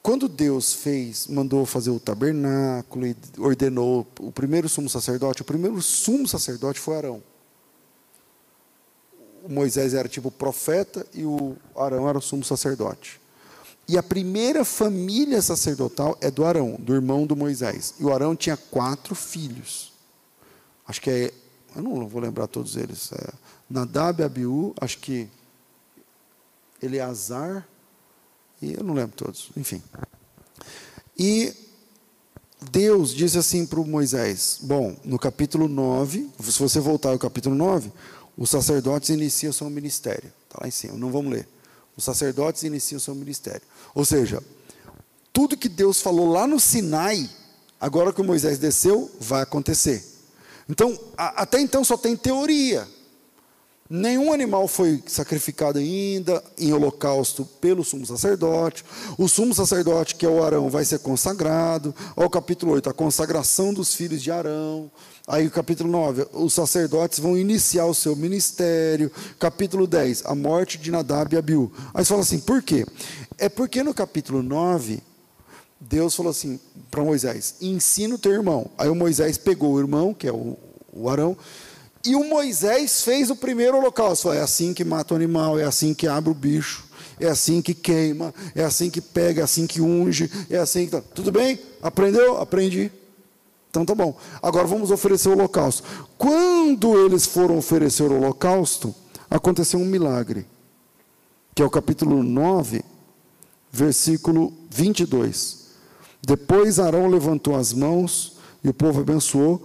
Quando 0.03 0.27
Deus 0.27 0.73
fez, 0.73 1.27
mandou 1.27 1.65
fazer 1.65 1.89
o 1.89 1.99
tabernáculo 1.99 3.07
e 3.07 3.15
ordenou 3.37 4.05
o 4.19 4.33
primeiro 4.33 4.67
sumo 4.67 4.89
sacerdote, 4.89 5.41
o 5.41 5.45
primeiro 5.45 5.81
sumo 5.81 6.27
sacerdote 6.27 6.77
foi 6.77 6.97
Arão. 6.97 7.23
O 9.41 9.49
Moisés 9.49 9.93
era 9.93 10.09
tipo 10.09 10.29
profeta 10.29 11.07
e 11.13 11.23
o 11.23 11.55
Arão 11.73 12.09
era 12.09 12.17
o 12.17 12.21
sumo 12.21 12.43
sacerdote. 12.43 13.21
E 13.87 13.97
a 13.97 14.03
primeira 14.03 14.65
família 14.65 15.41
sacerdotal 15.41 16.17
é 16.19 16.29
do 16.29 16.43
Arão, 16.43 16.75
do 16.77 16.93
irmão 16.93 17.25
do 17.25 17.35
Moisés. 17.35 17.93
E 17.97 18.03
o 18.03 18.13
Arão 18.13 18.35
tinha 18.35 18.57
quatro 18.57 19.15
filhos. 19.15 19.92
Acho 20.87 21.01
que 21.01 21.09
é, 21.09 21.33
eu 21.75 21.81
não 21.81 22.07
vou 22.07 22.21
lembrar 22.21 22.47
todos 22.47 22.75
eles. 22.75 23.11
É 23.11 23.33
Nadab, 23.69 24.21
Abiú, 24.23 24.73
acho 24.79 24.99
que 24.99 25.27
Eleazar, 26.81 27.67
e 28.61 28.73
eu 28.73 28.83
não 28.83 28.93
lembro 28.93 29.15
todos, 29.15 29.49
enfim. 29.55 29.81
E 31.17 31.53
Deus 32.71 33.13
disse 33.13 33.37
assim 33.37 33.65
para 33.65 33.79
Moisés: 33.81 34.59
Bom, 34.61 34.95
no 35.03 35.17
capítulo 35.17 35.67
9, 35.67 36.29
se 36.41 36.59
você 36.59 36.79
voltar 36.79 37.09
ao 37.09 37.19
capítulo 37.19 37.55
9, 37.55 37.91
os 38.37 38.49
sacerdotes 38.49 39.09
iniciam 39.09 39.53
seu 39.53 39.69
ministério. 39.69 40.31
Está 40.47 40.59
lá 40.61 40.67
em 40.67 40.71
cima, 40.71 40.97
não 40.97 41.11
vamos 41.11 41.31
ler. 41.31 41.47
Os 41.95 42.03
sacerdotes 42.03 42.63
iniciam 42.63 42.99
seu 42.99 43.13
ministério. 43.13 43.61
Ou 43.93 44.03
seja, 44.03 44.43
tudo 45.31 45.57
que 45.57 45.69
Deus 45.69 46.01
falou 46.01 46.31
lá 46.31 46.47
no 46.47 46.59
Sinai, 46.59 47.29
agora 47.79 48.11
que 48.11 48.21
Moisés 48.23 48.57
desceu, 48.57 49.11
vai 49.19 49.41
acontecer. 49.41 50.12
Então, 50.69 50.97
a, 51.17 51.43
até 51.43 51.59
então 51.59 51.83
só 51.83 51.97
tem 51.97 52.15
teoria. 52.15 52.87
Nenhum 53.89 54.33
animal 54.33 54.67
foi 54.67 55.03
sacrificado 55.05 55.77
ainda 55.77 56.43
em 56.57 56.73
holocausto 56.73 57.45
pelo 57.61 57.83
sumo 57.83 58.05
sacerdote. 58.05 58.83
O 59.17 59.27
sumo 59.27 59.53
sacerdote, 59.53 60.15
que 60.15 60.25
é 60.25 60.29
o 60.29 60.43
Arão, 60.43 60.69
vai 60.69 60.85
ser 60.85 60.99
consagrado. 60.99 61.93
Olha 62.15 62.25
o 62.25 62.29
capítulo 62.29 62.71
8, 62.71 62.89
a 62.89 62.93
consagração 62.93 63.73
dos 63.73 63.93
filhos 63.93 64.23
de 64.23 64.31
Arão. 64.31 64.89
Aí 65.27 65.45
o 65.45 65.51
capítulo 65.51 65.91
9, 65.91 66.27
os 66.33 66.53
sacerdotes 66.53 67.19
vão 67.19 67.37
iniciar 67.37 67.85
o 67.85 67.93
seu 67.93 68.15
ministério. 68.15 69.11
Capítulo 69.37 69.85
10, 69.85 70.23
a 70.25 70.33
morte 70.33 70.77
de 70.77 70.89
Nadab 70.89 71.35
e 71.35 71.37
Abiú. 71.37 71.71
Aí 71.93 72.03
você 72.03 72.09
fala 72.09 72.21
assim, 72.21 72.39
por 72.39 72.63
quê? 72.63 72.85
É 73.37 73.47
porque 73.47 73.83
no 73.83 73.93
capítulo 73.93 74.41
9, 74.41 75.03
Deus 75.89 76.15
falou 76.15 76.31
assim 76.31 76.59
para 76.89 77.03
Moisés: 77.03 77.55
ensina 77.61 78.15
o 78.15 78.17
teu 78.17 78.31
irmão. 78.31 78.69
Aí 78.77 78.89
o 78.89 78.95
Moisés 78.95 79.37
pegou 79.37 79.73
o 79.73 79.79
irmão, 79.79 80.13
que 80.13 80.27
é 80.27 80.31
o, 80.31 80.57
o 80.91 81.09
Arão, 81.09 81.37
e 82.05 82.15
o 82.15 82.23
Moisés 82.23 83.01
fez 83.01 83.29
o 83.29 83.35
primeiro 83.35 83.77
holocausto. 83.77 84.31
É 84.31 84.41
assim 84.41 84.73
que 84.73 84.83
mata 84.83 85.13
o 85.13 85.17
animal, 85.17 85.59
é 85.59 85.63
assim 85.63 85.93
que 85.93 86.07
abre 86.07 86.29
o 86.29 86.33
bicho, 86.33 86.85
é 87.19 87.27
assim 87.27 87.61
que 87.61 87.73
queima, 87.73 88.33
é 88.55 88.63
assim 88.63 88.89
que 88.89 89.01
pega, 89.01 89.41
é 89.41 89.43
assim 89.43 89.67
que 89.67 89.81
unge, 89.81 90.29
é 90.49 90.57
assim 90.57 90.85
que. 90.85 90.91
Tá. 90.91 91.01
Tudo 91.01 91.31
bem? 91.31 91.59
Aprendeu? 91.81 92.37
Aprendi. 92.37 92.91
Então 93.69 93.85
tá 93.85 93.95
bom. 93.95 94.15
Agora 94.41 94.67
vamos 94.67 94.91
oferecer 94.91 95.29
o 95.29 95.33
holocausto. 95.33 95.83
Quando 96.17 96.97
eles 96.97 97.25
foram 97.25 97.57
oferecer 97.57 98.03
o 98.03 98.15
holocausto, 98.15 98.93
aconteceu 99.29 99.79
um 99.79 99.85
milagre, 99.85 100.45
que 101.55 101.61
é 101.61 101.65
o 101.65 101.69
capítulo 101.69 102.21
9, 102.21 102.83
versículo 103.71 104.53
22. 104.69 105.62
Depois 106.25 106.79
Arão 106.79 107.07
levantou 107.07 107.55
as 107.55 107.73
mãos 107.73 108.37
e 108.63 108.69
o 108.69 108.73
povo 108.73 109.01
abençoou 109.01 109.61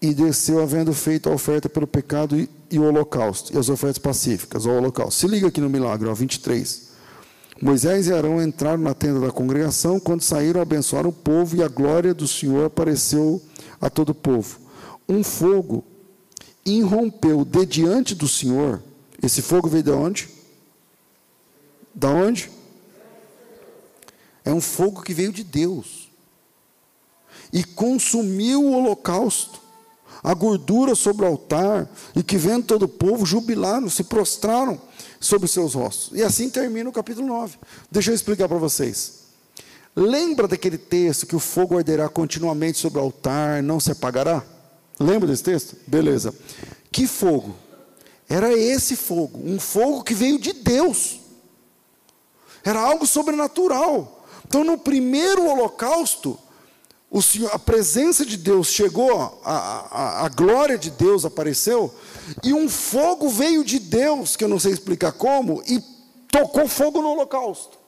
e 0.00 0.14
desceu 0.14 0.62
havendo 0.62 0.94
feito 0.94 1.28
a 1.28 1.32
oferta 1.32 1.68
pelo 1.68 1.86
pecado 1.86 2.38
e, 2.38 2.48
e 2.70 2.78
o 2.78 2.84
holocausto, 2.84 3.54
e 3.54 3.58
as 3.58 3.68
ofertas 3.68 3.98
pacíficas, 3.98 4.64
o 4.64 4.70
holocausto. 4.70 5.14
Se 5.20 5.26
liga 5.26 5.48
aqui 5.48 5.60
no 5.60 5.68
milagre, 5.68 6.08
ó, 6.08 6.14
23. 6.14 6.88
Moisés 7.60 8.06
e 8.06 8.12
Arão 8.12 8.40
entraram 8.40 8.78
na 8.78 8.94
tenda 8.94 9.20
da 9.20 9.32
congregação, 9.32 9.98
quando 9.98 10.22
saíram, 10.22 10.60
abençoaram 10.60 11.10
o 11.10 11.12
povo, 11.12 11.56
e 11.56 11.62
a 11.62 11.68
glória 11.68 12.14
do 12.14 12.28
Senhor 12.28 12.66
apareceu 12.66 13.42
a 13.80 13.90
todo 13.90 14.10
o 14.10 14.14
povo. 14.14 14.60
Um 15.08 15.24
fogo 15.24 15.84
irrompeu 16.64 17.44
de 17.44 17.66
diante 17.66 18.14
do 18.14 18.28
Senhor. 18.28 18.80
Esse 19.20 19.42
fogo 19.42 19.68
veio 19.68 19.82
de 19.82 19.90
onde? 19.90 20.28
Da 21.92 22.08
onde? 22.08 22.50
É 24.48 24.52
um 24.52 24.62
fogo 24.62 25.02
que 25.02 25.12
veio 25.12 25.30
de 25.30 25.44
Deus. 25.44 26.08
E 27.52 27.62
consumiu 27.62 28.64
o 28.64 28.72
holocausto 28.72 29.60
a 30.22 30.32
gordura 30.32 30.94
sobre 30.94 31.24
o 31.24 31.28
altar, 31.28 31.86
e 32.16 32.22
que 32.22 32.38
vendo 32.38 32.64
todo 32.64 32.84
o 32.84 32.88
povo, 32.88 33.26
jubilaram, 33.26 33.90
se 33.90 34.02
prostraram 34.04 34.80
sobre 35.20 35.46
seus 35.46 35.74
rostos. 35.74 36.18
E 36.18 36.22
assim 36.22 36.48
termina 36.48 36.88
o 36.88 36.92
capítulo 36.92 37.26
9. 37.26 37.58
Deixa 37.90 38.10
eu 38.10 38.14
explicar 38.14 38.48
para 38.48 38.56
vocês. 38.56 39.24
Lembra 39.94 40.48
daquele 40.48 40.78
texto 40.78 41.26
que 41.26 41.36
o 41.36 41.38
fogo 41.38 41.76
arderá 41.76 42.08
continuamente 42.08 42.78
sobre 42.78 42.98
o 42.98 43.02
altar, 43.02 43.62
não 43.62 43.78
se 43.78 43.92
apagará? 43.92 44.42
Lembra 44.98 45.28
desse 45.28 45.42
texto? 45.42 45.76
Beleza. 45.86 46.34
Que 46.90 47.06
fogo? 47.06 47.54
Era 48.26 48.52
esse 48.52 48.96
fogo, 48.96 49.38
um 49.44 49.60
fogo 49.60 50.02
que 50.02 50.14
veio 50.14 50.38
de 50.38 50.54
Deus. 50.54 51.20
Era 52.64 52.80
algo 52.80 53.06
sobrenatural. 53.06 54.17
Então, 54.48 54.64
no 54.64 54.78
primeiro 54.78 55.44
holocausto, 55.44 56.38
Senhor, 57.20 57.50
a 57.52 57.58
presença 57.58 58.24
de 58.24 58.38
Deus 58.38 58.68
chegou, 58.68 59.38
a, 59.44 59.52
a, 59.52 60.24
a, 60.24 60.28
glória 60.30 60.78
de 60.78 60.90
Deus 60.90 61.26
apareceu, 61.26 61.94
e 62.42 62.54
um 62.54 62.66
fogo 62.66 63.28
veio 63.28 63.62
de 63.62 63.78
Deus, 63.78 64.36
que 64.36 64.44
eu 64.44 64.48
não 64.48 64.58
sei 64.58 64.72
explicar 64.72 65.12
como, 65.12 65.62
e 65.66 65.84
tocou 66.32 66.66
fogo 66.66 67.02
no 67.02 67.10
holocausto. 67.10 67.78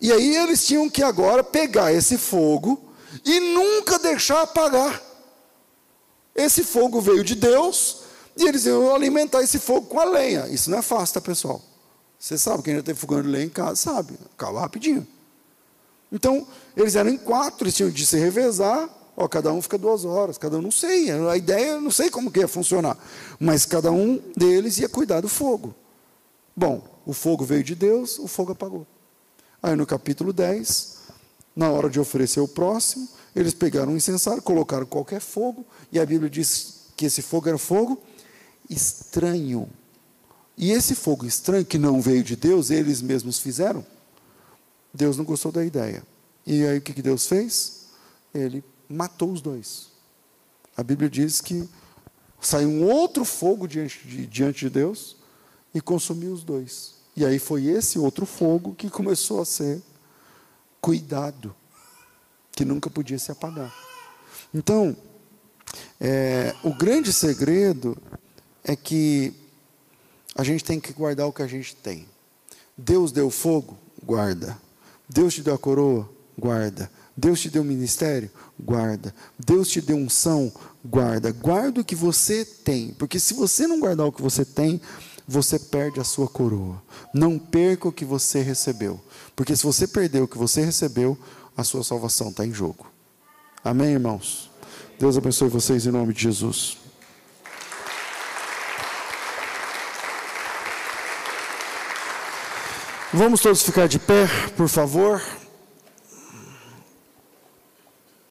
E 0.00 0.12
aí 0.12 0.36
eles 0.36 0.64
tinham 0.64 0.88
que 0.88 1.02
agora 1.02 1.42
pegar 1.42 1.92
esse 1.92 2.16
fogo 2.16 2.80
e 3.24 3.40
nunca 3.40 3.98
deixar 3.98 4.42
apagar. 4.42 5.02
Esse 6.36 6.62
fogo 6.62 7.00
veio 7.00 7.24
de 7.24 7.34
Deus, 7.34 8.02
e 8.36 8.46
eles 8.46 8.64
iam 8.64 8.94
alimentar 8.94 9.42
esse 9.42 9.58
fogo 9.58 9.88
com 9.88 9.98
a 9.98 10.04
lenha. 10.04 10.46
Isso 10.46 10.70
não 10.70 10.78
é 10.78 10.82
fácil, 10.82 11.14
tá, 11.14 11.20
pessoal? 11.20 11.60
Você 12.20 12.36
sabe, 12.36 12.62
quem 12.62 12.74
já 12.74 12.82
de 12.82 13.28
lenha 13.28 13.46
em 13.46 13.48
casa 13.48 13.76
sabe, 13.76 14.12
acaba 14.34 14.60
rapidinho. 14.60 15.06
Então, 16.12 16.46
eles 16.76 16.94
eram 16.94 17.08
em 17.08 17.16
quatro, 17.16 17.64
eles 17.64 17.74
tinham 17.74 17.88
de 17.88 18.06
se 18.06 18.18
revezar, 18.18 18.90
ó, 19.16 19.26
cada 19.26 19.50
um 19.50 19.62
fica 19.62 19.78
duas 19.78 20.04
horas, 20.04 20.36
cada 20.36 20.58
um 20.58 20.62
não 20.62 20.70
sei, 20.70 21.10
a 21.10 21.34
ideia 21.34 21.80
não 21.80 21.90
sei 21.90 22.10
como 22.10 22.30
que 22.30 22.40
ia 22.40 22.46
funcionar, 22.46 22.98
mas 23.38 23.64
cada 23.64 23.90
um 23.90 24.20
deles 24.36 24.78
ia 24.78 24.88
cuidar 24.88 25.22
do 25.22 25.30
fogo. 25.30 25.74
Bom, 26.54 26.86
o 27.06 27.14
fogo 27.14 27.42
veio 27.42 27.64
de 27.64 27.74
Deus, 27.74 28.18
o 28.18 28.28
fogo 28.28 28.52
apagou. 28.52 28.86
Aí 29.62 29.74
no 29.74 29.86
capítulo 29.86 30.30
10, 30.30 30.98
na 31.56 31.70
hora 31.70 31.88
de 31.88 31.98
oferecer 31.98 32.40
o 32.40 32.48
próximo, 32.48 33.08
eles 33.34 33.54
pegaram 33.54 33.92
um 33.92 33.96
incensário, 33.96 34.42
colocaram 34.42 34.84
qualquer 34.84 35.22
fogo, 35.22 35.64
e 35.90 35.98
a 35.98 36.04
Bíblia 36.04 36.28
diz 36.28 36.88
que 36.98 37.06
esse 37.06 37.22
fogo 37.22 37.48
era 37.48 37.56
fogo 37.56 37.98
estranho. 38.68 39.70
E 40.60 40.72
esse 40.72 40.94
fogo 40.94 41.24
estranho, 41.24 41.64
que 41.64 41.78
não 41.78 42.02
veio 42.02 42.22
de 42.22 42.36
Deus, 42.36 42.68
eles 42.68 43.00
mesmos 43.00 43.38
fizeram, 43.38 43.84
Deus 44.92 45.16
não 45.16 45.24
gostou 45.24 45.50
da 45.50 45.64
ideia. 45.64 46.02
E 46.46 46.66
aí 46.66 46.76
o 46.76 46.82
que 46.82 47.00
Deus 47.00 47.26
fez? 47.26 47.86
Ele 48.34 48.62
matou 48.86 49.32
os 49.32 49.40
dois. 49.40 49.88
A 50.76 50.82
Bíblia 50.82 51.08
diz 51.08 51.40
que 51.40 51.66
saiu 52.38 52.68
um 52.68 52.84
outro 52.84 53.24
fogo 53.24 53.66
diante 53.66 54.06
de, 54.06 54.26
diante 54.26 54.66
de 54.66 54.68
Deus 54.68 55.16
e 55.72 55.80
consumiu 55.80 56.30
os 56.30 56.44
dois. 56.44 56.96
E 57.16 57.24
aí 57.24 57.38
foi 57.38 57.64
esse 57.64 57.98
outro 57.98 58.26
fogo 58.26 58.74
que 58.74 58.90
começou 58.90 59.40
a 59.40 59.46
ser 59.46 59.80
cuidado, 60.78 61.56
que 62.52 62.66
nunca 62.66 62.90
podia 62.90 63.18
se 63.18 63.32
apagar. 63.32 63.74
Então, 64.52 64.94
é, 65.98 66.54
o 66.62 66.74
grande 66.74 67.14
segredo 67.14 67.96
é 68.62 68.76
que 68.76 69.39
a 70.34 70.44
gente 70.44 70.64
tem 70.64 70.80
que 70.80 70.92
guardar 70.92 71.26
o 71.26 71.32
que 71.32 71.42
a 71.42 71.46
gente 71.46 71.74
tem. 71.74 72.06
Deus 72.76 73.12
deu 73.12 73.30
fogo, 73.30 73.76
guarda. 74.02 74.56
Deus 75.08 75.34
te 75.34 75.42
deu 75.42 75.54
a 75.54 75.58
coroa? 75.58 76.08
Guarda. 76.38 76.90
Deus 77.16 77.40
te 77.40 77.50
deu 77.50 77.62
ministério? 77.62 78.30
Guarda. 78.58 79.14
Deus 79.38 79.68
te 79.68 79.80
deu 79.80 79.96
unção? 79.96 80.52
Guarda. 80.84 81.32
Guarda 81.32 81.80
o 81.80 81.84
que 81.84 81.94
você 81.94 82.44
tem, 82.44 82.94
porque 82.94 83.18
se 83.18 83.34
você 83.34 83.66
não 83.66 83.80
guardar 83.80 84.06
o 84.06 84.12
que 84.12 84.22
você 84.22 84.44
tem, 84.44 84.80
você 85.28 85.58
perde 85.58 86.00
a 86.00 86.04
sua 86.04 86.26
coroa. 86.26 86.82
Não 87.12 87.38
perca 87.38 87.88
o 87.88 87.92
que 87.92 88.04
você 88.04 88.40
recebeu, 88.40 89.00
porque 89.36 89.54
se 89.54 89.62
você 89.62 89.86
perder 89.86 90.22
o 90.22 90.28
que 90.28 90.38
você 90.38 90.64
recebeu, 90.64 91.16
a 91.56 91.62
sua 91.62 91.84
salvação 91.84 92.30
está 92.30 92.46
em 92.46 92.52
jogo. 92.52 92.86
Amém, 93.62 93.92
irmãos? 93.92 94.50
Deus 94.98 95.16
abençoe 95.16 95.48
vocês 95.48 95.86
em 95.86 95.90
nome 95.90 96.14
de 96.14 96.22
Jesus. 96.22 96.79
Vamos 103.12 103.40
todos 103.40 103.62
ficar 103.62 103.88
de 103.88 103.98
pé, 103.98 104.28
por 104.56 104.68
favor. 104.68 105.20